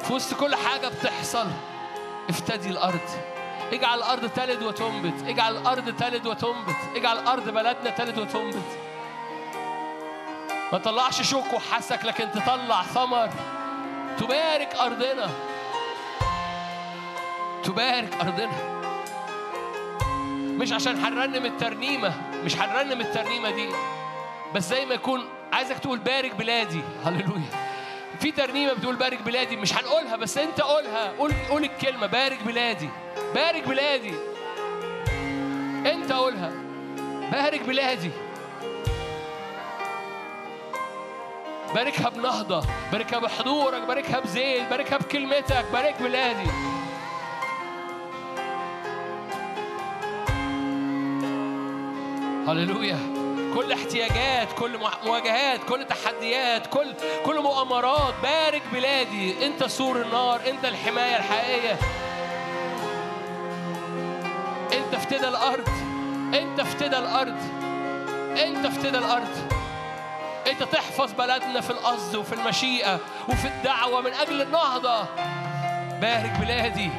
[0.01, 1.47] في وسط كل حاجة بتحصل
[2.28, 3.09] افتدي الأرض.
[3.73, 5.28] اجعل الأرض تلد وتنبت.
[5.28, 6.77] اجعل الأرض تلد وتنبت.
[6.97, 8.78] اجعل الأرض بلدنا تلد وتنبت.
[10.73, 13.31] ما تطلعش شوك وحسك لكن تطلع ثمر.
[14.19, 15.31] تبارك أرضنا.
[17.65, 18.80] تبارك أرضنا.
[20.61, 22.15] مش عشان هنرنم الترنيمة
[22.45, 23.69] مش هنرنم الترنيمة دي.
[24.55, 26.81] بس زي ما يكون عايزك تقول بارك بلادي.
[27.05, 27.51] هللويا.
[28.20, 31.12] في ترنيمة بتقول بارك بلادي مش هنقولها بس انت قولها.
[31.19, 32.89] قول قول الكلمة بارك بلادي.
[33.35, 34.15] بارك بلادي.
[35.87, 36.53] انت قولها.
[37.32, 38.11] بارك بلادي.
[41.74, 42.65] باركها بنهضة.
[42.93, 43.82] باركها بحضورك.
[43.82, 45.65] باركها بزيت باركها بكلمتك.
[45.73, 46.51] بارك بلادي.
[52.53, 52.99] هللويا.
[53.55, 56.95] كل احتياجات كل مواجهات كل تحديات كل
[57.27, 59.47] كل مؤامرات بارك بلادي.
[59.47, 61.79] انت سور النار انت الحماية الحقيقية.
[64.73, 65.69] انت افتدى الأرض.
[66.35, 67.39] انت افتدى الأرض.
[68.47, 69.53] انت افتدى الأرض.
[70.51, 72.99] انت تحفظ بلدنا في القصد وفي المشيئة
[73.29, 75.05] وفي الدعوة من أجل النهضة.
[76.01, 76.91] بارك بلادي.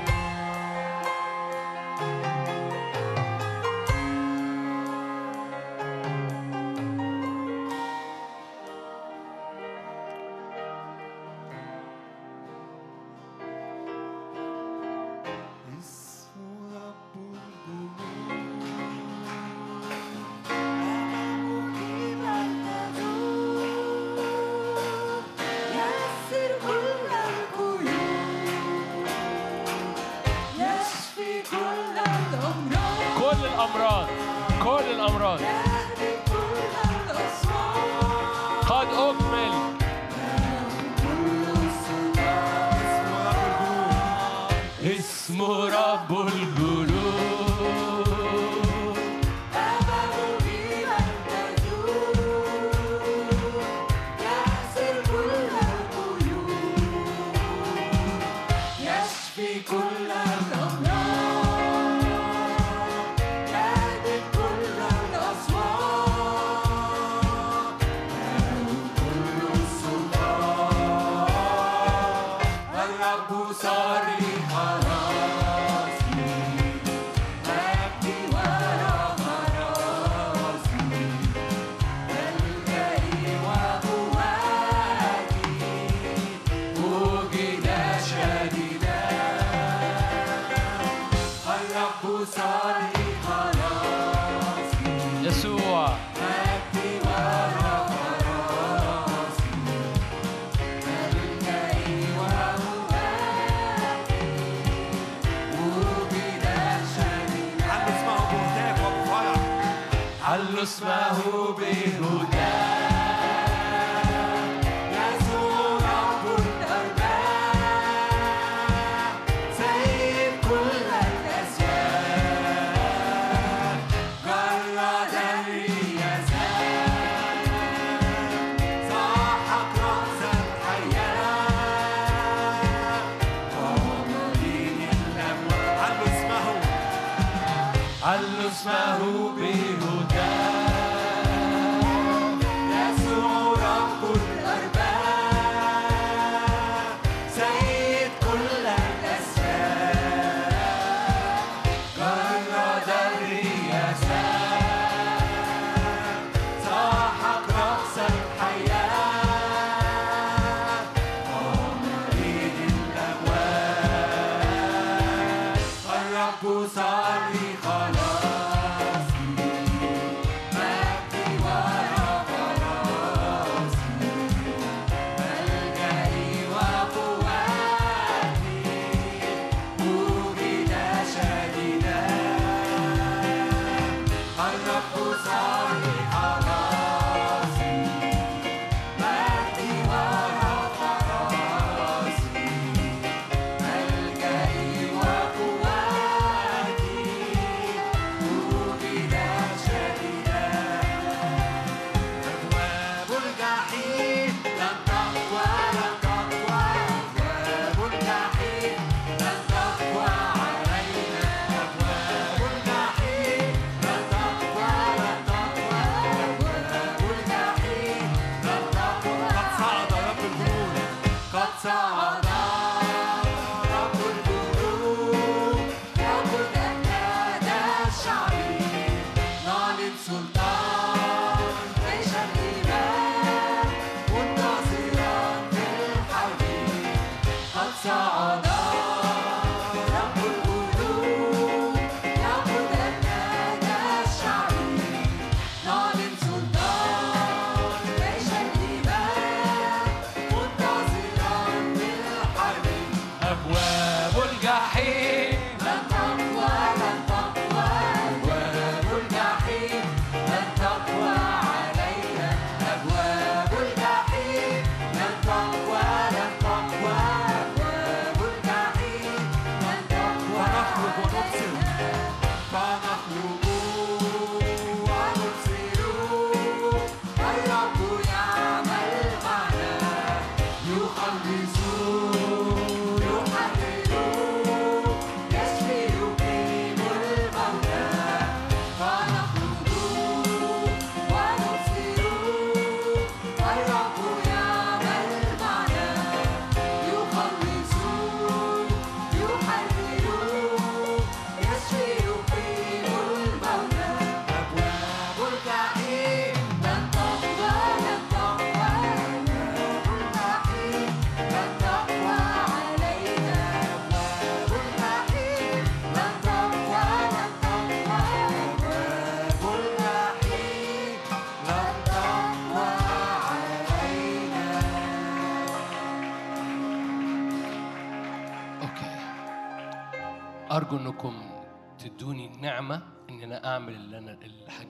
[35.38, 35.71] كل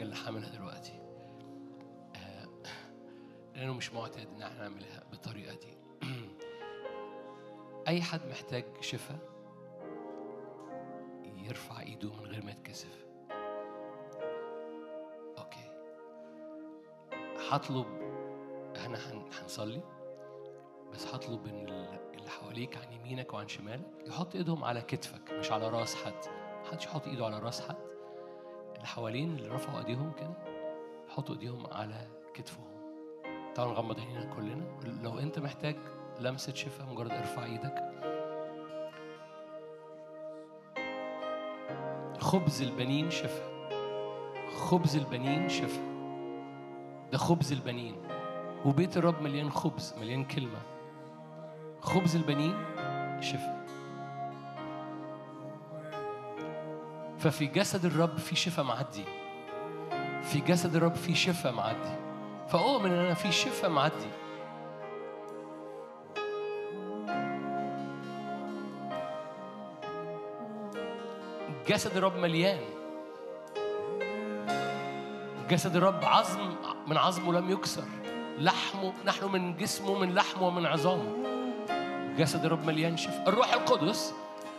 [0.01, 0.99] الحاجة اللي هعملها دلوقتي.
[2.15, 2.47] آه،
[3.55, 5.77] لأنه مش معتاد إن إحنا نعملها بالطريقة دي.
[7.87, 9.19] أي حد محتاج شفاء
[11.35, 13.05] يرفع إيده من غير ما يتكسف.
[15.37, 15.71] أوكي.
[17.49, 17.85] هطلب
[18.77, 19.81] إحنا هن- هنصلي
[20.93, 25.51] بس هطلب إن ال- اللي حواليك عن يمينك وعن شمالك يحط إيدهم على كتفك مش
[25.51, 26.13] على رأس حد.
[26.65, 27.90] محدش يحط إيده على رأس حد.
[28.81, 30.33] اللي حوالين اللي رفعوا ايديهم كده
[31.09, 32.65] يحطوا ايديهم على كتفهم.
[33.55, 34.63] تعالوا نغمض عينينا كلنا.
[35.03, 35.75] لو انت محتاج
[36.19, 37.91] لمسة شفاء مجرد ارفع إيدك.
[42.19, 43.51] خبز البنين شفاء.
[44.55, 45.91] خبز البنين شفاء.
[47.11, 47.95] ده خبز البنين.
[48.65, 50.61] وبيت الرب مليان خبز مليان كلمة.
[51.81, 52.65] خبز البنين
[53.19, 53.60] شفاء.
[57.21, 59.03] ففي جسد الرب في شفاء معدي.
[60.23, 61.95] في جسد الرب في شفاء معدي.
[62.49, 64.11] فأؤمن أنا في شفاء معدي.
[71.67, 72.59] جسد الرب مليان.
[75.49, 76.55] جسد الرب عظم
[76.87, 77.83] من عظمه لم يكسر.
[78.37, 81.11] لحمه نحن من جسمه من لحمه ومن عظامه.
[82.17, 83.29] جسد الرب مليان شفاء.
[83.29, 84.13] الروح القدس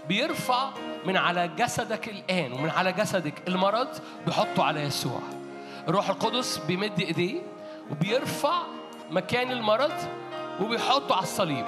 [0.08, 0.70] بيرفع
[1.04, 3.88] من على جسدك الآن ومن على جسدك المرض
[4.26, 5.20] بيحطه على يسوع.
[5.88, 7.40] الروح القدس بيمد إيديه
[7.90, 8.62] وبيرفع
[9.10, 9.92] مكان المرض
[10.60, 11.66] وبيحطه على الصليب.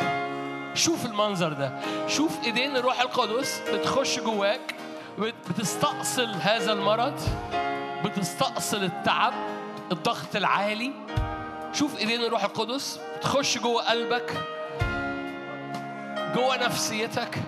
[0.74, 1.80] شوف المنظر ده.
[2.08, 4.74] شوف إيدين الروح القدس بتخش جواك
[5.18, 7.20] بت- بتستأصل هذا المرض
[8.04, 9.32] بتستأصل التعب
[9.92, 10.92] الضغط العالي.
[11.72, 14.32] شوف إيدين الروح القدس بتخش جوه قلبك
[16.34, 17.38] جوه نفسيتك.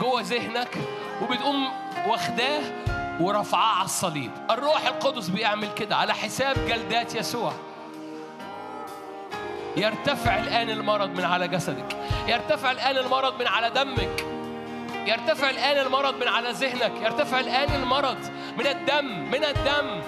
[0.00, 0.78] جوه ذهنك
[1.22, 1.68] وبتقوم
[2.06, 2.60] واخداه
[3.20, 4.30] ورفعاه على الصليب.
[4.50, 7.52] الروح القدس بيعمل كده على حساب جلدات يسوع.
[9.76, 11.96] يرتفع الآن المرض من على جسدك.
[12.26, 14.26] يرتفع الآن المرض من على دمك.
[15.06, 16.92] يرتفع الآن المرض من على ذهنك.
[17.02, 18.18] يرتفع الآن المرض
[18.58, 20.00] من الدم من الدم.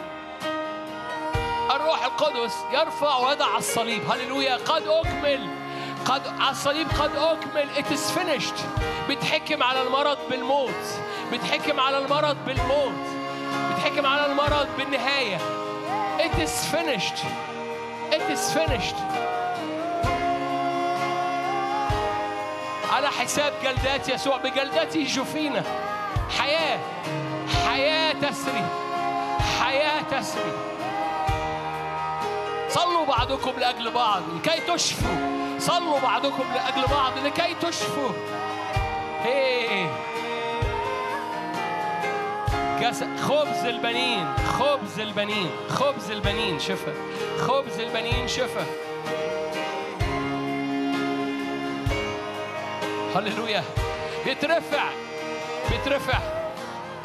[1.71, 4.11] الروح القدس يرفع ويضع على الصليب.
[4.11, 4.57] هللويا.
[4.57, 5.62] قد أكمل
[6.07, 7.69] قد الصليب قد أكمل.
[7.77, 8.59] It is finished.
[9.09, 10.85] بتحكم على المرض بالموت.
[11.33, 13.07] بتحكم على المرض بالموت.
[13.73, 15.39] بتحكم على المرض بالنهاية.
[16.19, 17.19] It is finished.
[18.13, 18.97] It is finished.
[22.93, 24.37] على حساب جلدات يسوع.
[24.37, 25.63] بجلدته يشوفينا
[26.39, 26.79] حياة.
[27.69, 28.65] حياة تسري.
[29.61, 30.53] حياة تسري.
[32.69, 34.23] صلوا بعضكم لأجل بعض.
[34.37, 35.42] لكي تشفوا.
[35.67, 38.11] صلوا بعضكم لأجل بعض لكي تشفوا.
[39.23, 39.87] هي.
[43.21, 46.93] خبز البنين خبز البنين خبز البنين شفا
[47.39, 48.67] خبز البنين شفا
[53.17, 53.65] هللويا.
[54.25, 54.85] بيترفع
[55.71, 56.19] بيترفع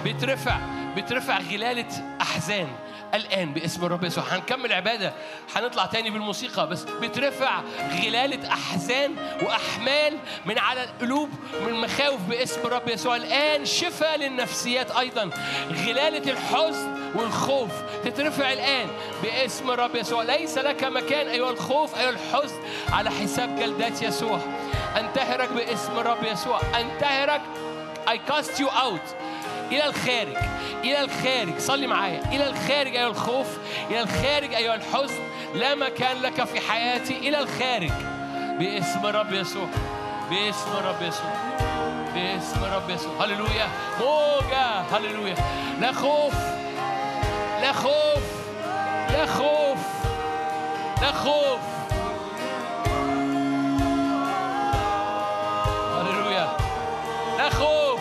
[0.04, 0.58] بيترفع
[0.96, 2.68] بيترفع غلالة أحزان.
[3.14, 4.24] الآن باسم الرب يسوع.
[4.24, 5.14] هنكمل عبادة.
[5.56, 6.68] هنطلع تاني بالموسيقى.
[6.68, 7.62] بس بيترفع
[8.04, 11.30] غلالة أحزان وأحمال من على القلوب
[11.66, 13.16] من مخاوف باسم الرب يسوع.
[13.16, 15.30] الآن شفاء للنفسيات أيضا.
[15.72, 17.72] غلالة الحزن والخوف
[18.04, 18.88] تترفع الآن
[19.24, 20.24] باسم الرب يسوع.
[20.24, 22.60] ليس لك مكان أيها الخوف أيها الحزن
[22.90, 24.40] على حساب جلدات يسوع.
[24.98, 26.62] أنتهرك باسم الرب يسوع.
[26.80, 27.42] أنتهرك.
[28.08, 29.06] I cast you out.
[29.72, 30.38] إلى الخارج
[30.84, 31.60] إلى الخارج.
[31.60, 32.22] صلي معايا.
[32.32, 33.48] إلى الخارج أيها الخوف.
[33.90, 35.20] إلى الخارج أيها الحزن.
[35.56, 37.18] لا مكان لك في حياتي.
[37.18, 37.92] إلى الخارج.
[38.60, 39.68] باسم الرب يسوع.
[40.30, 41.34] باسم الرب يسوع.
[42.14, 43.26] باسم الرب يسوع.
[43.26, 43.68] هللويا.
[44.00, 44.82] موجة.
[44.98, 45.36] هللويا.
[45.82, 46.34] لا خوف.
[47.62, 48.24] لا خوف.
[49.10, 49.78] لا خوف.
[51.02, 51.60] لا خوف.
[55.98, 56.58] هللويا.
[57.38, 58.00] لا خوف.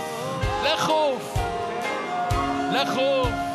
[0.64, 1.25] لا خوف.
[2.76, 3.45] لا خوف